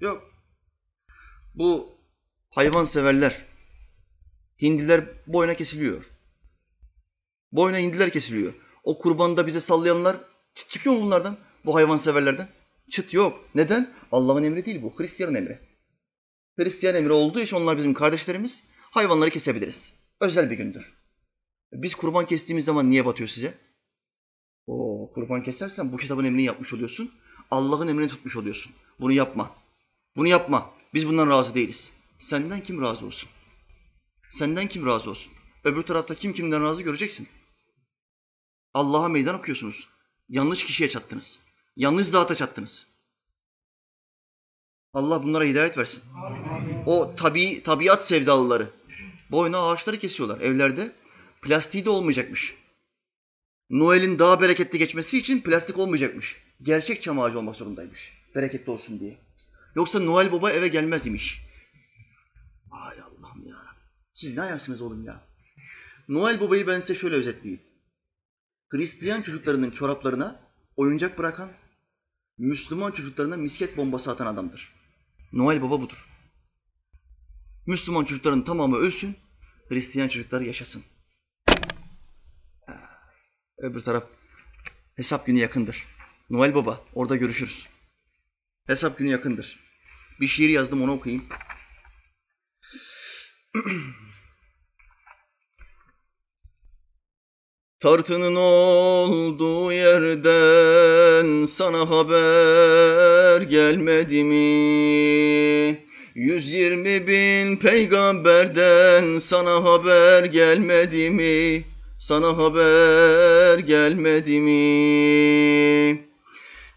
Yok. 0.00 0.22
Bu 1.54 1.98
hayvan 2.50 2.84
severler, 2.84 3.44
hindiler 4.62 5.04
boyuna 5.26 5.54
kesiliyor. 5.54 6.10
Boyuna 7.52 7.78
hindiler 7.78 8.12
kesiliyor. 8.12 8.52
O 8.84 8.98
kurbanda 8.98 9.46
bize 9.46 9.60
sallayanlar 9.60 10.16
çıt 10.54 10.70
çıkıyor 10.70 10.96
mu 10.96 11.02
bunlardan? 11.02 11.36
Bu 11.64 11.74
hayvan 11.74 11.96
severlerden? 11.96 12.48
Çıt 12.90 13.14
yok. 13.14 13.44
Neden? 13.54 13.94
Allah'ın 14.12 14.42
emri 14.42 14.64
değil 14.64 14.82
bu. 14.82 14.98
Hristiyan 14.98 15.34
emri. 15.34 15.58
Hristiyan 16.58 16.94
emri 16.94 17.12
olduğu 17.12 17.40
için 17.40 17.56
onlar 17.56 17.76
bizim 17.76 17.94
kardeşlerimiz. 17.94 18.64
Hayvanları 18.90 19.30
kesebiliriz. 19.30 19.92
Özel 20.20 20.50
bir 20.50 20.56
gündür. 20.56 20.94
Biz 21.72 21.94
kurban 21.94 22.26
kestiğimiz 22.26 22.64
zaman 22.64 22.90
niye 22.90 23.06
batıyor 23.06 23.28
size? 23.28 23.54
O 24.66 25.10
kurban 25.14 25.42
kesersen 25.42 25.92
bu 25.92 25.96
kitabın 25.96 26.24
emrini 26.24 26.44
yapmış 26.44 26.72
oluyorsun. 26.72 27.12
Allah'ın 27.50 27.88
emrini 27.88 28.08
tutmuş 28.08 28.36
oluyorsun. 28.36 28.72
Bunu 29.00 29.12
yapma. 29.12 29.50
Bunu 30.18 30.28
yapma. 30.28 30.70
Biz 30.94 31.08
bundan 31.08 31.30
razı 31.30 31.54
değiliz. 31.54 31.92
Senden 32.18 32.62
kim 32.62 32.82
razı 32.82 33.06
olsun? 33.06 33.28
Senden 34.30 34.68
kim 34.68 34.86
razı 34.86 35.10
olsun? 35.10 35.32
Öbür 35.64 35.82
tarafta 35.82 36.14
kim 36.14 36.32
kimden 36.32 36.62
razı 36.62 36.82
göreceksin. 36.82 37.28
Allah'a 38.74 39.08
meydan 39.08 39.34
okuyorsunuz. 39.34 39.88
Yanlış 40.28 40.64
kişiye 40.64 40.88
çattınız. 40.88 41.38
Yanlış 41.76 42.06
zata 42.06 42.34
çattınız. 42.34 42.86
Allah 44.92 45.22
bunlara 45.22 45.44
hidayet 45.44 45.78
versin. 45.78 46.02
O 46.86 47.14
tabi, 47.14 47.62
tabiat 47.62 48.06
sevdalıları. 48.06 48.70
Boyuna 49.30 49.70
ağaçları 49.70 49.98
kesiyorlar 49.98 50.40
evlerde. 50.40 50.92
Plastiği 51.42 51.84
de 51.84 51.90
olmayacakmış. 51.90 52.54
Noel'in 53.70 54.18
daha 54.18 54.40
bereketli 54.40 54.78
geçmesi 54.78 55.18
için 55.18 55.40
plastik 55.40 55.78
olmayacakmış. 55.78 56.36
Gerçek 56.62 57.02
çam 57.02 57.20
ağacı 57.20 57.38
olmak 57.38 57.56
zorundaymış. 57.56 58.12
Bereketli 58.34 58.70
olsun 58.70 59.00
diye. 59.00 59.27
Yoksa 59.74 59.98
Noel 60.00 60.32
Baba 60.32 60.50
eve 60.50 60.68
gelmez 60.68 61.06
imiş. 61.06 61.42
Ay 62.70 63.00
Allah'ım 63.00 63.48
ya. 63.48 63.56
Siz 64.12 64.36
ne 64.36 64.42
ayaksınız 64.42 64.82
oğlum 64.82 65.02
ya? 65.02 65.28
Noel 66.08 66.40
Baba'yı 66.40 66.66
ben 66.66 66.80
size 66.80 66.94
şöyle 66.94 67.14
özetleyeyim. 67.14 67.62
Hristiyan 68.68 69.22
çocuklarının 69.22 69.70
çoraplarına 69.70 70.40
oyuncak 70.76 71.18
bırakan, 71.18 71.50
Müslüman 72.38 72.90
çocuklarına 72.90 73.36
misket 73.36 73.76
bombası 73.76 74.10
atan 74.10 74.26
adamdır. 74.26 74.74
Noel 75.32 75.62
Baba 75.62 75.80
budur. 75.80 76.08
Müslüman 77.66 78.04
çocukların 78.04 78.44
tamamı 78.44 78.76
ölsün, 78.76 79.16
Hristiyan 79.68 80.08
çocuklar 80.08 80.40
yaşasın. 80.40 80.82
Öbür 83.58 83.80
taraf 83.80 84.04
hesap 84.94 85.26
günü 85.26 85.38
yakındır. 85.38 85.86
Noel 86.30 86.54
Baba 86.54 86.84
orada 86.94 87.16
görüşürüz. 87.16 87.68
Hesap 88.68 88.98
günü 88.98 89.10
yakındır. 89.10 89.58
Bir 90.20 90.26
şiir 90.26 90.48
yazdım 90.48 90.82
onu 90.82 90.92
okuyayım. 90.92 91.24
Tartının 97.80 98.34
olduğu 98.34 99.72
yerden 99.72 101.46
sana 101.46 101.90
haber 101.90 103.42
gelmedi 103.42 104.24
mi? 104.24 105.84
120 106.14 107.06
bin 107.06 107.56
peygamberden 107.56 109.18
sana 109.18 109.64
haber 109.64 110.24
gelmedi 110.24 111.10
mi? 111.10 111.64
Sana 111.98 112.36
haber 112.36 113.58
gelmedi 113.58 114.40
mi? 114.40 116.07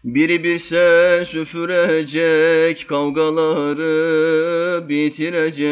Biri 0.04 0.44
bir 0.44 0.58
ses 0.58 1.28
süfürecek, 1.28 2.88
kavgaları 2.88 3.88
bitirecek. 4.88 5.68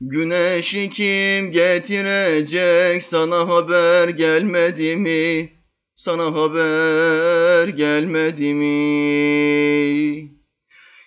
Güneşi 0.00 0.90
kim 0.90 1.52
getirecek, 1.52 3.04
sana 3.04 3.48
haber 3.48 4.08
gelmedi 4.08 4.96
mi? 4.96 5.52
Sana 5.94 6.24
haber 6.24 7.68
gelmedi 7.68 8.54
mi? 8.54 10.32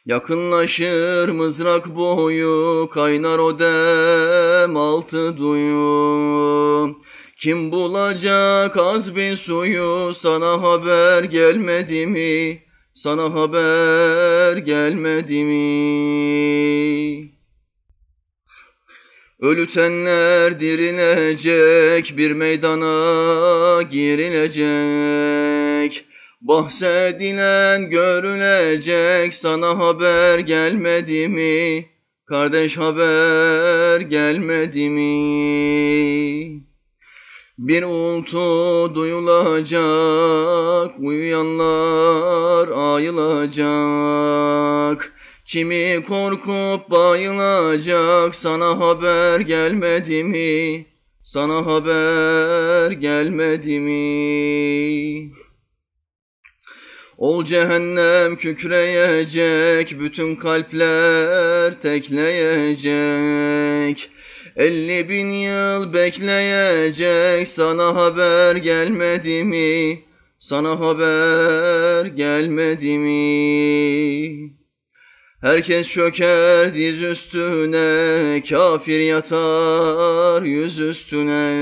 Yakınlaşır 0.05 1.29
mızrak 1.29 1.95
boyu, 1.95 2.89
kaynar 2.93 3.39
o 3.39 3.59
dem 3.59 4.77
altı 4.77 5.37
duyu. 5.37 6.95
Kim 7.35 7.71
bulacak 7.71 8.77
az 8.77 9.15
bir 9.15 9.37
suyu, 9.37 10.13
sana 10.13 10.61
haber 10.61 11.23
gelmedi 11.23 12.07
mi? 12.07 12.63
Sana 12.93 13.33
haber 13.33 14.57
gelmedi 14.57 15.43
mi? 15.43 17.31
Ölütenler 19.39 20.59
dirilecek, 20.59 22.17
bir 22.17 22.31
meydana 22.31 23.81
girilecek. 23.81 24.65
Bahsedilen 26.41 27.89
görülecek, 27.89 29.35
sana 29.35 29.77
haber 29.77 30.39
gelmedi 30.39 31.27
mi? 31.27 31.85
Kardeş 32.25 32.77
haber 32.77 34.01
gelmedi 34.01 34.89
mi? 34.89 36.64
Bir 37.57 37.83
uğultu 37.83 38.95
duyulacak, 38.95 39.79
uyuyanlar 40.99 42.67
ayılacak. 42.95 43.65
Kimi 45.45 46.03
korkup 46.07 46.89
bayılacak, 46.89 48.35
sana 48.35 48.79
haber 48.79 49.39
gelmedi 49.39 50.23
mi? 50.23 50.85
Sana 51.23 51.65
haber 51.65 52.91
gelmedi 52.91 53.79
mi? 53.79 55.31
Ol 57.17 57.45
cehennem 57.45 58.35
kükreyecek, 58.35 59.99
bütün 59.99 60.35
kalpler 60.35 61.81
tekleyecek. 61.81 62.95
Elli 64.55 65.09
bin 65.09 65.29
yıl 65.29 65.93
bekleyecek, 65.93 67.47
sana 67.47 67.95
haber 67.95 68.55
gelmedi 68.55 69.43
mi? 69.43 69.99
Sana 70.39 70.79
haber 70.79 72.05
gelmedi 72.05 72.97
mi? 72.97 74.55
Herkes 75.41 75.89
çöker 75.89 76.73
diz 76.73 77.03
üstüne, 77.03 78.43
kafir 78.49 78.99
yatar 78.99 80.43
yüz 80.43 80.79
üstüne. 80.79 81.55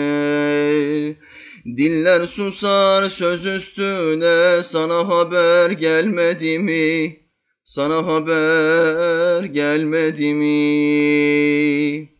Diller 1.65 2.27
susar 2.27 3.09
söz 3.09 3.45
üstüne, 3.45 4.63
sana 4.63 5.07
haber 5.09 5.71
gelmedi 5.71 6.59
mi? 6.59 7.17
Sana 7.63 8.05
haber 8.05 9.43
gelmedi 9.43 10.33
mi? 10.33 12.12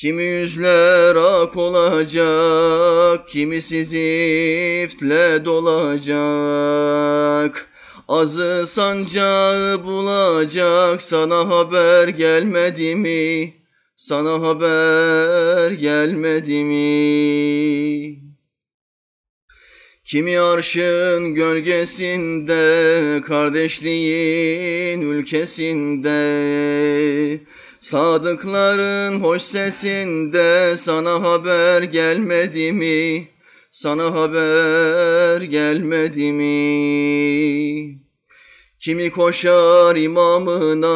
Kimi 0.00 0.22
yüzler 0.22 1.16
ak 1.16 1.56
olacak, 1.56 3.28
kimisi 3.28 3.84
ziftle 3.84 5.44
dolacak. 5.44 6.18
Azı 8.08 8.64
sancağı 8.66 9.84
bulacak, 9.84 11.02
sana 11.02 11.48
haber 11.48 12.08
gelmedi 12.08 12.94
mi? 12.94 13.54
Sana 13.96 14.32
haber 14.48 15.70
gelmedi 15.70 16.64
mi? 16.64 18.18
Kimi 20.04 20.38
arşın 20.38 21.34
gölgesinde, 21.34 23.22
kardeşliğin 23.22 25.00
ülkesinde, 25.00 26.18
Sadıkların 27.88 29.20
hoş 29.20 29.42
sesinde 29.42 30.76
sana 30.76 31.22
haber 31.22 31.82
gelmedi 31.82 32.72
mi? 32.72 33.28
Sana 33.70 34.14
haber 34.14 35.42
gelmedi 35.42 36.32
mi? 36.32 37.98
Kimi 38.78 39.10
koşar 39.10 39.96
imamına, 39.96 40.94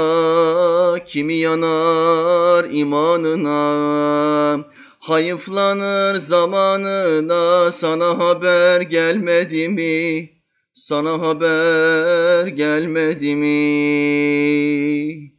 kimi 1.07 1.35
yanar 1.35 2.65
imanına. 2.71 4.65
Hayıflanır 4.99 6.17
zamanına 6.17 7.73
sana 7.73 8.19
haber 8.19 8.81
gelmedi 8.81 9.69
mi? 9.69 10.31
Sana 10.75 11.13
haber 11.21 12.47
gelmedi 12.47 13.37
mi? 13.37 15.32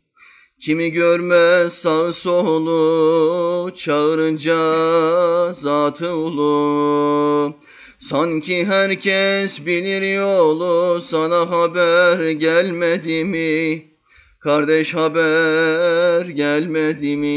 Kimi 0.63 0.91
görmez 0.91 1.73
sağ 1.73 2.11
solu 2.11 3.71
çağırınca 3.75 4.53
zatı 5.53 6.15
ulu. 6.15 7.55
Sanki 7.99 8.65
herkes 8.65 9.65
bilir 9.65 10.15
yolu 10.15 11.01
sana 11.01 11.49
haber 11.49 12.31
gelmedi 12.31 13.25
mi? 13.25 13.85
Kardeş 14.39 14.93
haber 14.93 16.25
gelmedi 16.25 17.17
mi? 17.17 17.27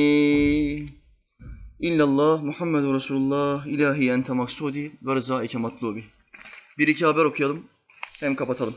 İllallah 1.80 2.42
Muhammedur 2.42 2.94
Resulullah 2.94 3.66
ilahi 3.66 4.10
ente 4.10 4.32
maksudi 4.32 4.92
ve 5.02 5.14
rızaike 5.14 5.58
matlubi. 5.58 6.04
Bir 6.78 6.88
iki 6.88 7.06
haber 7.06 7.24
okuyalım 7.24 7.64
hem 8.20 8.34
kapatalım. 8.34 8.74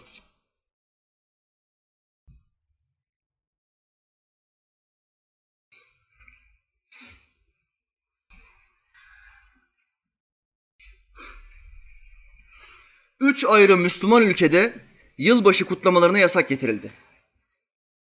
Üç 13.19 13.45
ayrı 13.45 13.77
Müslüman 13.77 14.23
ülkede 14.23 14.73
yılbaşı 15.17 15.65
kutlamalarına 15.65 16.19
yasak 16.19 16.49
getirildi. 16.49 16.91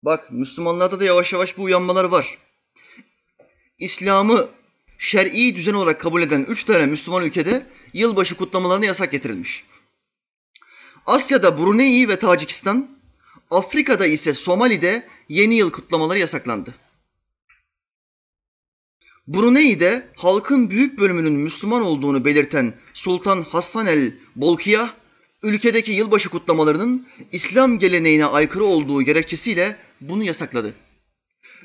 Bak 0.04 0.32
Müslümanlarda 0.32 1.00
da 1.00 1.06
yavaş 1.06 1.34
yavaş 1.34 1.58
bu 1.58 1.64
uyanmalar 1.64 2.04
var. 2.04 2.38
İslam'ı 3.80 4.50
şer'i 4.98 5.56
düzen 5.56 5.74
olarak 5.74 6.00
kabul 6.02 6.22
eden 6.22 6.46
üç 6.50 6.64
tane 6.64 6.86
Müslüman 6.86 7.24
ülkede 7.26 7.66
yılbaşı 7.94 8.36
kutlamalarına 8.36 8.86
yasak 8.86 9.12
getirilmiş. 9.12 9.64
Asya'da 11.06 11.58
Brunei 11.58 12.10
ve 12.10 12.20
Tacikistan, 12.20 12.98
Afrika'da 13.52 14.06
ise 14.06 14.34
Somali'de 14.34 15.08
yeni 15.30 15.56
yıl 15.56 15.72
kutlamaları 15.72 16.20
yasaklandı. 16.20 16.76
Brunei'de 19.28 20.08
halkın 20.16 20.70
büyük 20.70 21.00
bölümünün 21.00 21.34
Müslüman 21.34 21.82
olduğunu 21.82 22.26
belirten 22.26 22.74
Sultan 22.94 23.42
Hassan 23.42 23.88
el 23.88 24.14
Bolkiah, 24.36 24.94
ülkedeki 25.44 25.92
yılbaşı 25.92 26.30
kutlamalarının 26.30 27.08
İslam 27.32 27.80
geleneğine 27.80 28.26
aykırı 28.26 28.64
olduğu 28.64 29.02
gerekçesiyle 29.02 29.76
bunu 30.02 30.24
yasakladı. 30.24 30.74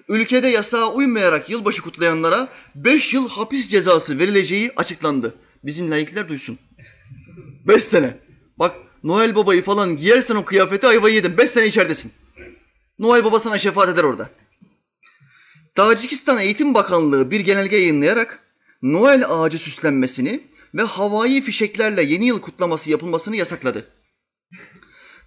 Ülkede 0.09 0.49
yasağa 0.49 0.93
uymayarak 0.93 1.51
yılbaşı 1.51 1.83
kutlayanlara 1.83 2.49
5 2.75 3.15
yıl 3.15 3.29
hapis 3.29 3.69
cezası 3.69 4.19
verileceği 4.19 4.73
açıklandı. 4.77 5.35
Bizim 5.65 5.91
layıklar 5.91 6.29
duysun. 6.29 6.59
5 7.69 7.83
sene. 7.83 8.19
Bak 8.59 8.77
Noel 9.05 9.37
Baba'yı 9.37 9.63
falan 9.63 9.97
giyersen 9.97 10.37
o 10.37 10.45
kıyafeti 10.45 10.87
ayvayı 10.87 11.15
yedin. 11.15 11.39
5 11.39 11.51
sene 11.51 11.67
içeridesin. 11.67 12.13
Noel 12.99 13.25
Baba 13.25 13.41
sana 13.41 13.59
şefaat 13.59 13.89
eder 13.89 14.05
orada. 14.05 14.31
Tacikistan 15.75 16.39
Eğitim 16.39 16.75
Bakanlığı 16.75 17.31
bir 17.31 17.41
genelge 17.41 17.77
yayınlayarak 17.77 18.39
Noel 18.83 19.25
ağacı 19.29 19.59
süslenmesini 19.59 20.41
ve 20.75 20.83
havai 20.83 21.41
fişeklerle 21.41 22.03
yeni 22.03 22.27
yıl 22.27 22.41
kutlaması 22.41 22.91
yapılmasını 22.91 23.37
yasakladı. 23.37 23.87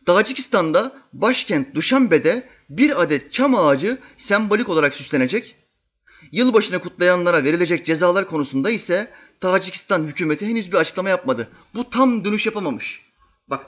Tacikistan'da 0.06 1.02
başkent 1.14 1.76
Duşanbe'de 1.76 2.50
bir 2.70 3.02
adet 3.02 3.32
çam 3.32 3.56
ağacı 3.56 3.98
sembolik 4.18 4.70
olarak 4.70 4.94
süslenecek. 4.94 5.56
Yılbaşını 6.32 6.80
kutlayanlara 6.80 7.44
verilecek 7.44 7.86
cezalar 7.86 8.28
konusunda 8.28 8.70
ise 8.70 9.12
Tacikistan 9.42 10.04
hükümeti 10.04 10.48
henüz 10.48 10.72
bir 10.72 10.78
açıklama 10.78 11.10
yapmadı. 11.10 11.50
Bu 11.76 11.90
tam 11.90 12.26
dönüş 12.26 12.46
yapamamış. 12.46 13.02
Bak 13.48 13.66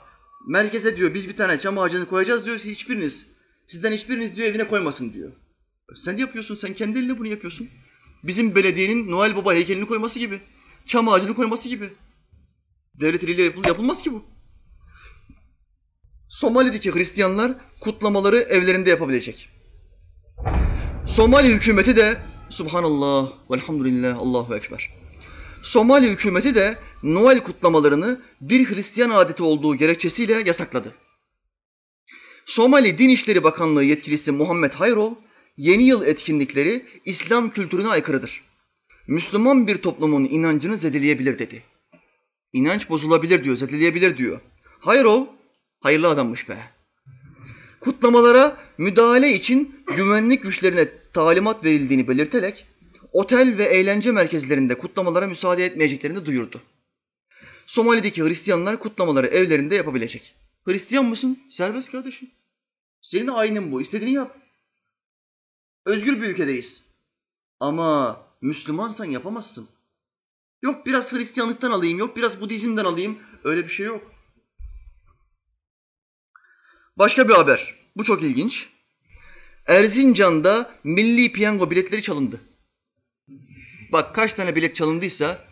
merkeze 0.48 0.96
diyor 0.96 1.14
biz 1.14 1.28
bir 1.28 1.36
tane 1.36 1.58
çam 1.58 1.78
ağacını 1.78 2.06
koyacağız 2.06 2.44
diyor 2.44 2.58
hiçbiriniz. 2.58 3.26
Sizden 3.66 3.92
hiçbiriniz 3.92 4.36
diyor 4.36 4.48
evine 4.48 4.68
koymasın 4.68 5.12
diyor. 5.12 5.32
Sen 5.94 6.16
yapıyorsun 6.16 6.54
sen 6.54 6.74
kendi 6.74 6.98
eline 6.98 7.18
bunu 7.18 7.26
yapıyorsun. 7.26 7.68
Bizim 8.24 8.54
belediyenin 8.54 9.10
Noel 9.10 9.36
Baba 9.36 9.54
heykelini 9.54 9.86
koyması 9.86 10.18
gibi. 10.18 10.40
Çam 10.88 11.08
ağacını 11.08 11.34
koyması 11.34 11.68
gibi. 11.68 11.90
Devlet 13.00 13.24
eliyle 13.24 13.42
yapılmaz 13.42 14.02
ki 14.02 14.12
bu. 14.12 14.24
Somali'deki 16.28 16.94
Hristiyanlar 16.94 17.52
kutlamaları 17.80 18.36
evlerinde 18.36 18.90
yapabilecek. 18.90 19.48
Somali 21.06 21.48
hükümeti 21.48 21.96
de 21.96 22.16
Subhanallah 22.50 23.32
velhamdülillah 23.50 24.18
Allahu 24.18 24.56
Ekber. 24.56 24.90
Somali 25.62 26.10
hükümeti 26.10 26.54
de 26.54 26.78
Noel 27.02 27.40
kutlamalarını 27.40 28.20
bir 28.40 28.70
Hristiyan 28.70 29.10
adeti 29.10 29.42
olduğu 29.42 29.76
gerekçesiyle 29.76 30.42
yasakladı. 30.46 30.94
Somali 32.46 32.98
Din 32.98 33.08
İşleri 33.08 33.44
Bakanlığı 33.44 33.84
yetkilisi 33.84 34.32
Muhammed 34.32 34.72
Hayrol, 34.72 35.14
yeni 35.56 35.82
yıl 35.82 36.06
etkinlikleri 36.06 36.86
İslam 37.04 37.50
kültürüne 37.50 37.88
aykırıdır. 37.88 38.47
Müslüman 39.08 39.66
bir 39.66 39.78
toplumun 39.78 40.24
inancını 40.24 40.76
zedeleyebilir 40.76 41.38
dedi. 41.38 41.62
İnanç 42.52 42.90
bozulabilir 42.90 43.44
diyor, 43.44 43.56
zedeleyebilir 43.56 44.16
diyor. 44.16 44.40
Hayrol, 44.80 45.26
hayırlı 45.80 46.08
adammış 46.08 46.48
be. 46.48 46.58
Kutlamalara 47.80 48.56
müdahale 48.78 49.32
için 49.32 49.84
güvenlik 49.96 50.42
güçlerine 50.42 50.88
talimat 51.12 51.64
verildiğini 51.64 52.08
belirterek 52.08 52.66
otel 53.12 53.58
ve 53.58 53.64
eğlence 53.64 54.12
merkezlerinde 54.12 54.74
kutlamalara 54.74 55.26
müsaade 55.26 55.64
etmeyeceklerini 55.64 56.26
duyurdu. 56.26 56.62
Somali'deki 57.66 58.22
Hristiyanlar 58.22 58.78
kutlamaları 58.78 59.26
evlerinde 59.26 59.74
yapabilecek. 59.74 60.34
Hristiyan 60.64 61.04
mısın? 61.04 61.38
Serbest 61.50 61.92
kardeşim. 61.92 62.30
Senin 63.02 63.28
ayinin 63.28 63.72
bu. 63.72 63.80
İstediğini 63.80 64.14
yap. 64.14 64.36
Özgür 65.86 66.22
bir 66.22 66.26
ülkedeyiz. 66.26 66.84
Ama 67.60 68.27
Müslümansan 68.40 69.04
yapamazsın. 69.04 69.68
Yok 70.62 70.86
biraz 70.86 71.12
Hristiyanlıktan 71.12 71.70
alayım, 71.70 71.98
yok 71.98 72.16
biraz 72.16 72.40
Budizm'den 72.40 72.84
alayım. 72.84 73.18
Öyle 73.44 73.64
bir 73.64 73.68
şey 73.68 73.86
yok. 73.86 74.12
Başka 76.96 77.28
bir 77.28 77.34
haber. 77.34 77.74
Bu 77.96 78.04
çok 78.04 78.22
ilginç. 78.22 78.68
Erzincan'da 79.66 80.74
milli 80.84 81.32
piyango 81.32 81.70
biletleri 81.70 82.02
çalındı. 82.02 82.40
Bak 83.92 84.14
kaç 84.14 84.34
tane 84.34 84.56
bilet 84.56 84.76
çalındıysa, 84.76 85.44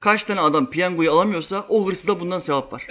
kaç 0.00 0.24
tane 0.24 0.40
adam 0.40 0.70
piyangoyu 0.70 1.12
alamıyorsa 1.12 1.66
o 1.68 1.88
hırsıza 1.88 2.20
bundan 2.20 2.38
sevap 2.38 2.72
var. 2.72 2.86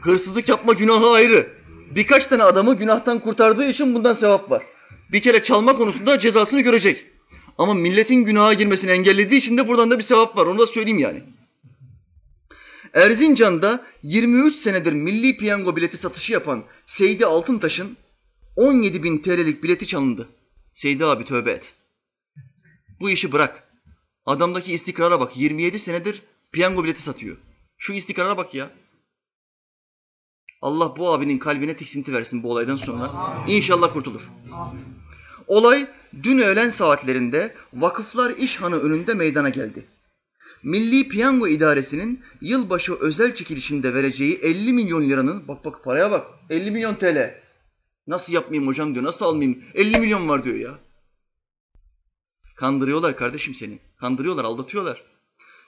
Hırsızlık 0.00 0.48
yapma 0.48 0.72
günahı 0.72 1.10
ayrı. 1.10 1.56
Birkaç 1.90 2.26
tane 2.26 2.42
adamı 2.42 2.74
günahtan 2.78 3.18
kurtardığı 3.18 3.68
için 3.68 3.94
bundan 3.94 4.14
sevap 4.14 4.50
var. 4.50 4.75
Bir 5.12 5.20
kere 5.20 5.42
çalma 5.42 5.76
konusunda 5.76 6.18
cezasını 6.18 6.60
görecek. 6.60 7.06
Ama 7.58 7.74
milletin 7.74 8.24
günaha 8.24 8.54
girmesini 8.58 8.90
engellediği 8.90 9.40
için 9.40 9.58
de 9.58 9.68
buradan 9.68 9.90
da 9.90 9.98
bir 9.98 10.02
sevap 10.02 10.36
var. 10.36 10.46
Onu 10.46 10.58
da 10.58 10.66
söyleyeyim 10.66 10.98
yani. 10.98 11.22
Erzincan'da 12.94 13.86
23 14.02 14.54
senedir 14.54 14.92
milli 14.92 15.36
piyango 15.36 15.76
bileti 15.76 15.96
satışı 15.96 16.32
yapan 16.32 16.64
Seydi 16.86 17.26
Altıntaş'ın 17.26 17.96
17 18.56 19.02
bin 19.02 19.18
TL'lik 19.18 19.62
bileti 19.62 19.86
çalındı. 19.86 20.28
Seydi 20.74 21.04
abi 21.04 21.24
tövbe 21.24 21.50
et. 21.50 21.72
Bu 23.00 23.10
işi 23.10 23.32
bırak. 23.32 23.62
Adamdaki 24.26 24.72
istikrara 24.72 25.20
bak. 25.20 25.36
27 25.36 25.78
senedir 25.78 26.22
piyango 26.52 26.84
bileti 26.84 27.02
satıyor. 27.02 27.36
Şu 27.78 27.92
istikrara 27.92 28.36
bak 28.36 28.54
ya. 28.54 28.70
Allah 30.62 30.96
bu 30.96 31.12
abinin 31.12 31.38
kalbine 31.38 31.76
tiksinti 31.76 32.12
versin 32.12 32.42
bu 32.42 32.50
olaydan 32.50 32.76
sonra. 32.76 33.10
İnşallah 33.48 33.92
kurtulur. 33.92 34.22
Olay 35.46 35.86
dün 36.22 36.38
öğlen 36.38 36.68
saatlerinde 36.68 37.54
Vakıflar 37.74 38.30
İş 38.30 38.56
Hanı 38.56 38.76
önünde 38.76 39.14
meydana 39.14 39.48
geldi. 39.48 39.86
Milli 40.62 41.08
Piyango 41.08 41.48
İdaresi'nin 41.48 42.24
yılbaşı 42.40 42.94
özel 42.94 43.34
çekilişinde 43.34 43.94
vereceği 43.94 44.38
50 44.42 44.72
milyon 44.72 45.08
liranın, 45.08 45.48
bak 45.48 45.64
bak 45.64 45.84
paraya 45.84 46.10
bak, 46.10 46.26
50 46.50 46.70
milyon 46.70 46.94
TL. 46.94 47.40
Nasıl 48.06 48.32
yapmayayım 48.32 48.68
hocam 48.68 48.94
diyor, 48.94 49.04
nasıl 49.04 49.26
almayayım? 49.26 49.64
50 49.74 49.98
milyon 50.00 50.28
var 50.28 50.44
diyor 50.44 50.56
ya. 50.56 50.78
Kandırıyorlar 52.56 53.16
kardeşim 53.16 53.54
seni. 53.54 53.78
Kandırıyorlar, 53.96 54.44
aldatıyorlar. 54.44 55.02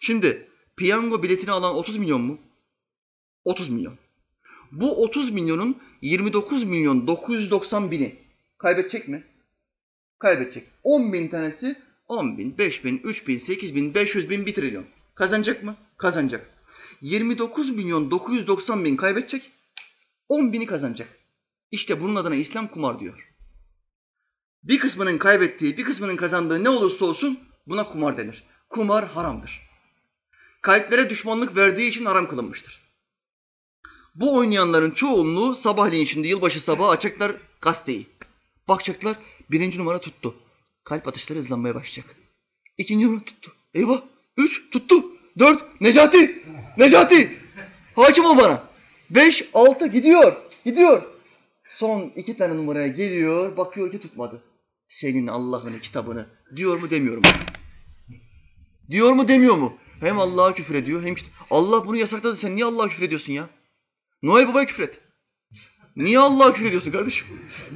Şimdi 0.00 0.48
Piyango 0.76 1.22
biletini 1.22 1.50
alan 1.50 1.74
30 1.74 1.96
milyon 1.96 2.20
mu? 2.20 2.38
30 3.44 3.68
milyon. 3.68 3.94
Bu 4.72 5.02
30 5.02 5.30
milyonun 5.30 5.78
29 6.02 6.64
milyon 6.64 7.06
990 7.06 7.90
bini 7.90 8.16
kaybedecek 8.58 9.08
mi? 9.08 9.24
Kaybedecek. 10.18 10.66
10 10.82 11.12
bin 11.12 11.28
tanesi 11.28 11.76
10 12.08 12.38
bin, 12.38 12.58
5 12.58 12.84
bin, 12.84 13.00
3 13.04 13.28
bin, 13.28 13.38
8 13.38 13.74
bin, 13.74 13.94
500 13.94 14.30
bin, 14.30 14.46
1 14.46 14.54
trilyon. 14.54 14.84
Kazanacak 15.14 15.62
mı? 15.62 15.76
Kazanacak. 15.96 16.50
29 17.00 17.70
milyon 17.70 18.10
990 18.10 18.84
bin 18.84 18.96
kaybedecek. 18.96 19.52
10 20.28 20.52
bini 20.52 20.66
kazanacak. 20.66 21.08
İşte 21.70 22.00
bunun 22.00 22.16
adına 22.16 22.34
İslam 22.34 22.68
kumar 22.68 23.00
diyor. 23.00 23.28
Bir 24.62 24.78
kısmının 24.78 25.18
kaybettiği, 25.18 25.76
bir 25.76 25.84
kısmının 25.84 26.16
kazandığı 26.16 26.64
ne 26.64 26.68
olursa 26.68 27.04
olsun 27.04 27.40
buna 27.66 27.88
kumar 27.88 28.16
denir. 28.16 28.44
Kumar 28.68 29.08
haramdır. 29.08 29.68
Kalplere 30.62 31.10
düşmanlık 31.10 31.56
verdiği 31.56 31.88
için 31.88 32.04
haram 32.04 32.28
kılınmıştır. 32.28 32.87
Bu 34.14 34.36
oynayanların 34.36 34.90
çoğunluğu 34.90 35.54
sabahleyin 35.54 36.04
şimdi 36.04 36.28
yılbaşı 36.28 36.60
sabahı 36.60 36.88
açacaklar 36.88 37.36
gazeteyi. 37.60 38.06
Bakacaklar 38.68 39.16
birinci 39.50 39.78
numara 39.78 40.00
tuttu. 40.00 40.34
Kalp 40.84 41.08
atışları 41.08 41.38
hızlanmaya 41.38 41.74
başlayacak. 41.74 42.16
İkinci 42.78 43.06
numara 43.06 43.24
tuttu. 43.24 43.52
Eyvah. 43.74 44.02
Üç 44.36 44.70
tuttu. 44.70 45.04
Dört 45.38 45.80
Necati. 45.80 46.44
Necati. 46.78 47.38
Hakim 47.96 48.24
ol 48.24 48.38
bana. 48.38 48.62
Beş 49.10 49.44
altı 49.54 49.86
gidiyor. 49.86 50.36
Gidiyor. 50.64 51.02
Son 51.68 52.12
iki 52.16 52.36
tane 52.36 52.56
numaraya 52.56 52.88
geliyor. 52.88 53.56
Bakıyor 53.56 53.90
ki 53.90 54.00
tutmadı. 54.00 54.42
Senin 54.88 55.26
Allah'ın 55.26 55.78
kitabını 55.78 56.26
diyor 56.56 56.78
mu 56.78 56.90
demiyor 56.90 57.16
mu? 57.16 57.22
Diyor 58.90 59.12
mu 59.12 59.28
demiyor 59.28 59.56
mu? 59.56 59.78
Hem 60.00 60.18
Allah'a 60.18 60.54
küfür 60.54 60.74
ediyor 60.74 61.02
hem 61.02 61.14
Allah 61.50 61.86
bunu 61.86 61.96
yasakladı. 61.96 62.36
Sen 62.36 62.54
niye 62.56 62.64
Allah'a 62.64 62.88
küfür 62.88 63.02
ediyorsun 63.02 63.32
ya? 63.32 63.48
Noel 64.22 64.48
Baba'ya 64.48 64.66
küfür 64.66 64.82
et. 64.82 65.00
Niye 65.96 66.18
Allah'a 66.18 66.52
küfür 66.52 66.66
ediyorsun 66.66 66.92
kardeşim? 66.92 67.26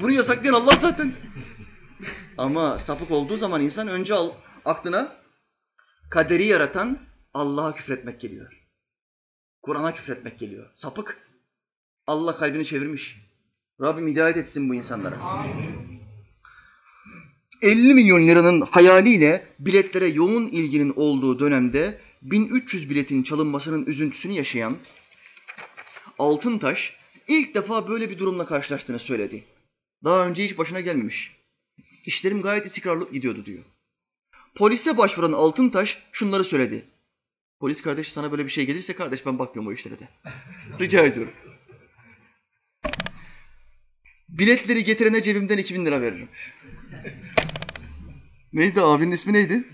Bunu 0.00 0.12
yasaklayan 0.12 0.54
Allah 0.54 0.76
zaten. 0.76 1.12
Ama 2.38 2.78
sapık 2.78 3.10
olduğu 3.10 3.36
zaman 3.36 3.62
insan 3.62 3.88
önce 3.88 4.14
al, 4.14 4.30
aklına 4.64 5.16
kaderi 6.10 6.46
yaratan 6.46 6.98
Allah'a 7.34 7.74
küfretmek 7.74 8.20
geliyor. 8.20 8.52
Kur'an'a 9.62 9.94
küfretmek 9.94 10.38
geliyor. 10.38 10.70
Sapık. 10.74 11.18
Allah 12.06 12.36
kalbini 12.36 12.64
çevirmiş. 12.64 13.16
Rabbim 13.80 14.08
hidayet 14.08 14.36
etsin 14.36 14.70
bu 14.70 14.74
insanlara. 14.74 15.18
50 17.62 17.94
milyon 17.94 18.28
liranın 18.28 18.60
hayaliyle 18.60 19.46
biletlere 19.58 20.06
yoğun 20.06 20.46
ilginin 20.46 20.92
olduğu 20.96 21.38
dönemde 21.38 22.00
1300 22.22 22.90
biletin 22.90 23.22
çalınmasının 23.22 23.86
üzüntüsünü 23.86 24.32
yaşayan 24.32 24.76
Altıntaş 26.22 26.96
ilk 27.28 27.54
defa 27.54 27.88
böyle 27.88 28.10
bir 28.10 28.18
durumla 28.18 28.46
karşılaştığını 28.46 28.98
söyledi. 28.98 29.44
Daha 30.04 30.26
önce 30.26 30.44
hiç 30.44 30.58
başına 30.58 30.80
gelmemiş. 30.80 31.36
İşlerim 32.06 32.42
gayet 32.42 32.66
istikrarlı 32.66 33.12
gidiyordu 33.12 33.46
diyor. 33.46 33.62
Polise 34.54 34.98
başvuran 34.98 35.32
Altıntaş 35.32 35.98
şunları 36.12 36.44
söyledi. 36.44 36.84
Polis 37.60 37.82
kardeş 37.82 38.12
sana 38.12 38.32
böyle 38.32 38.44
bir 38.44 38.50
şey 38.50 38.66
gelirse 38.66 38.94
kardeş 38.94 39.26
ben 39.26 39.38
bakmıyorum 39.38 39.72
o 39.72 39.74
işlere 39.74 39.98
de. 39.98 40.08
Rica 40.80 41.04
ediyorum. 41.04 41.32
Biletleri 44.28 44.84
getirene 44.84 45.22
cebimden 45.22 45.58
2000 45.58 45.86
lira 45.86 46.00
veririm. 46.00 46.28
neydi 48.52 48.80
abinin 48.80 49.10
ismi 49.10 49.32
neydi? 49.32 49.64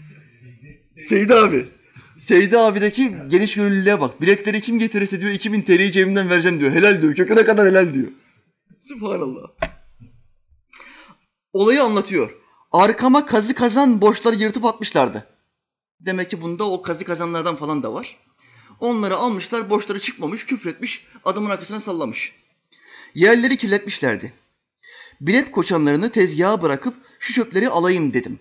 Seydi 0.99 1.35
abi. 1.35 1.69
Seydi 2.19 2.59
abideki 2.59 3.16
geniş 3.28 3.55
gönüllülüğe 3.55 4.01
bak. 4.01 4.20
Biletleri 4.20 4.61
kim 4.61 4.78
getirirse 4.78 5.20
diyor 5.20 5.32
2000 5.32 5.62
TL'yi 5.62 5.93
cebimden 5.93 6.31
vereceğim 6.31 6.61
diyor. 6.61 6.73
Helal 6.73 7.03
diyor. 7.03 7.15
Köküne 7.15 7.45
kadar 7.45 7.69
helal 7.69 7.95
diyor. 7.95 8.09
Subhanallah. 8.81 9.43
Olayı 11.53 11.82
anlatıyor. 11.82 12.35
Arkama 12.73 13.27
kazı 13.27 13.55
kazan 13.55 14.01
borçları 14.01 14.35
yırtıp 14.35 14.65
atmışlardı. 14.65 15.27
Demek 16.01 16.31
ki 16.31 16.43
bunda 16.43 16.70
o 16.70 16.82
kazı 16.82 17.05
kazanlardan 17.05 17.57
falan 17.57 17.82
da 17.82 17.95
var. 17.95 18.16
Onları 18.81 19.16
almışlar, 19.16 19.70
borçları 19.70 20.01
çıkmamış, 20.01 20.47
küfretmiş, 20.47 21.07
adamın 21.24 21.51
arkasına 21.51 21.81
sallamış. 21.81 22.32
Yerleri 23.15 23.57
kirletmişlerdi. 23.57 24.32
Bilet 25.20 25.51
koçanlarını 25.51 26.11
tezgaha 26.11 26.62
bırakıp 26.62 26.95
şu 27.19 27.32
çöpleri 27.32 27.69
alayım 27.69 28.15
dedim. 28.15 28.39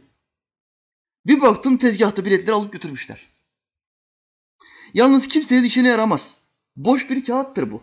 Bir 1.26 1.42
baktım 1.42 1.78
tezgahta 1.78 2.26
biletleri 2.26 2.56
alıp 2.56 2.74
götürmüşler. 2.74 3.37
Yalnız 4.98 5.28
kimseye 5.28 5.64
işine 5.64 5.88
yaramaz. 5.88 6.38
Boş 6.76 7.10
bir 7.10 7.26
kağıttır 7.26 7.72
bu. 7.72 7.82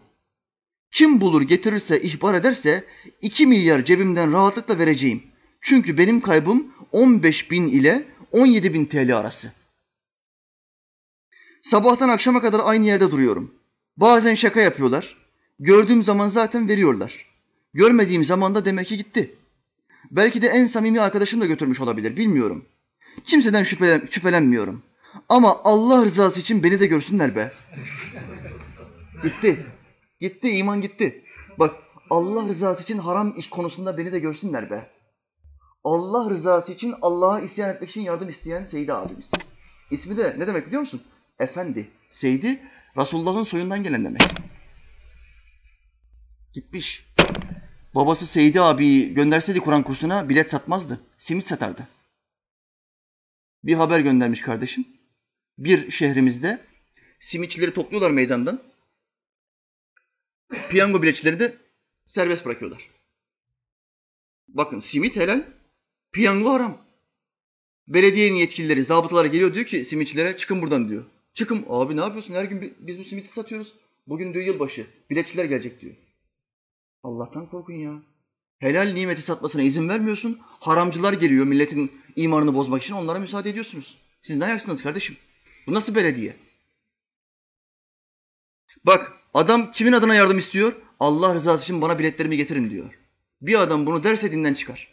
Kim 0.92 1.20
bulur 1.20 1.42
getirirse 1.42 2.02
ihbar 2.02 2.34
ederse 2.34 2.84
2 3.20 3.46
milyar 3.46 3.84
cebimden 3.84 4.32
rahatlıkla 4.32 4.78
vereceğim. 4.78 5.22
Çünkü 5.60 5.98
benim 5.98 6.20
kaybım 6.20 6.74
15 6.92 7.50
bin 7.50 7.68
ile 7.68 8.04
17 8.32 8.74
bin 8.74 8.86
TL 8.86 9.16
arası. 9.16 9.52
Sabahtan 11.62 12.08
akşama 12.08 12.42
kadar 12.42 12.60
aynı 12.64 12.86
yerde 12.86 13.10
duruyorum. 13.10 13.54
Bazen 13.96 14.34
şaka 14.34 14.60
yapıyorlar. 14.60 15.16
Gördüğüm 15.58 16.02
zaman 16.02 16.26
zaten 16.26 16.68
veriyorlar. 16.68 17.26
Görmediğim 17.74 18.24
zaman 18.24 18.54
da 18.54 18.64
demek 18.64 18.86
ki 18.86 18.96
gitti. 18.96 19.34
Belki 20.10 20.42
de 20.42 20.48
en 20.48 20.66
samimi 20.66 21.00
arkadaşım 21.00 21.40
da 21.40 21.46
götürmüş 21.46 21.80
olabilir 21.80 22.16
bilmiyorum. 22.16 22.64
Kimseden 23.24 23.62
şüphelen, 23.62 24.08
şüphelenmiyorum. 24.10 24.82
Ama 25.28 25.60
Allah 25.64 26.04
rızası 26.04 26.40
için 26.40 26.62
beni 26.62 26.80
de 26.80 26.86
görsünler 26.86 27.36
be. 27.36 27.52
Gitti. 29.22 29.66
Gitti, 30.20 30.50
iman 30.50 30.80
gitti. 30.80 31.24
Bak 31.58 31.74
Allah 32.10 32.48
rızası 32.48 32.82
için 32.82 32.98
haram 32.98 33.34
iş 33.36 33.50
konusunda 33.50 33.98
beni 33.98 34.12
de 34.12 34.18
görsünler 34.18 34.70
be. 34.70 34.90
Allah 35.84 36.30
rızası 36.30 36.72
için 36.72 36.94
Allah'a 37.02 37.40
isyan 37.40 37.70
etmek 37.70 37.90
için 37.90 38.00
yardım 38.00 38.28
isteyen 38.28 38.64
Seydi 38.64 38.92
abimiz. 38.92 39.30
İsmi 39.90 40.16
de 40.16 40.36
ne 40.38 40.46
demek 40.46 40.66
biliyor 40.66 40.80
musun? 40.80 41.02
Efendi. 41.38 41.88
Seydi 42.10 42.62
Resulullah'ın 42.96 43.42
soyundan 43.42 43.82
gelen 43.82 44.04
demek. 44.04 44.22
Gitmiş. 46.52 47.06
Babası 47.94 48.26
Seydi 48.26 48.60
abi 48.60 49.14
gönderseydi 49.14 49.60
Kur'an 49.60 49.82
kursuna 49.82 50.28
bilet 50.28 50.50
satmazdı. 50.50 51.00
Simit 51.18 51.44
satardı. 51.44 51.88
Bir 53.64 53.74
haber 53.74 54.00
göndermiş 54.00 54.40
kardeşim 54.40 54.86
bir 55.58 55.90
şehrimizde 55.90 56.66
simitçileri 57.20 57.74
topluyorlar 57.74 58.10
meydandan. 58.10 58.62
Piyango 60.70 61.02
biletçileri 61.02 61.40
de 61.40 61.56
serbest 62.06 62.46
bırakıyorlar. 62.46 62.90
Bakın 64.48 64.78
simit 64.78 65.16
helal, 65.16 65.46
piyango 66.12 66.50
haram. 66.50 66.84
Belediyenin 67.88 68.36
yetkilileri, 68.36 68.82
zabıtalar 68.82 69.24
geliyor 69.24 69.54
diyor 69.54 69.66
ki 69.66 69.84
simitçilere 69.84 70.36
çıkın 70.36 70.62
buradan 70.62 70.88
diyor. 70.88 71.04
Çıkın 71.32 71.64
abi 71.68 71.96
ne 71.96 72.00
yapıyorsun 72.00 72.34
her 72.34 72.44
gün 72.44 72.76
biz 72.78 72.98
bu 72.98 73.04
simiti 73.04 73.28
satıyoruz. 73.28 73.74
Bugün 74.06 74.34
diyor 74.34 74.44
yılbaşı 74.44 74.86
biletçiler 75.10 75.44
gelecek 75.44 75.80
diyor. 75.80 75.94
Allah'tan 77.02 77.48
korkun 77.48 77.74
ya. 77.74 78.02
Helal 78.58 78.92
nimeti 78.92 79.22
satmasına 79.22 79.62
izin 79.62 79.88
vermiyorsun. 79.88 80.38
Haramcılar 80.40 81.12
geliyor 81.12 81.46
milletin 81.46 81.92
imanını 82.16 82.54
bozmak 82.54 82.82
için 82.82 82.94
onlara 82.94 83.18
müsaade 83.18 83.50
ediyorsunuz. 83.50 83.96
Siz 84.22 84.36
ne 84.36 84.44
ayaksınız 84.44 84.82
kardeşim? 84.82 85.16
Bu 85.66 85.74
nasıl 85.74 85.94
belediye? 85.94 86.36
Bak 88.86 89.12
adam 89.34 89.70
kimin 89.70 89.92
adına 89.92 90.14
yardım 90.14 90.38
istiyor? 90.38 90.72
Allah 91.00 91.34
rızası 91.34 91.64
için 91.64 91.82
bana 91.82 91.98
biletlerimi 91.98 92.36
getirin 92.36 92.70
diyor. 92.70 92.98
Bir 93.42 93.60
adam 93.60 93.86
bunu 93.86 94.04
derse 94.04 94.32
dinden 94.32 94.54
çıkar. 94.54 94.88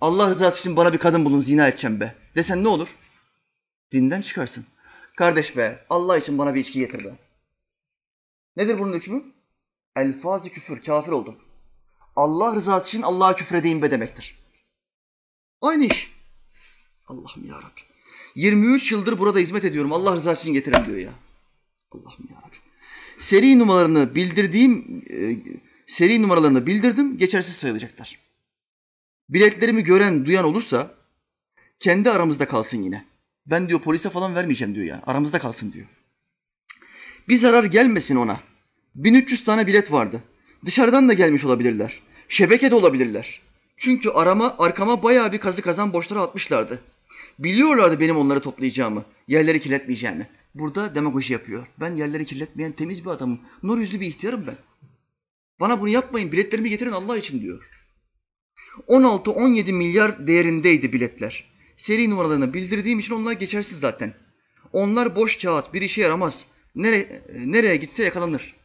Allah 0.00 0.28
rızası 0.28 0.60
için 0.60 0.76
bana 0.76 0.92
bir 0.92 0.98
kadın 0.98 1.24
bulun 1.24 1.40
zina 1.40 1.68
edeceğim 1.68 2.00
be. 2.00 2.14
Desen 2.34 2.64
ne 2.64 2.68
olur? 2.68 2.96
Dinden 3.92 4.20
çıkarsın. 4.20 4.66
Kardeş 5.16 5.56
be 5.56 5.84
Allah 5.90 6.18
için 6.18 6.38
bana 6.38 6.54
bir 6.54 6.60
içki 6.60 6.78
getir 6.78 7.04
be. 7.04 7.16
Nedir 8.56 8.78
bunun 8.78 8.94
hükmü? 8.94 9.24
Elfazi 9.96 10.52
küfür, 10.52 10.82
kafir 10.82 11.12
oldum. 11.12 11.38
Allah 12.16 12.54
rızası 12.54 12.88
için 12.88 13.02
Allah'a 13.02 13.36
küfredeyim 13.36 13.82
be 13.82 13.90
demektir. 13.90 14.38
Aynı 15.62 15.84
iş. 15.84 16.12
Allah'ım 17.06 17.46
ya 17.46 17.56
Rabbi. 17.56 17.87
23 18.38 18.92
yıldır 18.92 19.18
burada 19.18 19.38
hizmet 19.38 19.64
ediyorum. 19.64 19.92
Allah 19.92 20.16
rızası 20.16 20.42
için 20.42 20.54
getirin 20.54 20.86
diyor 20.86 20.98
ya. 20.98 21.12
Allah'ım 21.90 22.28
ya. 22.30 22.36
Seri 23.18 23.58
numaralarını 23.58 24.14
bildirdiğim, 24.14 25.04
e, 25.10 25.36
seri 25.86 26.22
numaralarını 26.22 26.66
bildirdim, 26.66 27.18
geçersiz 27.18 27.54
sayılacaklar. 27.54 28.18
Biletlerimi 29.28 29.84
gören, 29.84 30.26
duyan 30.26 30.44
olursa 30.44 30.94
kendi 31.80 32.10
aramızda 32.10 32.48
kalsın 32.48 32.82
yine. 32.82 33.04
Ben 33.46 33.68
diyor 33.68 33.80
polise 33.80 34.10
falan 34.10 34.34
vermeyeceğim 34.34 34.74
diyor 34.74 34.86
ya. 34.86 35.02
Aramızda 35.06 35.38
kalsın 35.38 35.72
diyor. 35.72 35.86
Bir 37.28 37.36
zarar 37.36 37.64
gelmesin 37.64 38.16
ona. 38.16 38.40
1300 38.94 39.44
tane 39.44 39.66
bilet 39.66 39.92
vardı. 39.92 40.22
Dışarıdan 40.64 41.08
da 41.08 41.12
gelmiş 41.12 41.44
olabilirler. 41.44 42.00
Şebeke 42.28 42.70
de 42.70 42.74
olabilirler. 42.74 43.40
Çünkü 43.76 44.08
arama 44.08 44.54
arkama 44.58 45.02
bayağı 45.02 45.32
bir 45.32 45.38
kazı 45.38 45.62
kazan 45.62 45.92
borçları 45.92 46.20
atmışlardı. 46.20 46.82
Biliyorlardı 47.38 48.00
benim 48.00 48.16
onları 48.16 48.40
toplayacağımı, 48.40 49.04
yerleri 49.28 49.60
kirletmeyeceğimi. 49.60 50.28
burada 50.54 50.94
demagoji 50.94 51.32
yapıyor. 51.32 51.66
Ben 51.80 51.96
yerleri 51.96 52.24
kirletmeyen 52.24 52.72
temiz 52.72 53.04
bir 53.04 53.10
adamım. 53.10 53.40
Nur 53.62 53.78
yüzlü 53.78 54.00
bir 54.00 54.06
ihtiyarım 54.06 54.46
ben. 54.46 54.56
Bana 55.60 55.80
bunu 55.80 55.88
yapmayın, 55.88 56.32
biletlerimi 56.32 56.70
getirin 56.70 56.92
Allah 56.92 57.18
için 57.18 57.40
diyor. 57.40 57.68
16-17 58.88 59.72
milyar 59.72 60.26
değerindeydi 60.26 60.92
biletler. 60.92 61.44
Seri 61.76 62.10
numaralarını 62.10 62.54
bildirdiğim 62.54 62.98
için 62.98 63.14
onlar 63.14 63.32
geçersiz 63.32 63.80
zaten. 63.80 64.14
Onlar 64.72 65.16
boş 65.16 65.36
kağıt, 65.36 65.74
bir 65.74 65.82
işe 65.82 66.00
yaramaz. 66.00 66.46
Nereye, 66.74 67.22
nereye 67.46 67.76
gitse 67.76 68.04
yakalanır. 68.04 68.56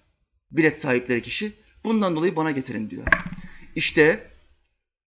Bilet 0.51 0.77
sahipleri 0.79 1.21
kişi. 1.21 1.53
Bundan 1.85 2.15
dolayı 2.15 2.35
bana 2.35 2.51
getirin 2.51 2.89
diyor. 2.89 3.07
İşte 3.75 4.27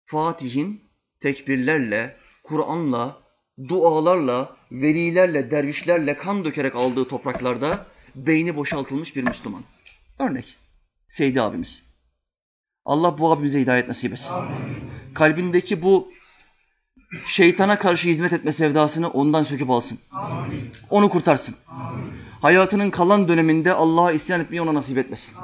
Fatih'in 0.04 0.80
tekbirlerle, 1.20 2.16
Kur'an'la, 2.42 3.25
dualarla, 3.68 4.56
velilerle, 4.72 5.50
dervişlerle 5.50 6.16
kan 6.16 6.44
dökerek 6.44 6.76
aldığı 6.76 7.08
topraklarda 7.08 7.86
beyni 8.14 8.56
boşaltılmış 8.56 9.16
bir 9.16 9.22
Müslüman. 9.22 9.62
Örnek. 10.18 10.56
Seydi 11.08 11.42
abimiz. 11.42 11.82
Allah 12.84 13.18
bu 13.18 13.32
abimize 13.32 13.60
hidayet 13.60 13.88
nasip 13.88 14.12
etsin. 14.12 14.36
Kalbindeki 15.14 15.82
bu 15.82 16.12
şeytana 17.26 17.78
karşı 17.78 18.08
hizmet 18.08 18.32
etme 18.32 18.52
sevdasını 18.52 19.10
ondan 19.10 19.42
söküp 19.42 19.70
alsın. 19.70 19.98
Onu 20.90 21.08
kurtarsın. 21.08 21.56
Hayatının 22.42 22.90
kalan 22.90 23.28
döneminde 23.28 23.72
Allah'a 23.72 24.12
isyan 24.12 24.40
etmeyi 24.40 24.62
ona 24.62 24.74
nasip 24.74 24.98
etmesin. 24.98 25.34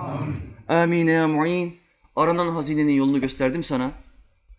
Amin 0.68 1.06
ya 1.06 1.28
mu'in. 1.28 1.76
Aranan 2.16 2.48
hazinenin 2.48 2.92
yolunu 2.92 3.20
gösterdim 3.20 3.64
sana. 3.64 3.90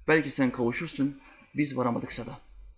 Belki 0.07 0.29
sen 0.29 0.49
kavuşursun. 0.49 1.17
Biz 1.55 1.77
varamadıksa 1.77 2.25
da. 2.25 2.39